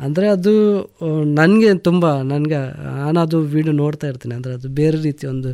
[0.00, 0.52] ಅಂದರೆ ಅದು
[1.38, 2.58] ನನಗೆ ತುಂಬ ನನಗೆ
[2.98, 4.34] ನಾನು ಅದು ವಿಡಿಯೋ ನೋಡ್ತಾ ಇರ್ತೀನಿ.
[4.34, 5.50] ಅಂದರೆ ಅದು ಬೇರೆ ರೀತಿ ಒಂದು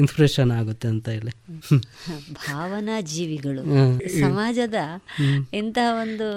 [0.00, 1.32] ಇನ್ಸ್ಪಿರೇಷನ್ ಆಗುತ್ತೆ ಅಂತ ಹೇಳಿ.
[2.42, 3.62] ಭಾವನಾ ಜೀವಿಗಳು.
[4.20, 4.80] ಸಮಾಜದ.
[5.60, 6.28] ಇಂತಹ ಒಂದು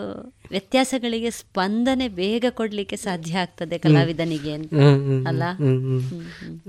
[0.52, 4.56] ವ್ಯತ್ಯಾಸಗಳಿಗೆ ಸ್ಪಂದನೆ ಬೇಗ ಕೊಡಲಿಕ್ಕೆ ಸಾಧ್ಯ ಆಗ್ತದೆ ಕಲಾವಿದನಿಗೆ
[5.32, 5.44] ಅಲ್ಲ.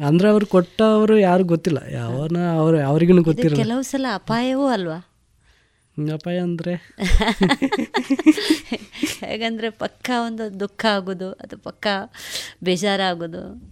[0.08, 1.80] ಅಂದ್ರೆ ಅವ್ರು ಕೊಟ್ಟವರು ಯಾರು ಗೊತ್ತಿಲ್ಲ.
[1.92, 4.98] ಯಾವನ ಅವ್ರು ಅವ್ರಿಗೂ ಗೊತ್ತಿಲ್ಲ ಕೆಲವು ಸಲ ಅಪಾಯವೂ ಅಲ್ವಾ?
[5.96, 6.80] ಅಪಾಯ ಅಂದರೆ?
[9.20, 11.86] ಹೇಗಂದರೆ ಪಕ್ಕ ಒಂದು ದುಃಖ ಆಗೋದು ಅದು ಪಕ್ಕ
[12.62, 13.62] ಬೇಜಾರಾಗೋದು.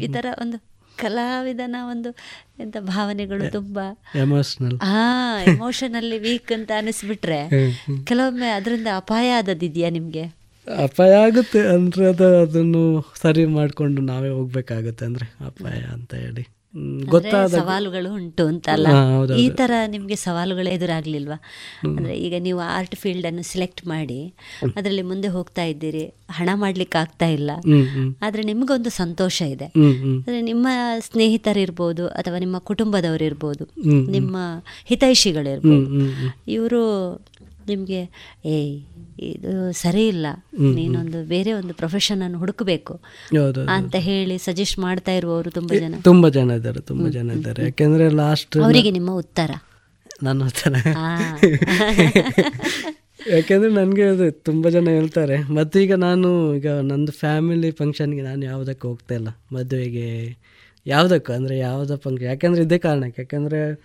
[0.00, 2.14] ಈ ತರ ಒಂದು ಕಲಾವಿದನ ಒಂದು
[2.60, 4.14] ಎಂತ ಭಾವನೆಗಳು ತುಂಬಾ.
[4.14, 7.70] ಎಮೋಷನಲ್ ಹಾ ಎಮೋಷನಲ್ಲಿ ವೀಕ್ ಅಂತ ಅನಿಸ್ಬಿಟ್ರೆ.
[8.04, 10.32] ಕೆಲವೊಮ್ಮೆ ಅದರಿಂದ ಅಪಾಯ ಆದದಿದೆಯಾ ನಿಮಗೆ?
[10.66, 16.53] ಅಪಾಯ ಆಗುತ್ತೆ ಅಂದ್ರೆ ಅದು ಅದನ್ನು ಸರಿ ಮಾಡಿಕೊಂಡು ನಾವೇ ಹೋಗ್ಬೇಕಾಗುತ್ತೆ ಅಂದ್ರೆ ಅಪಾಯ ಅಂತ ಹೇಳಿ.
[17.08, 19.38] ಗೊತ್ತಾದ ಸವಾಲುಗಳು ಉಂಟು ಅಂತ ಅಲ್ಲ ಹಾ, ಹೌದೌದು.
[19.38, 21.36] ಈ ತರ ನಿಮ್ಗೆ ಸವಾಲುಗಳು ಎದುರಾಗ್ಲಿಲ್ವಾ
[21.88, 24.18] ಅಂದ್ರೆ ಈಗ ನೀವು ಆರ್ಟ್ ಫೀಲ್ಡ್ ಅನ್ನು ಸೆಲೆಕ್ಟ್ ಮಾಡಿ
[24.76, 27.50] ಅದರಲ್ಲಿ ಮುಂದೆ ಹೋಗ್ತಾ ಇದ್ದೀರಿ ಹಣ ಮಾಡ್ಲಿಕ್ಕೆ ಆಗ್ತಾ ಇಲ್ಲ.
[28.22, 29.68] ಆದ್ರೆ ನಿಮ್ಗೊಂದು ಸಂತೋಷ ಇದೆ.
[30.16, 30.66] ಅಂದ್ರೆ ನಿಮ್ಮ
[31.00, 33.64] ಸ್ನೇಹಿತರಿರ್ಬೋದು ಅಥವಾ ನಿಮ್ಮ ಕುಟುಂಬದವರಿರ್ಬೋದು.
[34.10, 34.36] ನಿಮ್ಮ
[34.84, 35.86] ಹಿತೈಷಿಗಳಿರ್ಬೋದು.
[36.48, 36.82] ಇವರು
[37.68, 38.00] ನಿಮ್ಗೆ
[38.46, 38.74] ಏಯ್
[39.18, 40.26] ಇದು ಸರಿ ಇಲ್ಲ.
[40.60, 43.00] ನೀನೊಂದು ಬೇರೆ ಒಂದು ಪ್ರೊಫೆಷನ್ ಅನ್ನು ಹುಡುಕಬೇಕು
[43.68, 45.94] ಅಂತ ಹೇಳಿ ಸಜೆಸ್ಟ್ ಮಾಡ್ತಾ ಇರುವವರು ತುಂಬಾ ಜನ.
[46.02, 47.64] ತುಂಬಾ ಜನ ಇದ್ದಾರೆ ತುಂಬಾ ಜನ ಇದ್ದಾರೆ.
[47.64, 49.50] ಯಾಕೆಂದ್ರೆ ಲಾಸ್ಟ್ ಅವರಿಗೆ ನಿಮ್ಮ ಉತ್ತರ.
[50.22, 50.74] ನನ್ನ ಉತ್ತರ.
[53.30, 55.42] ಯಾಕೆಂದ್ರೆ ನನಗೆ ಅದು ತುಂಬ ಜನ ಹೇಳ್ತಾರೆ.
[55.42, 59.28] ಮತ್ತು ಈಗ ನಾನು ಈಗ ನಂದು ಫ್ಯಾಮಿಲಿ ಫಂಕ್ಷನ್ಗೆ ನಾನು ಯಾವುದಕ್ಕೆ ಹೋಗ್ತಾ ಇಲ್ಲ.
[59.52, 60.38] ಮದುವೆಗೆ
[60.86, 63.22] ಯಾವುದಕ್ಕೂ ಅಂದರೆ ಯಾವುದೋ ಫಂಕ್ಷನ್ ಯಾಕೆಂದರೆ ಇದೇ ಕಾರಣಕ್ಕೆ.
[63.22, 63.82] ಯಾಕೆಂದರೆ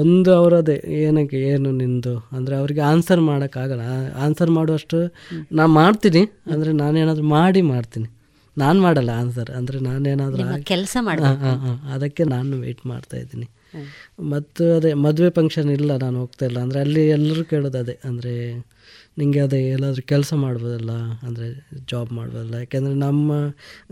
[0.00, 2.14] ಒಂದು ಅವರದೇ ಏನಕ್ಕೆ ಏನು ನಿಂದು?
[2.36, 3.82] ಅಂದರೆ ಅವರಿಗೆ ಆನ್ಸರ್ ಮಾಡೋಕ್ಕಾಗಲ್ಲ.
[4.24, 4.98] ಆನ್ಸರ್ ಮಾಡುವಷ್ಟು
[5.52, 6.22] ನಾನು ಮಾಡ್ತೀನಿ
[6.52, 8.08] ಅಂದರೆ ನಾನೇನಾದರೂ ಮಾಡಿ ಮಾಡ್ತೀನಿ.
[8.56, 11.20] ನಾನು ಮಾಡಲ್ಲ ಆನ್ಸರ್ ಅಂದರೆ ನಾನೇನಾದರೂ ಕೆಲಸ ಮಾಡ.
[11.94, 13.46] ಅದಕ್ಕೆ ನಾನು ವೆಯ್ಟ್ ಮಾಡ್ತಾ ಇದ್ದೀನಿ.
[14.32, 16.58] ಮತ್ತು ಅದೇ ಮದುವೆ ಫಂಕ್ಷನ್ ಇಲ್ಲ ನಾನು ಹೋಗ್ತಾ ಇಲ್ಲ.
[16.58, 17.96] ಅಂದರೆ ಅಲ್ಲಿ ಎಲ್ಲರೂ ಕೇಳೋದು ಅದೇ.
[18.04, 18.34] ಅಂದರೆ
[19.18, 20.94] ನಿಂಗೆ ಅದೇ ಎಲ್ಲಾದರೂ ಕೆಲಸ ಮಾಡ್ಬೋದಲ್ಲ?
[21.26, 21.46] ಅಂದರೆ
[21.90, 22.54] ಜಾಬ್ ಮಾಡ್ಬೋದಲ್ಲ?
[22.64, 23.36] ಯಾಕೆಂದರೆ ನಮ್ಮ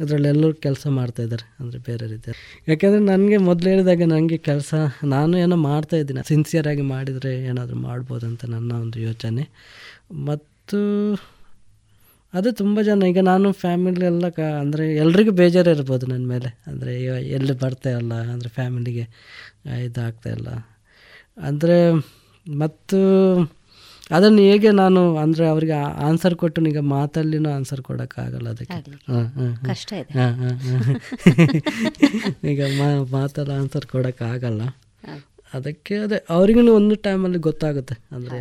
[0.00, 2.32] ಅದರಲ್ಲಿ ಎಲ್ಲರೂ ಕೆಲಸ ಮಾಡ್ತಾ ಇದ್ದಾರೆ, ಅಂದರೆ ಬೇರೆ ರೀತಿ.
[2.70, 4.74] ಯಾಕೆಂದರೆ ನನಗೆ ಮೊದಲು ಹೇಳಿದಾಗ ನನಗೆ ಕೆಲಸ,
[5.14, 6.24] ನಾನು ಏನೋ ಮಾಡ್ತಾ ಇದ್ದೀನಿ.
[6.32, 9.46] ಸಿನ್ಸಿಯರಾಗಿ ಮಾಡಿದರೆ ಏನಾದರೂ ಮಾಡ್ಬೋದಂತ ನನ್ನ ಒಂದು ಯೋಚನೆ.
[10.30, 10.80] ಮತ್ತು
[12.38, 16.50] ಅದು ತುಂಬ ಜನ, ಈಗ ನಾನು ಫ್ಯಾಮಿಲಿ ಎಲ್ಲ ಕ, ಅಂದರೆ ಎಲ್ರಿಗೂ ಬೇಜಾರು ಇರ್ಬೋದು ನನ್ನ ಮೇಲೆ.
[16.70, 16.92] ಅಂದರೆ
[17.36, 19.04] ಎಲ್ಲಿ ಬರ್ತಾ ಇಲ್ಲ, ಅಂದರೆ ಫ್ಯಾಮಿಲಿಗೆ
[19.88, 20.48] ಇದಾಗ್ತಾ ಇಲ್ಲ.
[21.48, 21.76] ಅಂದರೆ
[22.46, 22.98] ಮತ್ತು
[24.10, 28.96] ಅದನ್ನು ಹೇಗೆ ನಾನು ಅಂದರೆ ಅವರಿಗೆ ಆನ್ಸರ್ ಕೊಟ್ಟು ಈಗ ಮಾತಲ್ಲಿನೂ ಆನ್ಸರ್ ಕೊಡೋಕ್ಕಾಗಲ್ಲ ಅದಕ್ಕೆ.
[29.66, 30.14] ಕಷ್ಟ ಇದೆ.
[32.44, 32.62] ಈಗ
[33.12, 34.62] ಮಾತಲ್ಲಿ ಆನ್ಸರ್ ಕೊಡೋಕ್ಕಾಗಲ್ಲ
[35.54, 37.94] ಅದಕ್ಕೆ ಅದೇ ಅವ್ರಿಗೂ ಒಂದು ಟೈಮಲ್ಲಿ ಗೊತ್ತಾಗುತ್ತೆ.
[38.12, 38.38] ಅಂದ್ರೆ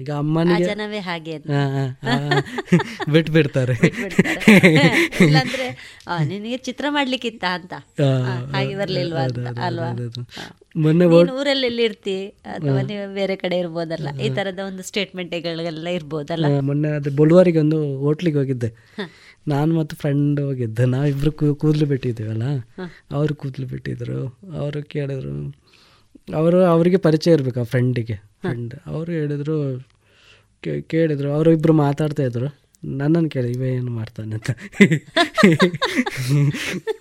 [0.00, 1.34] ಈಗ ಅಮ್ಮನಿಗೆ ಹಾಗೆ
[3.14, 3.74] ಬಿಟ್ಬಿಡ್ತಾರೆ.
[6.28, 7.74] ನಿನಗೆ ಚಿತ್ರ ಮಾಡ್ಲಿಕ್ಕಿತ್ತ ಅಂತ.
[8.54, 9.24] ಹಾಗೆ ಬರ್ಲಿಲ್ವಾ
[9.66, 9.90] ಅಲ್ವಾ.
[10.76, 12.16] ಮೊನ್ನೆ ನೀನು ಊರಲ್ಲಿ ಎಲ್ಲಿ ಇರ್ತಿ?
[12.54, 12.80] ಅಥವಾ.
[12.82, 14.08] ನೀವು ಬೇರೆ ಕಡೆ ಇರ್ಬೋದಲ್ಲ?
[14.20, 16.46] ಈ ತರದ ಒಂದು ಸ್ಟೇಟ್ಮೆಂಟ್ಗಳೆಲ್ಲ ಇರ್ಬೋದಲ್ಲ?
[16.60, 18.70] ಮೊನ್ನೆ ಅದು ಬೊಲ್ವಾರಿಗೆ ಒಂದು ಹೋಟ್ಲಿಗೆ ಹೋಗಿದ್ದೆ.
[19.48, 20.84] ನಾನು ಮತ್ತು ಫ್ರೆಂಡ್ ಹೋಗಿದ್ದೆ.
[20.84, 22.46] ನಾವಿಬ್ರು ಕೂದಲು ಬಿಟ್ಟಿದ್ದೀವಲ್ಲ?
[23.12, 24.18] ಅವರು ಕೂದಲು ಬಿಟ್ಟಿದ್ರು.
[24.60, 25.32] ಅವರು ಕೇಳಿದ್ರು
[26.34, 29.86] ಅವರು ಅವರಿಗೆ ಪರಿಚಯ ಇರಬೇಕು ಆ ಫ್ರೆಂಡಿಗೆ ಫ್ರೆಂಡ್ ಅವರು ಹೇಳಿದರು
[30.62, 31.32] ಕೇಳಿದರು ಕೇಳಿದ್ರು.
[31.32, 32.58] ಅವರು ಇಬ್ಬರು ಮಾತಾಡ್ತಾ ಇದ್ರು.
[32.84, 34.50] ನನ್ನನ್ನು ಕೇಳಿ ಇವ ಏನು ಮಾಡ್ತಾನೆ ಅಂತ.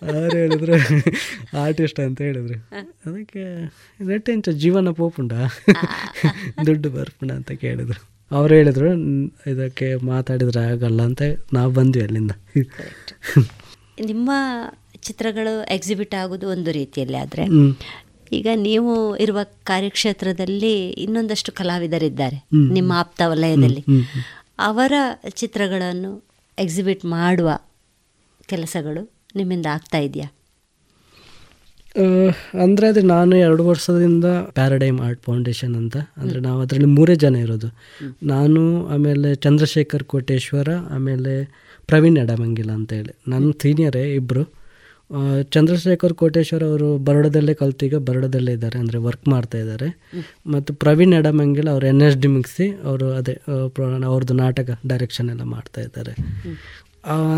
[0.02, 0.74] ಅವ್ರು ಹೇಳಿದ್ರು
[1.58, 2.70] ಆರ್ಟಿಸ್ಟ್ ಅಂತ ಹೇಳಿದ್ರು.
[3.06, 3.66] ಅದಕ್ಕೆ
[4.06, 5.34] ನೆಟ್ಟೆಂಚ ಜೀವನ ಪೋಪುಂಡ
[6.66, 8.10] ದುಡ್ಡು ಬರ್ಪುಂಡ ಅಂತ ಕೇಳಿದರು.
[8.32, 8.94] ಅವ್ರು ಹೇಳಿದರು
[9.50, 11.22] ಇದಕ್ಕೆ ಮಾತಾಡಿದ್ರೆ ಆಗಲ್ಲ ಅಂತ
[11.54, 12.32] ನಾವು ಬಂದ್ವಿ ಅಲ್ಲಿಂದ.
[14.06, 14.32] ನಿಮ್ಮ
[15.02, 17.44] ಚಿತ್ರಗಳು ಎಕ್ಸಿಬಿಟ್ ಆಗೋದು ಒಂದು ರೀತಿಯಲ್ಲಿ ಆದರೆ.
[18.32, 22.38] ಈಗ ನೀವು ಇರುವ ಕಾರ್ಯಕ್ಷೇತ್ರದಲ್ಲಿ ಇನ್ನೊಂದಷ್ಟು ಕಲಾವಿದರಿದ್ದಾರೆ.
[22.54, 23.84] ನಿಮ್ಮ ಆಪ್ತ ವಲಯದಲ್ಲಿ.
[24.60, 24.94] ಅವರ
[25.30, 26.12] ಚಿತ್ರಗಳನ್ನು
[26.58, 27.60] ಎಕ್ಸಿಬಿಟ್ ಮಾಡುವ
[28.46, 29.02] ಕೆಲಸಗಳು
[29.36, 30.28] ನಿಮ್ಮಿಂದ ಆಗ್ತಾ ಇದೆಯಾ?
[32.64, 35.98] ಅಂದರೆ ಅದು ನಾನು ಎರಡು ವರ್ಷದಿಂದ ಪ್ಯಾರಡೈಮ್ ಆರ್ಟ್ ಫೌಂಡೇಶನ್ ಅಂತ.
[36.18, 37.70] ಅಂದರೆ ನಾವು ಅದರಲ್ಲಿ ಮೂರೇ ಜನ ಇರೋದು.
[38.24, 41.34] ನಾನು ಆಮೇಲೆ ಚಂದ್ರಶೇಖರ್ ಕೋಟೇಶ್ವರ ಆಮೇಲೆ
[41.88, 43.14] ಪ್ರವೀಣ್ ಎಡಮಂಗಿಲ ಅಂತ ಹೇಳಿ.
[43.28, 44.44] ನನ್ನ ಸೀನಿಯರೇ ಇಬ್ಬರು
[45.56, 49.88] ಚಂದ್ರಶೇಖರ್ ಕೋಟೇಶ್ವರ ಅವರು ಬರೋಡದಲ್ಲೇ ಕಲ್ತೀಗ ಬರೋಡದಲ್ಲೇ ಇದ್ದಾರೆ ಅಂದರೆ ವರ್ಕ್ ಮಾಡ್ತಾ ಇದ್ದಾರೆ.
[50.56, 53.36] ಮತ್ತು ಪ್ರವೀಣ್ ಎಡಮಂಗಿಲ್ ಅವರು ಎನ್ ಎಸ್ ಡಿ ಮುಗಿಸಿ ಅವರು ಅದೇ
[54.12, 56.14] ಅವ್ರದ್ದು ನಾಟಕ ಡೈರೆಕ್ಷನ್ ಎಲ್ಲ ಮಾಡ್ತಾ ಇದ್ದಾರೆ.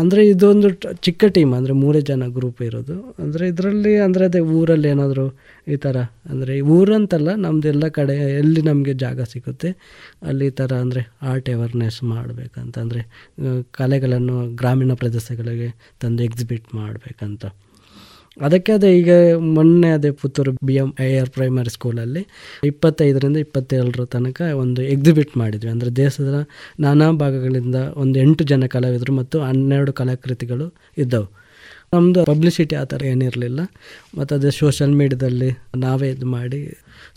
[0.00, 0.68] ಅಂದರೆ ಇದೊಂದು
[1.06, 2.96] ಚಿಕ್ಕ ಟೀಮ್ ಅಂದರೆ ಮೂರೇ ಜನ ಗ್ರೂಪ್ ಇರೋದು.
[3.22, 5.26] ಅಂದರೆ ಇದರಲ್ಲಿ, ಅಂದರೆ ಅದೇ ಊರಲ್ಲಿ ಏನಾದರೂ
[5.74, 5.96] ಈ ಥರ
[6.32, 9.70] ಅಂದರೆ ಊರಂತಲ್ಲ, ನಮ್ದು ಎಲ್ಲ ಕಡೆ, ಎಲ್ಲಿ ನಮಗೆ ಜಾಗ ಸಿಗುತ್ತೆ,
[10.30, 11.02] ಅಲ್ಲಿ ಈ ಥರ ಅಂದರೆ
[11.32, 13.02] ಆರ್ಟ್ ಅವೇರ್ನೆಸ್ ಮಾಡಬೇಕಂತ, ಅಂದರೆ
[13.80, 15.70] ಕಲೆಗಳನ್ನು ಗ್ರಾಮೀಣ ಪ್ರದೇಶಗಳಿಗೆ
[16.04, 17.44] ತಂದು ಎಕ್ಸಿಬಿಟ್ ಮಾಡಬೇಕಂತ.
[18.46, 19.10] ಅದಕ್ಕೆ ಅದೇ ಈಗ
[19.56, 22.22] ಮೊನ್ನೆ ಅದೇ Puttur B M I R primary ಸ್ಕೂಲಲ್ಲಿ
[22.70, 25.70] ಇಪ್ಪತ್ತೈದರಿಂದ ಇಪ್ಪತ್ತೇಳರ ತನಕ ಒಂದು ಎಕ್ಸಿಬಿಟ್ ಮಾಡಿದ್ವಿ.
[25.74, 26.38] ಅಂದರೆ ದೇಶದ
[26.86, 30.68] ನಾನಾ ಭಾಗಗಳಿಂದ ಒಂದು ಎಂಟು ಜನ ಕಲಾವಿದರು ಮತ್ತು ಹನ್ನೆರಡು ಕಲಾಕೃತಿಗಳು
[31.04, 31.28] ಇದ್ದವು.
[31.92, 33.60] ನಮ್ಮದು ಪಬ್ಲಿಸಿಟಿ ಆ ಥರ ಏನಿರಲಿಲ್ಲ.
[34.16, 35.48] ಮತ್ತು ಅದೇ ಸೋಷಲ್ ಮೀಡ್ಯಾದಲ್ಲಿ
[35.84, 36.60] ನಾವೇ ಇದು ಮಾಡಿ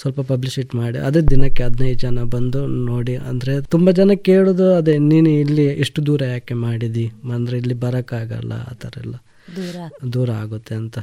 [0.01, 5.31] ಸ್ವಲ್ಪ ಪಬ್ಲಿಸಿಟಿ ಮಾಡಿ ಅದೇ ದಿನಕ್ಕೆ ಹದಿನೈದು ಜನ ಬಂದು ನೋಡಿ, ಅಂದರೆ ತುಂಬ ಜನ ಕೇಳೋದು ಅದೇ, ನೀನು
[5.43, 7.05] ಇಲ್ಲಿ ಎಷ್ಟು ದೂರ ಯಾಕೆ ಮಾಡಿದಿ?
[7.37, 9.15] ಅಂದರೆ ಇಲ್ಲಿ ಬರೋಕ್ಕಾಗಲ್ಲ, ಆ ಥರ ಎಲ್ಲ.
[9.57, 9.77] ದೂರ.
[10.13, 10.97] ದೂರ ಆಗುತ್ತೆ ಅಂತ.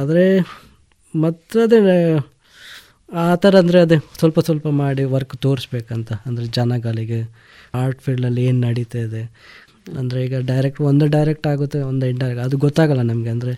[0.00, 0.24] ಆದರೆ
[1.14, 1.78] ಮತ್ತದೇ
[3.24, 6.10] ಆ ಥರ ಅಂದರೆ ಅದೇ ಸ್ವಲ್ಪ ಸ್ವಲ್ಪ ಮಾಡಿ ವರ್ಕ್ ತೋರಿಸ್ಬೇಕಂತ.
[6.26, 7.20] ಅಂದರೆ ಜನಗಳಿಗೆ
[7.82, 9.22] ಆರ್ಟ್ ಫೀಲ್ಡಲ್ಲಿ ಏನು ನಡೀತಾ ಇದೆ.
[10.00, 13.52] ಅಂದರೆ ಈಗ ಡೈರೆಕ್ಟ್ ಒಂದು ಡೈರೆಕ್ಟ್ ಆಗುತ್ತೆ ಒಂದು ಇಂಡೈರೆಕ್ಟ್ ಅದು ಗೊತ್ತಾಗಲ್ಲ ನಮಗೆ ಅಂದರೆ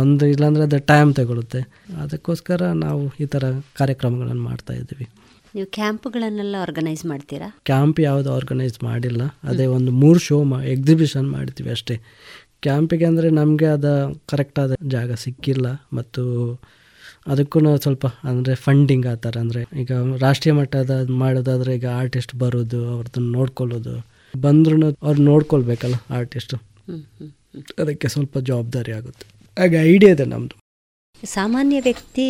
[0.00, 1.60] ಒಂದು ಇಲ್ಲಾಂದರೆ ಅದು ಟೈಮ್ ತಗೊಳುತ್ತೆ.
[2.04, 3.44] ಅದಕ್ಕೋಸ್ಕರ ನಾವು ಈ ಥರ
[3.80, 5.06] ಕಾರ್ಯಕ್ರಮಗಳನ್ನು ಮಾಡ್ತಾ ಇದ್ದೀವಿ.
[5.54, 7.48] ನೀವು ಕ್ಯಾಂಪ್ಗಳನ್ನೆಲ್ಲ ಆರ್ಗನೈಸ್ ಮಾಡ್ತೀರಾ?
[7.70, 9.22] ಕ್ಯಾಂಪ್ ಯಾವುದು ಆರ್ಗನೈಸ್ ಮಾಡಿಲ್ಲ.
[9.50, 11.96] ಅದೇ ಒಂದು ಮೂರು ಶೋ ಮಾ ಎಕ್ಸಿಬಿಷನ್ ಮಾಡ್ತೀವಿ ಅಷ್ಟೇ.
[12.62, 13.92] ಕ್ಯಾಂಪಿಗೆ ಅಂದರೆ ನಮಗೆ ಅದು
[14.30, 15.66] ಕರೆಕ್ಟಾದ ಜಾಗ ಸಿಕ್ಕಿಲ್ಲ
[15.98, 16.22] ಮತ್ತು
[17.32, 19.92] ಅದಕ್ಕೂ ಸ್ವಲ್ಪ ಅಂದರೆ ಫಂಡಿಂಗ್ ಆ ಥರ ಅಂದರೆ ಈಗ
[20.24, 23.94] ರಾಷ್ಟ್ರೀಯ ಮಟ್ಟದ ಮಾಡೋದಾದರೆ ಈಗ ಆರ್ಟಿಸ್ಟ್ ಬರೋದು ಅವ್ರದ್ದು ನೋಡ್ಕೊಳ್ಳೋದು.
[24.34, 24.76] ಬಂದ್ರೂ
[25.06, 26.56] ಅವ್ರು ನೋಡ್ಕೊಳ್ಬೇಕಲ್ಲ ಆರ್ಟಿಸ್ಟು
[27.80, 29.24] ಅದಕ್ಕೆ ಸ್ವಲ್ಪ ಜವಾಬ್ದಾರಿ ಆಗುತ್ತೆ.
[29.56, 30.56] ಹಾಗೆ ಐಡಿಯಾ ಇದೆ ನಮ್ಮದು
[31.22, 32.26] ಸಾಮಾನ್ಯ ವ್ಯಕ್ತಿ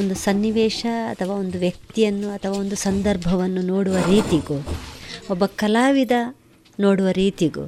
[0.00, 0.82] ಒಂದು ಸನ್ನಿವೇಶ
[1.12, 4.58] ಅಥವಾ ಒಂದು ವ್ಯಕ್ತಿಯನ್ನು ಅಥವಾ ಒಂದು ಸಂದರ್ಭವನ್ನು ನೋಡುವ ರೀತಿಗೂ,
[5.32, 6.14] ಒಬ್ಬ ಕಲಾವಿದ
[6.78, 7.64] ನೋಡುವ ರೀತಿಗೂ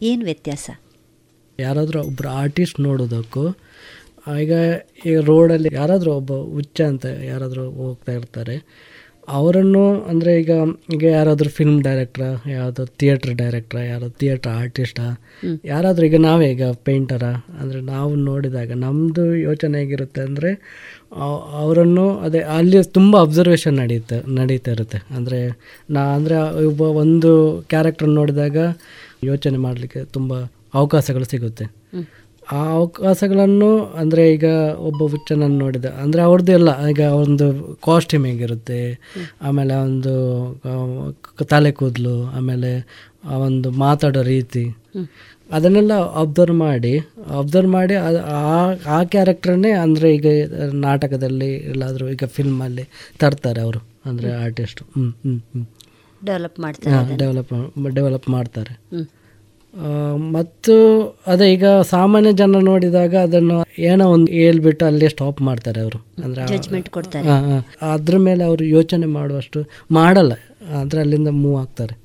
[0.00, 0.70] ಏನು ವ್ಯತ್ಯಾಸ?
[1.60, 3.44] ಯಾರಾದರೂ ಒಬ್ಬರು ಆರ್ಟಿಸ್ಟ್ ನೋಡೋದಕ್ಕೂ
[4.40, 4.54] ಈಗ
[5.06, 8.56] ಈ ರೋಡಲ್ಲಿ ಯಾರಾದರೂ ಒಬ್ಬ ಹುಚ್ಚ ಅಂತ ಯಾರಾದರೂ ಹೋಗ್ತಾ ಇರ್ತಾರೆ
[9.28, 10.52] ಅವರನ್ನು ಅಂದರೆ ಈಗ
[10.92, 15.06] ಈಗ ಯಾರಾದರೂ ಫಿಲ್ಮ್ ಡೈರೆಕ್ಟ್ರ ಯಾವುದೋ ಥಿಯೇಟ್ರ್ ಡೈರೆಕ್ಟ್ರ ಯಾರೋ ಥಿಯೇಟ್ರ್ ಆರ್ಟಿಸ್ಟಾ
[15.64, 17.26] ಯಾರಾದರೂ ಈಗ ನಾವೇ ಈಗ ಪೇಂಟರ
[17.60, 20.50] ಅಂದರೆ ನಾವು ನೋಡಿದಾಗ ನಮ್ಮದು ಯೋಚನೆ ಹೇಗಿರುತ್ತೆ ಅಂದರೆ
[21.58, 25.00] ಅವರನ್ನು ಅದೇ ಅಲ್ಲಿ ತುಂಬ ಅಬ್ಸರ್ವೇಷನ್ ನಡೀತ ನಡೀತಾ ಇರುತ್ತೆ.
[25.16, 25.40] ಅಂದರೆ
[25.90, 27.32] ನಾ ಅಂದರೆ ಒಬ್ಬ ಒಂದು
[27.68, 28.56] ಕ್ಯಾರೆಕ್ಟರ್ ನೋಡಿದಾಗ
[29.24, 30.32] ಯೋಚನೆ ಮಾಡಲಿಕ್ಕೆ ತುಂಬ
[30.74, 31.64] ಅವಕಾಶಗಳು ಸಿಗುತ್ತೆ.
[32.48, 34.46] ಆ ಅವಕಾಶಗಳನ್ನು ಅಂದರೆ ಈಗ
[34.80, 37.46] ಒಬ್ಬ ಹುಚ್ಚನನ್ನು ನೋಡಿದ ಅಂದರೆ ಅವ್ರದ್ದು ಎಲ್ಲ ಈಗ ಒಂದು
[37.84, 38.78] ಕಾಸ್ಟ್ಯೂಮ್ ಹೇಗಿರುತ್ತೆ
[39.42, 40.12] ಆಮೇಲೆ ಒಂದು
[41.48, 42.70] ತಲೆ ಕೂದಲು ಆಮೇಲೆ
[43.24, 44.64] ಆ ಒಂದು ಮಾತಾಡೋ ರೀತಿ
[45.50, 46.92] ಅದನ್ನೆಲ್ಲ ಅಬ್ಸರ್ವ್ ಮಾಡಿ
[47.38, 50.26] ಅಬ್ಸರ್ವ್ ಮಾಡಿ ಅದ್- ಆ ಆ ಕ್ಯಾರೆಕ್ಟ್ರನ್ನೇ ಅಂದರೆ ಈಗ
[50.84, 52.84] ನಾಟಕದಲ್ಲಿ ಎಲ್ಲಾದರೂ ಈಗ ಫಿಲ್ಮಲ್ಲಿ
[53.18, 55.64] ತರ್ತಾರೆ ಅವರು ಅಂದರೆ ಆರ್ಟಿಸ್ಟು ಹ್ಞೂ ಹ್ಞೂ ಹ್ಞೂ
[56.22, 57.52] ಡೆವಲಪ್ ಮಾಡ್ತಾರೆ ಡೆವಲಪ್
[57.94, 58.72] ಡೆವಲಪ್ ಮಾಡ್ತಾರೆ.
[60.16, 60.74] ಮತ್ತು
[61.26, 66.06] ಅದೇ ಈಗ ಸಾಮಾನ್ಯ ಜನ ನೋಡಿದಾಗ ಅದನ್ನು ಏನೋ ಒಂದು ಹೇಳ್ಬಿಟ್ಟು ಅಲ್ಲೇ ಸ್ಟಾಪ್ ಮಾಡ್ತಾರೆ ಅವರು.
[66.24, 66.42] ಅಂದ್ರೆ.
[67.82, 70.32] ಅದ್ರ ಮೇಲೆ ಅವರು ಯೋಚನೆ ಮಾಡುವಷ್ಟು ಮಾಡಲ್ಲ.
[70.80, 72.00] ಅಂದ್ರೆ ಅಲ್ಲಿಂದ ಮೂವ್ ಆಗ್ತಾರೆ.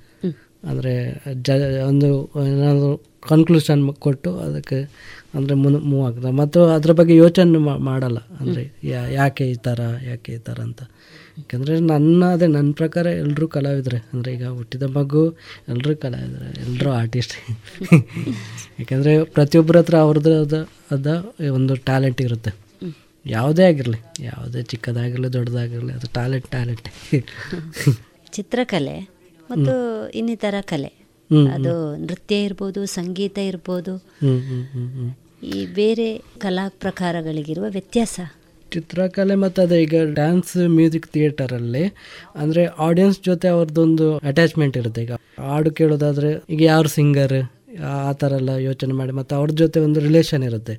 [0.63, 1.49] ಅಂದರೆ ಜ
[1.87, 4.91] ಒಂದು ಏನಾದರೂ ಕನ್ಕ್ಲೂಷನ್ ಕೊಟ್ಟು ಅದಕ್ಕೆ
[5.35, 8.17] ಅಂದರೆ ಮುನ್ ಮೂವ್ ಆಗ್ತಾರೆ ಮತ್ತು ಅದ್ರ ಬಗ್ಗೆ ಯೋಚನೆ ಮಾಡಲ್ಲ.
[8.39, 8.73] ಅಂದರೆ
[9.13, 10.81] ಯಾಕೆ ಈ ಥರ ಯಾಕೆ ಈ ಥರ ಅಂತ.
[11.37, 13.99] ಯಾಕಂದರೆ ನನ್ನ ಅದೇ ನನ್ನ ಪ್ರಕಾರ ಎಲ್ಲರೂ ಕಲಾವಿದರೆ.
[14.13, 15.23] ಅಂದರೆ ಈಗ ಹುಟ್ಟಿದ ಮಗು
[15.69, 17.35] ಎಲ್ಲರೂ ಕಲಾವಿದರೆ ಎಲ್ಲರೂ ಆರ್ಟಿಸ್ಟ್
[18.79, 20.55] ಯಾಕಂದರೆ ಪ್ರತಿಯೊಬ್ಬರ ಹತ್ರ ಅವ್ರದ್ದು ಅದ
[20.91, 21.07] ಅದ
[21.57, 22.51] ಒಂದು ಟ್ಯಾಲೆಂಟ್ ಇರುತ್ತೆ.
[23.25, 26.87] ಯಾವುದೇ ಆಗಿರಲಿ ಯಾವುದೇ ಚಿಕ್ಕದಾಗಿರಲಿ ದೊಡ್ಡದಾಗಿರಲಿ ಅದು ಟ್ಯಾಲೆಂಟ್ ಟ್ಯಾಲೆಂಟ್
[28.33, 28.95] ಚಿತ್ರಕಲೆ
[29.49, 29.73] ಮತ್ತು
[30.19, 30.91] ಇನ್ನಿತರ ಕಲೆ.
[31.53, 31.73] ಅದು
[32.07, 33.93] ನೃತ್ಯ ಇರ್ಬೋದು ಸಂಗೀತ ಇರ್ಬೋದು.
[35.57, 36.07] ಈ ಬೇರೆ
[36.39, 38.19] ಕಲಾ ಪ್ರಕಾರಗಳಿಗಿರುವ ವ್ಯತ್ಯಾಸ.
[38.73, 41.83] ಚಿತ್ರಕಲೆ ಮತ್ತು ಅದೇ ಈಗ ಡ್ಯಾನ್ಸ್ ಮ್ಯೂಸಿಕ್ ಥಿಯೇಟರಲ್ಲಿ
[42.41, 45.01] ಅಂದರೆ ಆಡಿಯನ್ಸ್ ಜೊತೆ ಅವ್ರದ್ದೊಂದು ಅಟ್ಯಾಚ್ಮೆಂಟ್ ಇರುತ್ತೆ.
[45.05, 45.13] ಈಗ
[45.49, 47.37] ಹಾಡು ಕೇಳೋದಾದರೆ ಈಗ ಯಾರು ಸಿಂಗರ್
[48.07, 50.75] ಆ ಥರ ಎಲ್ಲ ಯೋಚನೆ ಮಾಡಿ, ಮತ್ತು ಅವ್ರ ಜೊತೆ ಒಂದು ರಿಲೇಷನ್ ಇರುತ್ತೆ.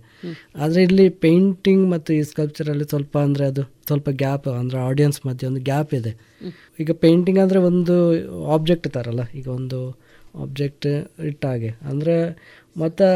[0.62, 5.62] ಆದರೆ ಇಲ್ಲಿ ಪೇಂಟಿಂಗ್ ಮತ್ತು ಈ ಸ್ಕಲ್ಪ್ಚರಲ್ಲಿ ಸ್ವಲ್ಪ ಅಂದರೆ ಅದು ಸ್ವಲ್ಪ ಗ್ಯಾಪ್ ಅಂದರೆ ಆಡಿಯನ್ಸ್ ಮಧ್ಯೆ ಒಂದು
[5.70, 6.12] ಗ್ಯಾಪ್ ಇದೆ.
[6.82, 7.96] ಈಗ ಪೇಂಟಿಂಗ್ ಅಂದರೆ ಒಂದು
[8.56, 9.80] ಆಬ್ಜೆಕ್ಟ್ ಥರಲ್ಲ ಈಗ ಒಂದು
[10.44, 10.88] ಆಬ್ಜೆಕ್ಟ್
[11.30, 12.16] ಇಟ್ಟಾಗೆ ಅಂದರೆ
[12.82, 13.06] ಮತ್ತು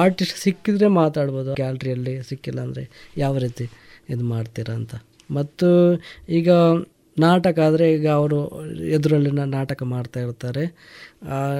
[0.00, 2.84] ಆರ್ಟಿಸ್ಟ್ ಸಿಕ್ಕಿದ್ರೆ ಮಾತಾಡ್ಬೋದು ಗ್ಯಾಲ್ರಿಯಲ್ಲಿ ಸಿಕ್ಕಿಲ್ಲ ಅಂದರೆ
[3.24, 3.66] ಯಾವ ರೀತಿ.
[4.10, 4.94] ಇದು ಮಾಡ್ತೀರಾ ಅಂತ.
[5.30, 5.68] ಮತ್ತು
[6.28, 6.50] ಈಗ
[7.16, 8.38] ನಾಟಕ ಆದರೆ ಈಗ ಅವರು
[8.86, 10.64] ಎದುರಲ್ಲಿನ ನಾಟಕ ಮಾಡ್ತಾ ಇರ್ತಾರೆ.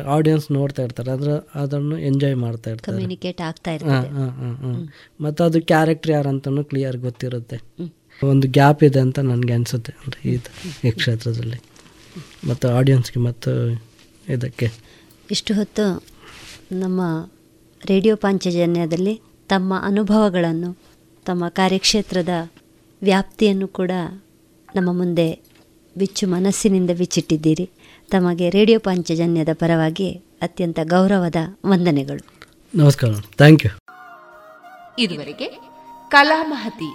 [0.06, 1.10] ಆಡಿಯನ್ಸ್ ನೋಡ್ತಾ ಇರ್ತಾರೆ.
[1.10, 2.96] ಅದರ ಅದನ್ನು ಎಂಜಾಯ್ ಮಾಡ್ತಾ ಇರ್ತಾರೆ.
[2.96, 4.88] ಕಮ್ಯುನಿಕೇಟ್ ಆಗ್ತಾ ಹಾಂ ಹಾಂ ಹಾಂ ಹಾಂ.
[5.20, 7.58] ಮತ್ತು ಅದು ಕ್ಯಾರೆಕ್ಟರ್ ಯಾರು ಅಂತಲೂ ಕ್ಲಿಯರ್ ಗೊತ್ತಿರುತ್ತೆ
[8.26, 10.50] ಒಂದು ಗ್ಯಾಪ್ ಇದೆ ಅಂತ ನನಗೆ ಅನಿಸುತ್ತೆ ಅಂದರೆ ಇದು
[10.88, 11.60] ಈ ಕ್ಷೇತ್ರದಲ್ಲಿ.
[12.48, 13.52] ಮತ್ತು ಆಡಿಯನ್ಸ್ಗೆ ಮತ್ತು
[14.28, 14.66] ಇದಕ್ಕೆ.
[15.30, 15.84] ಇಷ್ಟು ಹೊತ್ತು
[16.72, 17.00] ನಮ್ಮ
[17.86, 20.70] ರೇಡಿಯೋ ಪಾಂಚಜನ್ಯದಲ್ಲಿ ತಮ್ಮ ಅನುಭವಗಳನ್ನು
[21.26, 22.28] ತಮ್ಮ ಕಾರ್ಯಕ್ಷೇತ್ರದ
[23.02, 23.90] ವ್ಯಾಪ್ತಿಯನ್ನು ಕೂಡ
[24.74, 25.40] ನಮ್ಮ ಮುಂದೆ
[25.96, 27.70] ಬಿಚ್ಚು ಮನಸ್ಸಿನಿಂದ ಬಿಚ್ಚಿಟ್ಟಿದ್ದೀರಿ.
[28.10, 31.36] ತಮಗೆ ರೇಡಿಯೋ ಪಾಂಚಜನ್ಯದ ಪರವಾಗಿ ಅತ್ಯಂತ ಗೌರವದ
[31.66, 32.50] ವಂದನೆಗಳು.
[32.82, 33.70] ನಮಸ್ಕಾರ ಥ್ಯಾಂಕ್ ಯು.
[34.98, 35.46] ಇದುವರೆಗೆ
[36.08, 36.90] ಕಲಾಮಹತಿ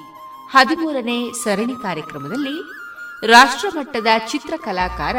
[0.51, 2.85] ಹದಿಮೂರನೇ ಸರಣಿ ಕಾರ್ಯಕ್ರಮದಲ್ಲಿ
[3.27, 5.15] ರಾಷ್ಟ್ರಮಟ್ಟದ ಚಿತ್ರಕಲಾಕಾರ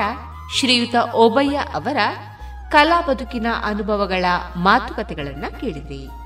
[0.59, 1.97] ಶ್ರೀಯುತ ಓಬಯ್ಯ ಅವರ
[2.71, 4.25] ಕಲಾ ಬದುಕಿನ ಅನುಭವಗಳ
[4.57, 6.26] ಮಾತುಕತೆಗಳನ್ನು ಕೇಳಿದ್ರಿ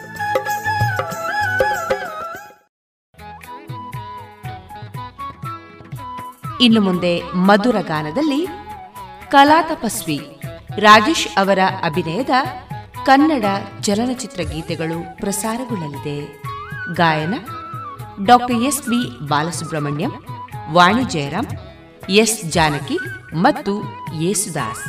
[6.61, 8.47] ಇನ್ನು ಮುಂದೆ ಮಧುರ ಗಾನದಲ್ಲಿ
[9.31, 10.17] ಕಲಾ ತಪಸ್ವಿ
[10.77, 12.29] ರಾಜೇಶ್ ಅವರ ಅಭಿನಯದ
[13.05, 13.45] ಕನ್ನಡ
[13.81, 16.17] ಚಲನಚಿತ್ರ ಗೀತೆಗಳು ಪ್ರಸಾರಗೊಳ್ಳಲಿದೆ.
[16.93, 17.35] ಗಾಯನ
[18.25, 20.13] doctor S B Balasubrahmanyam,
[20.71, 21.51] Vani Jayaram
[22.09, 22.97] S Janaki
[23.35, 23.73] ಮತ್ತು
[24.21, 24.85] ಯೇಸುದಾಸ್.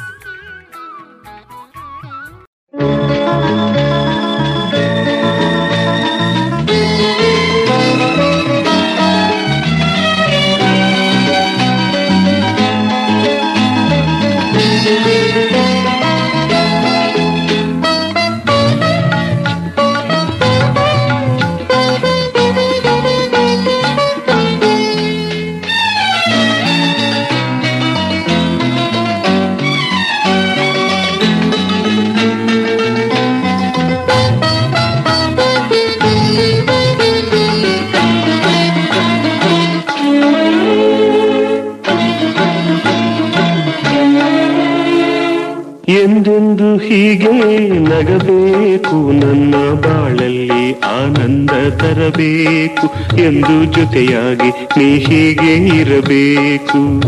[46.93, 53.17] ಹೀಗೆ ನಗಬೇಕು ನನ್ನ ಬಾಳಲ್ಲಿ ಆನಂದ ತರಬೇಕು.
[53.17, 57.01] ಎಂದು ಜೊತೆಯಾಗಿ ನೀ ಹೀಗೆ ಇರಬೇಕು.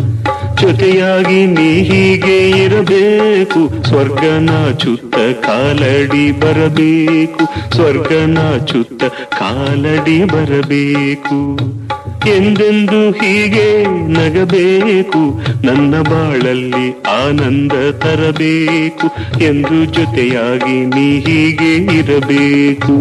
[0.56, 3.84] ಜೊತೆಯಾಗಿ ನೀ ಹೀಗೆ ಇರಬೇಕು.
[3.84, 5.14] ಸ್ವರ್ಗನ ಚುತ್ತ
[5.46, 7.74] ಕಾಲಡಿ ಬರಬೇಕು.
[7.74, 11.56] ಸ್ವರ್ಗನ ಚುತ್ತ ಕಾಲಡಿ ಬರಬೇಕು.
[12.28, 15.22] ಎಂದೆಂದು ಹೀಗೆ ನಗಬೇಕು
[15.66, 19.06] ನನ್ನ ಬಾಳಲ್ಲಿ ಆನಂದ ತರಬೇಕು
[19.44, 22.96] ಎಂದು ಜೊತೆಯಾಗಿ ನೀ ಹೀಗೆ ಇರಬೇಕು.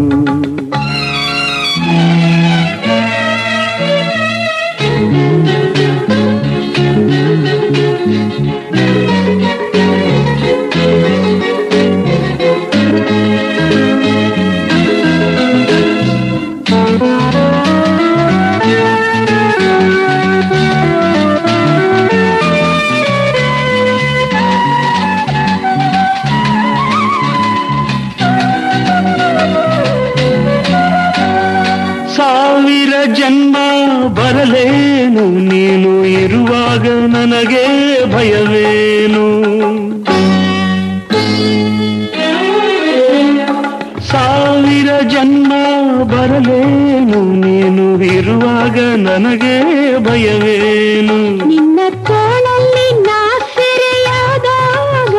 [50.13, 55.15] ಭಯವೇನು ನಿನ್ನ ತೋಳಲ್ಲಿ ನಾ ಸೆರೆಯಾದಾಗ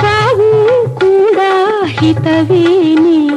[0.00, 0.48] ಸಾವು
[0.94, 1.38] ಕೂಡ
[1.86, 3.28] ಹಿತವೇನಿ?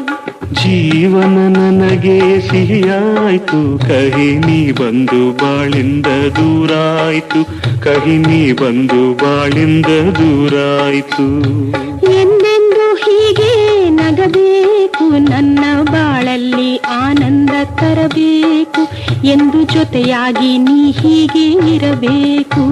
[0.54, 3.80] ಜೀವನ ನನಗೆ ಸಿಹಿಯಾಯ್ತು.
[3.80, 7.44] ಕಹಿ ನೀ ಬಂದು ಬಾಳಿಂದ ದೂರಾಯ್ತು.
[7.84, 9.86] ಕಹಿ ನೀ ಬಂದು ಬಾಳಿಂದ
[10.16, 11.28] ದೂರಾಯ್ತು.
[12.12, 15.30] ಎಂದೆಂದು ಹೀಗೆ ನಗಬೇಕು?
[15.30, 18.71] ನನ್ನ ಬಾಳಲ್ಲಿ ಆನಂದ ತರಬೇಕು?
[19.24, 22.64] ಎಂದು ಜೊತೆಯಾಗಿ ನೀ ಹೀಗೆ ಇರಬೇಕು.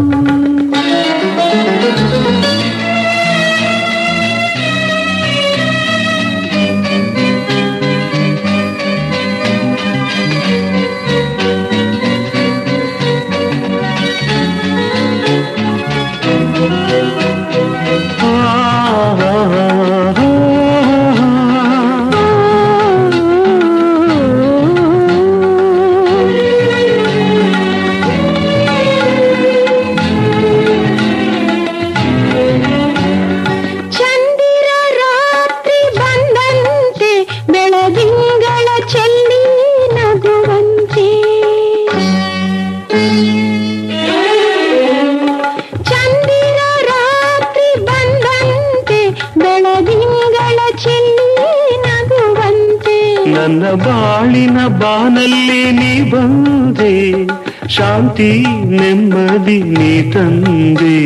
[53.76, 57.28] ಬಾಳಿನ ಬಾನಲ್ಲಿ ನೀ ಬಂದೆ,
[57.68, 60.98] ಶಾಂತಿ, ನೆಮ್ಮದಿ ನೀ ತಂದೆ.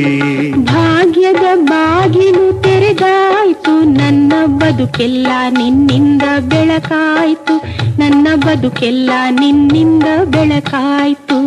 [0.58, 7.56] ಭಾಗ್ಯದ ಬಾಗಿಲು ತೆರೆದಾಯ್ತು, ನನ್ನ ಬದುಕೆಲ್ಲ ನಿನ್ನಿಂದ ಬೆಳಕಾಯ್ತು,
[8.00, 11.40] ನನ್ನ ಬದುಕೆಲ್ಲ ನಿನ್ನಿಂದ ಬೆಳಕಾಯ್ತು.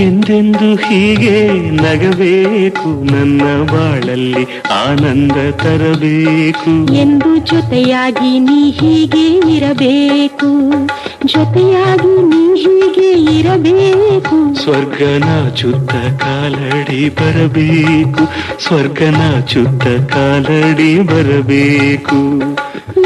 [0.00, 4.44] ಎಂದೆಂದು ಹೀಗೆ ನಗಬೇಕು ನನ್ನ ಬಾಳಲ್ಲಿ
[4.88, 6.94] ಆನಂದ ತರಬೇಕು.
[6.94, 10.70] ಎಂದು ಜೊತೆಯಾಗಿ ನೀ ಹೀಗೆ ಇರಬೇಕು.
[11.24, 14.54] ಜೊತೆಯಾಗಿ ನೀ ಹೀಗೆ ಇರಬೇಕು.
[14.54, 18.24] ಸ್ವರ್ಗನ ಚುತ್ತ ಕಾಲಡಿ ಬರಬೇಕು.
[18.62, 22.40] ಸ್ವರ್ಗನ ಚುತ್ತ ಕಾಲಡಿ ಬರಬೇಕು.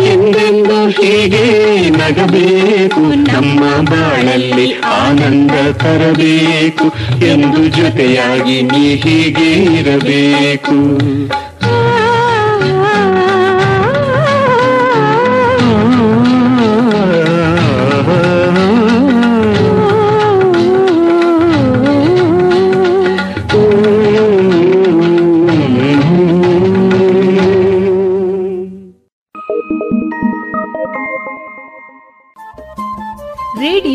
[0.05, 3.01] ಎಂದೆಂದು ಹೀಗೆ ನಗಬೇಕು.
[3.01, 3.61] ನಮ್ಮ
[3.91, 6.85] ಬಾಳಲ್ಲಿ ಆನಂದ ತರಬೇಕು.
[7.27, 10.91] ಎಂದು ಜೊತೆಯಾಗಿ ನೀ ಹೀಗೆ ಇರಬೇಕು.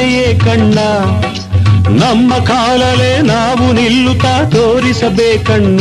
[0.00, 0.78] ಯೋಚನೆಯೇ ಕಣ್ಣ.
[2.02, 5.80] ನಮ್ಮ ಕಾಲಲೇ ನಾವು ನಿಲ್ಲುತ್ತಾ ತೋರಿಸಬೇಕಣ್ಣ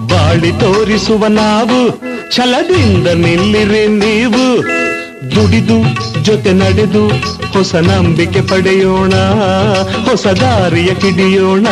[0.00, 1.78] ಬಾಳಿ ತೋರಿಸುವ ನಾವು
[2.36, 4.44] ಛಲದಿಂದ ನಿಲ್ಲಿರಿ ನೀವು.
[5.34, 5.78] ದುಡಿದು
[6.22, 7.08] ಜೊತೆ ನಡೆದು
[7.52, 9.14] ಹೊಸ ನಂಬಿಕೆ ಪಡೆಯೋಣ,
[10.08, 11.66] ಹೊಸ ದಾರಿಯ ಕಿಡಿಯೋಣ.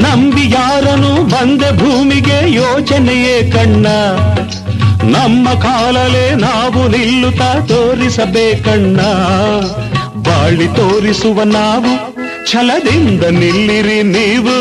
[0.00, 3.86] ನಂಬಿ ಯಾರನು ಬಂದೆ ಭೂಮಿಗೆ ಯೋಚನೆಯೇ ಕಣ್ಣ.
[5.16, 9.00] ನಮ್ಮ ಕಾಲಲೇ ನಾವು ನಿಲ್ಲುತ್ತಾ ತೋರಿಸಬೇಕಣ್ಣ
[10.50, 11.90] ಬಾಳಿ ತೋರಿಸುವ ನಾವು,
[12.50, 14.56] ಛಲದಿಂದ ನಿಲ್ಲಿರಿ ನೀವು.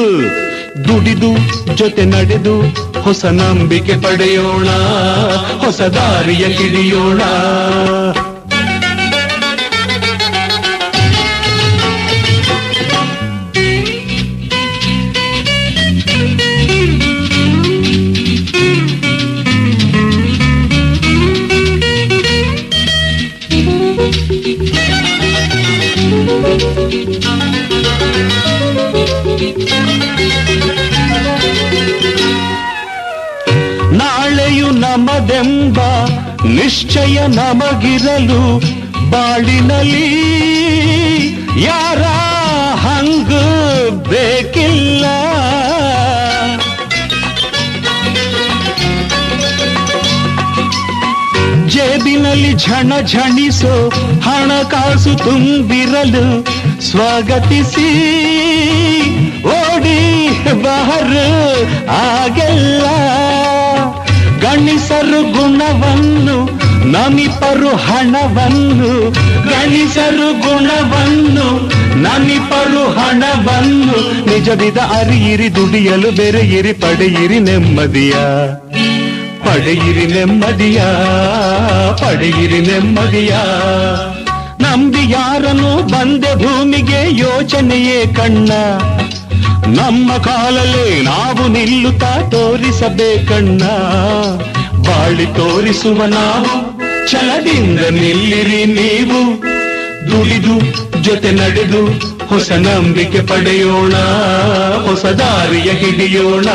[0.83, 1.31] ದುಡಿದು
[1.75, 2.55] ಜೊತೆ ನಡೆದು
[3.01, 4.67] ಹೊಸ ನಂಬಿಕೆ ಪಡೆಯೋಣ,
[5.65, 7.21] ಹೊಸ ದಾರಿಯ ಕಿಡಿಯೋಣ.
[34.89, 35.79] ನಮದೆಂಬ
[36.45, 38.43] ನಿಶ್ಚಯ ನಮಗಿರಲು
[39.11, 40.07] ಬಾಳಿನಲ್ಲಿ
[41.63, 42.01] ಯಾರ
[42.85, 43.31] ಹಂಗ
[44.09, 45.05] ಬೇಕಿಲ್ಲ.
[51.67, 53.89] ಜೇಬಿನಲ್ಲಿ ಝಣ ಝಣಿಸೋ
[54.25, 56.25] ಹಣಕಾಸು ತುಂಬಿರಲು
[56.81, 57.89] ಸ್ವಾಗತಿಸಿ.
[59.59, 60.01] ಓಡಿ
[60.63, 61.29] ಬಹರು
[61.91, 62.83] ಆಗೆಲ್ಲ
[64.49, 66.45] ಗಣಿಸರು ಗುಣವನ್ನು,
[66.91, 69.11] ನಮಿಪರು ಹಣವನ್ನು.
[69.49, 74.25] ಗಣಿಸರು ಗುಣವನ್ನು, ನಮಿಪರು ಹಣವನ್ನು.
[74.25, 78.11] ನಿಜವಿದ ಅರಿಯಿರಿ, ದುಡಿಯಲು ಬೆರೆಯಿರಿ, ಪಡೆಯಿರಿ ನೆಮ್ಮದಿಯ.
[79.39, 80.81] ಪಡೆಯಿರಿ ನೆಮ್ಮದಿಯ
[81.93, 83.31] ಪಡೆಯಿರಿ ನೆಮ್ಮದಿಯ.
[84.59, 88.51] ನಂಬಿ ಯಾರನ್ನು ಬಂದೆ ಭೂಮಿಗೆ ಯೋಚನೆಯೇ ಕಣ್ಣ.
[89.67, 93.61] ನಮ್ಮ ಕಾಲಲ್ಲೇ ನಾವು ನಿಲ್ಲುತ್ತಾ ತೋರಿಸಬೇಕಣ್ಣ
[94.87, 96.79] ಬಾಳಿ ತೋರಿಸುವ ನಾವು,
[97.11, 99.41] ಛಲದಿಂದ ನಿಲ್ಲಿರಿ ನೀವು.
[100.11, 100.59] ದುಡಿದು
[101.01, 101.85] ಜೊತೆ ನಡೆದು
[102.27, 103.93] ಹೊಸ ನಂಬಿಕೆ ಪಡೆಯೋಣ,
[104.89, 106.47] ಹೊಸ ದಾರಿಯ ಹಿಡಿಯೋಣ.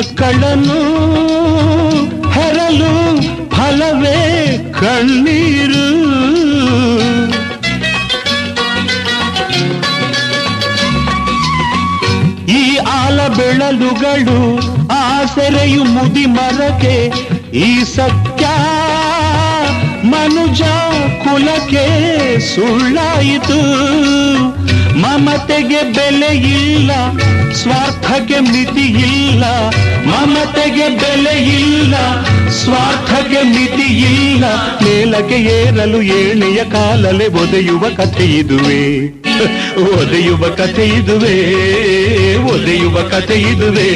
[0.00, 0.82] ಮಕ್ಕಳನ್ನು
[2.34, 2.92] ಹೆರಲು
[3.54, 4.20] ಫಲವೇ
[4.78, 5.82] ಕಣ್ಣೀರು.
[12.52, 12.62] ಈ
[12.92, 14.38] ಆಲ ಬೆಳಲುಗಳು
[15.00, 16.96] ಆಸರೆಯು ಮುದಿ ಮರಕೆ
[17.66, 18.46] ಈ ಸತ್ಯ
[20.04, 20.62] ಮನುಜ
[21.24, 21.86] ಕುಲಕ್ಕೆ
[22.54, 23.60] ಸುಳ್ಳಾಯಿತು.
[25.02, 26.90] ಮಮತೆಗೆ ಬೆಲೆ ಇಲ್ಲ,
[27.52, 29.44] ಸ್ವಾರ್ಥಕ್ಕೆ ಮಿತಿ ಇಲ್ಲ.
[30.06, 31.94] ಮಮತೆಗೆ ಬೆಲೆ ಇಲ್ಲ,
[32.50, 34.44] ಸ್ವಾರ್ಥಕ್ಕೆ ಮಿತಿ ಇಲ್ಲ.
[34.84, 38.82] ಮೇಲಕ್ಕೆ ಏರಲು ಏಣಿಯ ಕಾಲಲೆ ಒದೆಯುವ ಕಥೆ ಇದುವೆ.
[39.98, 41.36] ಒದೆಯುವ ಕಥೆ ಇದುವೆ,
[42.52, 43.88] ಒದೆಯುವ ಕಥೆ ಇದುವೆ.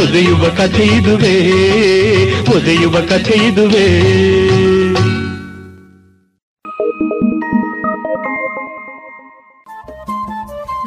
[0.00, 1.34] ಒದೆಯುವ ಕಥೆ ಇದುವೆ,
[2.56, 3.86] ಒದೆಯುವ ಕಥೆ ಇದುವೆ.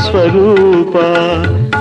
[0.00, 0.94] ಸ್ವರೂಪ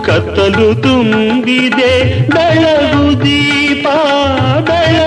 [0.05, 1.91] ಕತ್ತಲು ತುಂಬಿದೆ
[2.29, 3.85] ಬೆಳಗು ದೀಪ
[4.61, 5.06] ಬೆಳಗು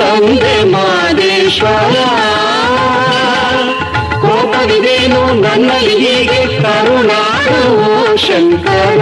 [0.00, 1.96] ತಂದೆ ಮಾದೇಶ್ವರ.
[4.20, 9.00] ಕೋಪವಿದೇನು ನನ್ನಲ್ಲಿ ಹೀಗೆ ಕರುಣಾಳು ಓ ಶಂಕರ.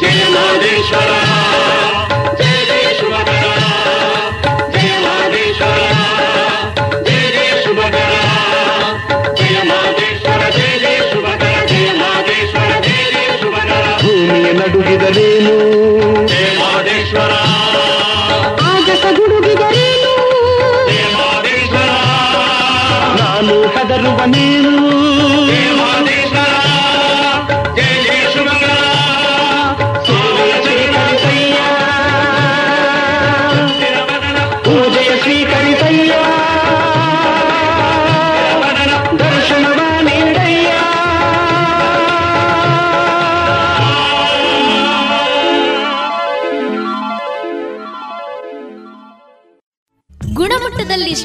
[0.00, 1.12] ಜಯ ಮಾದೇಶ್ವರ
[2.38, 2.64] ಜಯ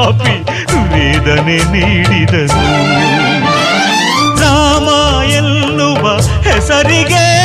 [0.00, 0.34] ಪಾಪಿ
[0.92, 2.62] ವೇದನೆ ನೀಡಿದನು.
[4.40, 4.88] ರಾಮ
[5.24, 7.39] ಎನ್ನುವ ಹೆಸರಿಗೆ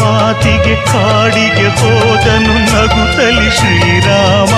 [0.00, 4.52] ಮಾತಿಗೆ ಕಾಡಿಗೆ ಹೋದನು ನಗುತ್ತಲಿ ಶ್ರೀರಾಮ.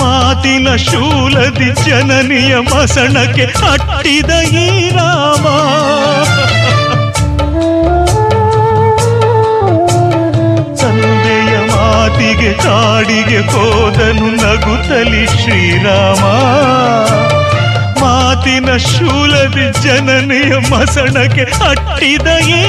[0.00, 5.46] ಮಾತಿನ ಶೂಲದಿ ಜನನಿಯ ಮಸಣಕ್ಕೆ ಅಟ್ಟಿದ ಈ ರಾಮ.
[10.76, 16.24] ತಂದೆಯ ಮಾತಿಗೆ ಕಾಡಿಗೆ ಹೋದನು ನಗುತ್ತಲಿ ಶ್ರೀರಾಮ.
[18.00, 22.60] ಮಾತಿನ ಶೂಲದಿ ಜನನೆಯ ಮಸಣಕ್ಕೆ ಅಟ್ಟಿದ ಈ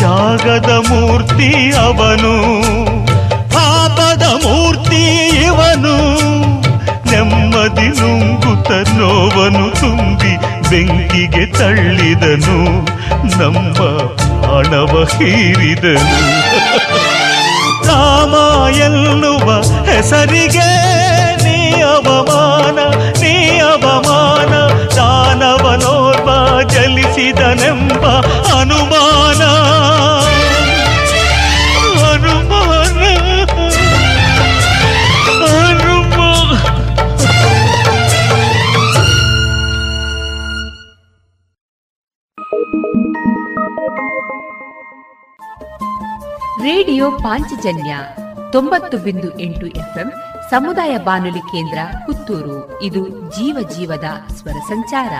[0.00, 2.34] ಜಾಗದ ಮೂರ್ತಿ ಅವನು,
[3.50, 5.96] ಪಾಪದ ಮೂರ್ತಿ ಇವನು.
[7.10, 10.32] ನೆಮ್ಮದಿ ನುಂಗುತ್ತ ನೋವನು ತುಂಬಿ
[10.70, 12.58] ಬೆಂಕಿಗೆ ತಳ್ಳಿದನು.
[13.38, 13.74] ನಮ್ಮ
[14.16, 16.18] ಪ್ರಾಣವ ಹೀರಿದನು.
[17.86, 18.34] ರಾಮ
[18.76, 19.48] ಎನ್ನುವ
[19.90, 20.68] ಹೆಸರಿಗೆ
[21.44, 22.47] ನೀ ಅವಮಾನ
[26.62, 28.06] ಜಲಿಸಿದನೆಂಬ
[28.60, 29.42] ಅನುಮಾನ.
[32.10, 32.32] ಅನುಮಾನ.
[32.32, 32.98] ಅನುಮಾನ.
[46.62, 47.98] ರೇಡಿಯೋ ಪಾಂಚಜನ್ಯ
[48.52, 50.12] ತೊಂಬತ್ತು ಬಿಂದು ಎಂಟು ಎಫ್ಎಂ
[50.50, 52.82] ಸಮುದಾಯ ಬಾನುಲಿ ಕೇಂದ್ರ ಪುತ್ತೂರು.
[52.82, 54.04] ಇದು ಜೀವ ಜೀವದ
[54.34, 55.10] ಸ್ವರ ಸಂಚಾರ.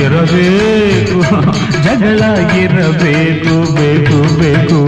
[0.00, 1.18] ಇರಬೇಕು
[1.84, 2.20] ಜಗಳ
[2.58, 4.80] ಇರಬೇಕು ಬೇಕು ಬೇಕು.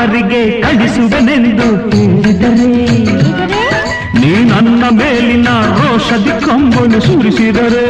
[0.00, 2.70] ಅವರಿಗೆ ಕಳಿಸುವೆನೆಂದು ಹೇಳಿದರೆ?
[4.20, 7.86] ನೀ ನನ್ನ ಮೇಲಿನ ರೋಷದಿ ಕಂಬನು ಸುರಿಸಿದರೆ.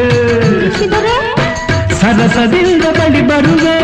[2.00, 3.78] ಸರಸದಿಂದ ಬಳಿ ಬರುವೆ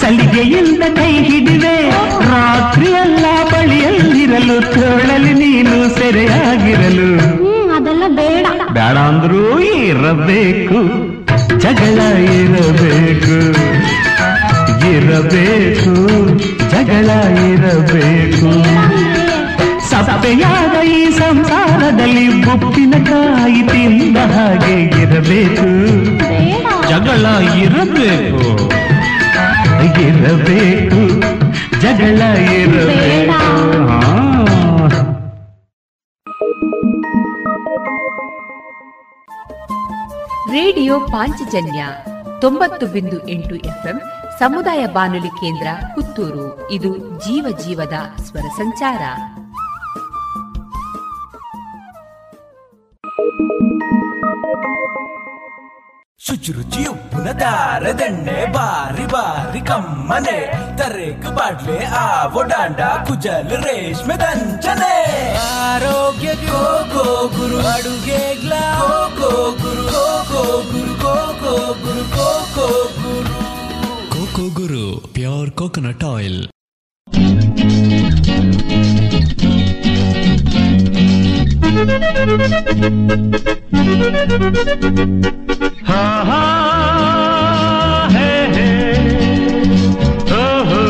[0.00, 1.90] ಸಲಿಗೆಯಿಂದ ಕೈ ಹಿಡಿವೆ.
[2.30, 7.10] ರಾತ್ರಿಯೆಲ್ಲ ಬಳಿಯಲ್ಲಿರಲು ತೋಳಲಿ ನೀನು ಸೆರೆಯಾಗಿರಲು.
[7.76, 8.46] ಅದೆಲ್ಲ ಬೇಡ.
[8.72, 10.78] ಬೇಡ ಅಂದ್ರೂ ಇರಬೇಕು
[11.58, 12.00] ಜಗಳ
[12.40, 13.36] ಇರಬೇಕು
[14.90, 15.92] ಇರಬೇಕು.
[16.82, 18.64] ಜಗಳ ಇರಬೇಕು.
[19.90, 25.68] ಸಪ್ಪೆಯಾದ ಈ ಸಂಸಾರದಲ್ಲಿ ಉಪ್ಪಿನಕಾಯಿ ತಿಂದ ಹಾಗೆ ಇರಬೇಕು.
[26.88, 27.26] ಜಗಳ
[27.58, 28.72] ಇರಬೇಕು.
[30.00, 31.20] ಇರಬೇಕು.
[31.80, 33.62] ಜಗಳ ಇರಬೇಕು.
[40.52, 41.84] ರೇಡಿಯೋ ಪಾಂಚಜನ್ಯ
[42.40, 44.00] ತೊಂಬತ್ತು ಬಿಂದು ಎಂಟು ಎಫ್ಎಂ
[44.42, 46.70] ಸಮುದಾಯ ಬಾನುಲಿ ಕೇಂದ್ರ ಪುತ್ತೂರು.
[46.70, 47.92] ಇದು ಜೀವ ಜೀವದ
[48.22, 49.02] ಸ್ವರ ಸಂಚಾರ.
[56.18, 60.52] ಶುಚಿರುಚಿ ಉಪ್ಪಿನ ದಾರದೆಣ್ಣೆ ಬಾರಿ ಬಾರಿ ಕಮ್ಮನೆ.
[60.78, 65.34] ತರೇಕು ಬಾಡ್ಲೆ ಆವೋ ಡಾಂಡ ಕುಜಲ್ ರೇಷ್ಮೆ ದಂಚನೆ.
[65.64, 67.68] ಆರೋಗ್ಯ ಗೋ ಗೋ Guru.
[67.68, 69.82] ಅಡುಗೆಗ್ಲ go go Guru.
[69.82, 70.94] Go go Guru.
[70.94, 72.00] Go go Guru.
[72.00, 73.01] Go go
[74.34, 74.84] Guru coco Guru
[75.14, 76.40] pure coconut oil
[85.88, 86.40] ಹಾ ಹಾ
[88.14, 88.66] ಹೇ ಹೇ
[90.30, 90.80] ಹೋ ಹೋ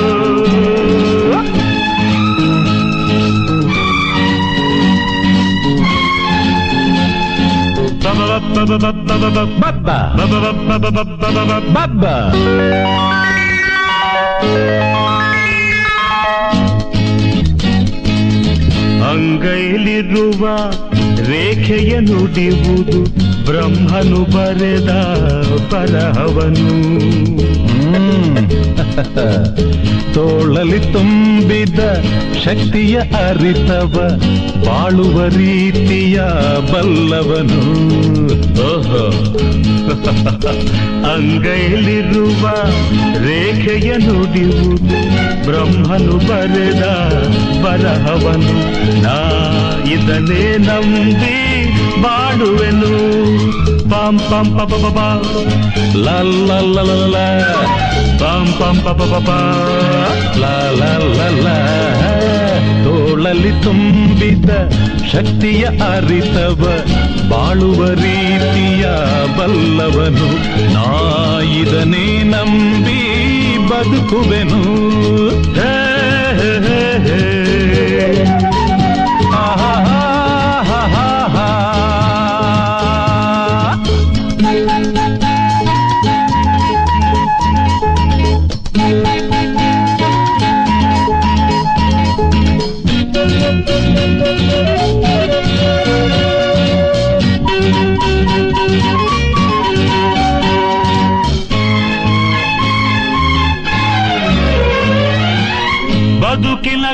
[19.13, 20.45] ಅಂಗೈಲಿರುವ
[21.31, 23.01] ರೇಖೆಯ ನುಡಿಯುವುದು
[23.45, 24.91] ಬ್ರಹ್ಮನು ಬರೆದ
[25.73, 27.03] ಬರಹವನು.
[30.15, 31.79] ತೋಳಲಿ ತುಂಬಿದ
[32.45, 34.21] ಶಕ್ತಿಯ ಅರಿತವ
[34.67, 36.21] ಬಾಳುವ ರೀತಿಯ
[36.73, 37.63] ಬಲ್ಲವನು.
[41.15, 42.51] ಅಂಗೈಲಿರುವ
[43.19, 44.99] ರೇಖೆಯ ನುಡಿಯುವುದು
[45.47, 46.83] ಬ್ರಹ್ಮನು ಬರೆದ
[47.65, 48.55] ಬರಹವನು.
[49.03, 49.17] ನಾ
[49.93, 51.52] ಇದನ್ನೇ ನಂಬಿ
[52.04, 52.92] ಬಾಡುವೆನು
[53.92, 55.02] ಪಂ ಪಂ ಪ ಪ ಪ ಪ
[55.98, 56.08] ಲ
[56.48, 57.18] ಲ ಲ ಲ ಲ ಲ.
[58.22, 59.32] ಪಂ ಪಂ ಪ ಪ ಪ ಪ
[60.42, 60.46] ಲ
[60.80, 61.48] ಲ ಲ ಲ.
[62.86, 64.50] ತೋಳಲಿ ತುಂಬಿದ
[65.12, 66.62] ಶಕ್ತಿಯ ಅರಿತವ
[67.32, 68.84] ಬಾಳುವ ರೀತಿಯ
[69.38, 70.30] ಬಲ್ಲವನು
[70.76, 70.86] ನಾ
[71.60, 73.02] ಇದನ್ನೇ ನಂಬಿ
[73.70, 74.62] ಬದುಕುವೆನು
[75.58, 75.74] ಹೇ
[76.40, 76.52] ಹೇ
[77.08, 77.20] ಹೇ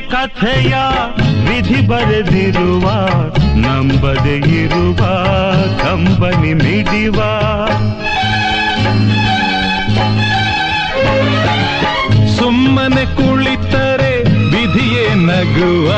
[0.00, 0.74] ಕಥೆಯ
[1.50, 2.86] ವಿಧಿ ಬರೆದಿರುವ
[3.54, 5.00] ನಂಬದೆ ಇರುವ
[5.78, 7.20] ಕಂಬನಿ ಮಿಡಿವ.
[12.36, 15.90] ಸುಮ್ಮನೆ ಕುಳಿತರೆ ವಿಧಿಯೇ ನಗುವ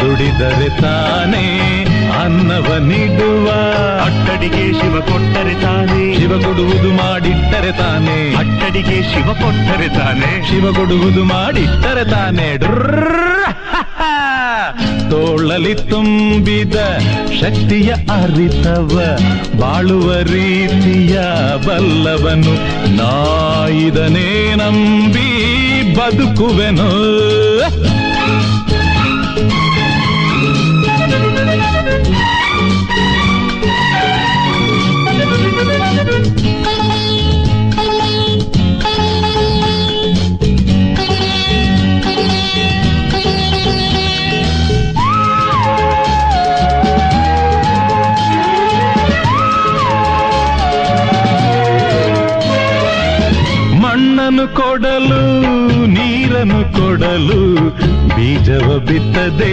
[0.00, 1.46] ದುಡಿದರೆ ತಾನೇ
[2.10, 3.50] ಅನ್ನವ ನೀಡುವ.
[4.04, 6.20] ಅಟ್ಟಡಿಗೆ ಶಿವ ಕೊಟ್ಟರೆ ತಾನೆ.
[6.20, 8.36] ಶಿವ ಕೊಡುವುದು ಮಾಡಿಟ್ಟರೆ ತಾನೆ.
[8.36, 10.50] ಅಟ್ಟಡಿಗೆ ಶಿವ ಕೊಟ್ಟರೆ ತಾನೆ.
[10.50, 12.58] ಶಿವ ಕೊಡುವುದು ಮಾಡಿಟ್ಟರೆ ತಾನೆ.
[15.10, 16.74] ತೋಳಲಿ ತುಂಬಿದ
[17.40, 19.18] ಶಕ್ತಿಯ ಅರಿತವ
[19.60, 21.18] ಬಾಳುವ ರೀತಿಯ
[21.66, 22.54] ಬಲ್ಲವನು.
[22.96, 25.30] ನಾಯಿದನೇ ನಂಬಿ
[25.94, 27.20] ಬದುಕುವೆನು.
[53.82, 55.20] ಮಣ್ಣನ್ನು ಕೊಡಲು
[55.86, 57.40] ನೀರನ್ನು ಕೊಡಲು
[58.16, 59.52] ಬೀಜವ ಬಿತ್ತದೆ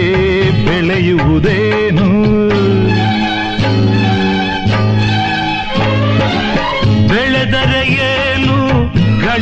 [0.65, 2.07] ಬೆಳೆಯುವುದೇನು?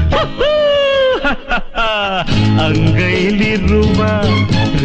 [2.65, 4.03] ಅಂಗೈಲಿರುವ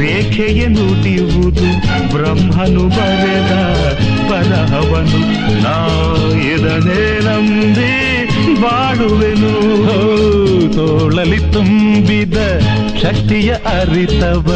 [0.01, 1.67] ರೇಖೆಯ ನುಡಿಯುವುದು
[2.13, 3.53] ಬ್ರಹ್ಮನು ಬರೆದ
[4.31, 5.77] ಪರಹವನು ನಾ
[6.41, 7.19] ಇದನೇ
[8.63, 9.53] ಬಾಡುವೆನು
[9.87, 9.97] ಹೋ,
[10.77, 12.39] ತೋಳಲಿ ತುಂಬಿದ
[13.03, 14.47] ಶಕ್ತಿಯ ಅರಿತವ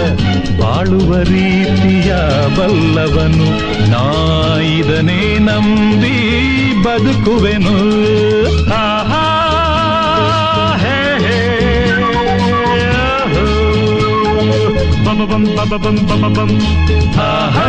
[0.60, 2.10] ಬಾಳುವ ರೀತಿಯ
[2.56, 3.48] ಬಲ್ಲವನು
[3.92, 4.04] ನಾ
[4.72, 6.16] ಇದನ್ನೇ ನಂಬಿ
[6.84, 7.74] ಬದುಕುವೆನು
[8.78, 9.22] ಆಹಾ
[10.82, 11.38] ಹೇ ಹೇ
[12.10, 13.46] ಓಹೋ.
[15.06, 16.52] ಬಮ ಬಂ ಬಮ ಬಂ ಬಮ ಬಂ
[17.28, 17.68] ಆಹಾ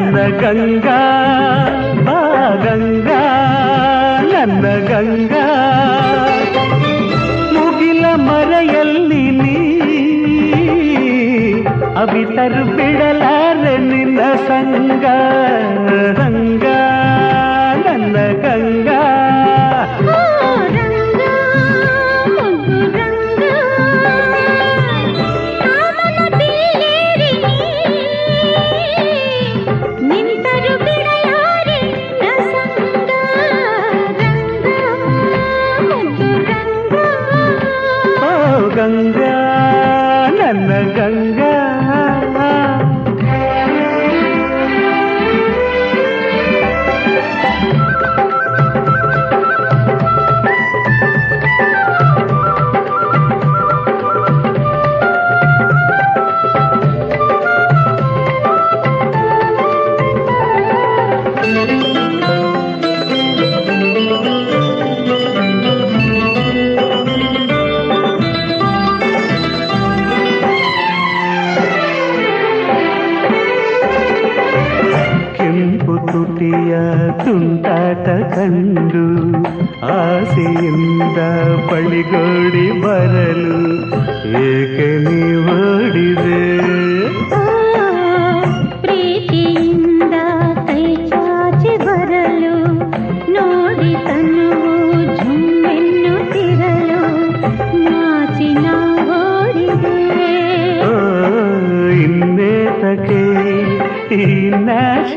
[0.00, 0.98] ನನ್ನ ಗಂಗಾ
[2.06, 2.18] ಬಾ
[2.62, 3.18] ಗಂಗಾ
[4.32, 5.42] ನನ್ನ ಗಂಗಾ
[7.56, 9.56] ಮುಗಿಲ ಮರೆಯಲ್ಲಿ ನೀ
[11.96, 15.04] ಅವಿತರು ಬಿಡಲಾರೆ ನಿನ್ನ ಸಂಗ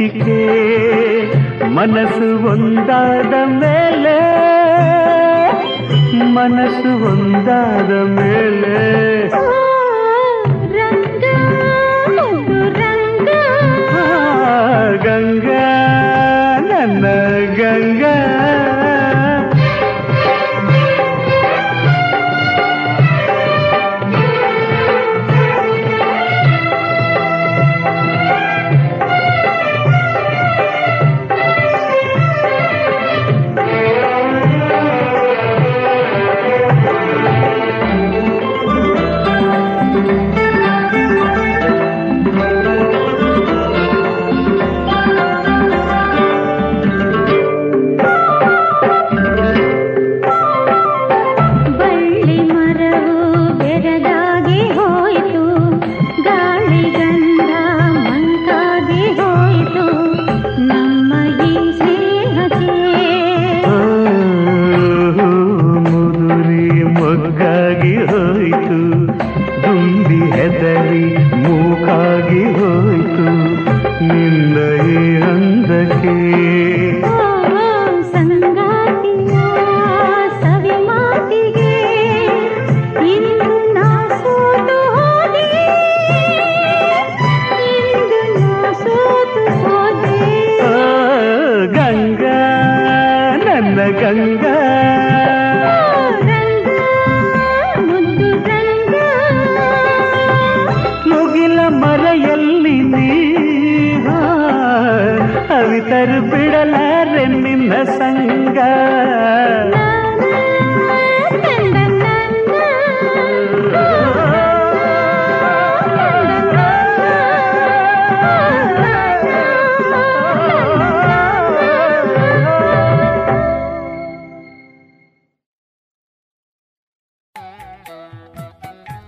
[0.03, 0.39] ನಾಶಿಕೆ
[1.67, 4.15] ಮನಸ್ಸು ಒಂದಾದ ಮೇಲೆ
[6.33, 8.75] ಮನಸ್ಸು ಒಂದಾದ ಮೇಲೆ.
[15.03, 15.63] ಗಂಗಾ
[16.69, 17.05] ನನ್ನ
[17.55, 18.02] ಗಂಗಾ.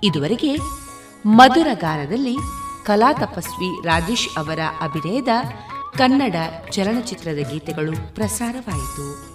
[0.08, 0.52] ಇದುವರೆಗೆ
[1.26, 2.36] ಮಧುರ ಗಾನದಲ್ಲಿ
[2.84, 5.34] ಕಲಾ ತಪಸ್ವಿ ರಾಜೇಶ್ ಅವರ ಅಭಿನಯದ
[5.98, 6.36] ಕನ್ನಡ
[6.72, 9.35] ಚಲನಚಿತ್ರದ ಗೀತೆಗಳು ಪ್ರಸಾರವಾಯಿತು.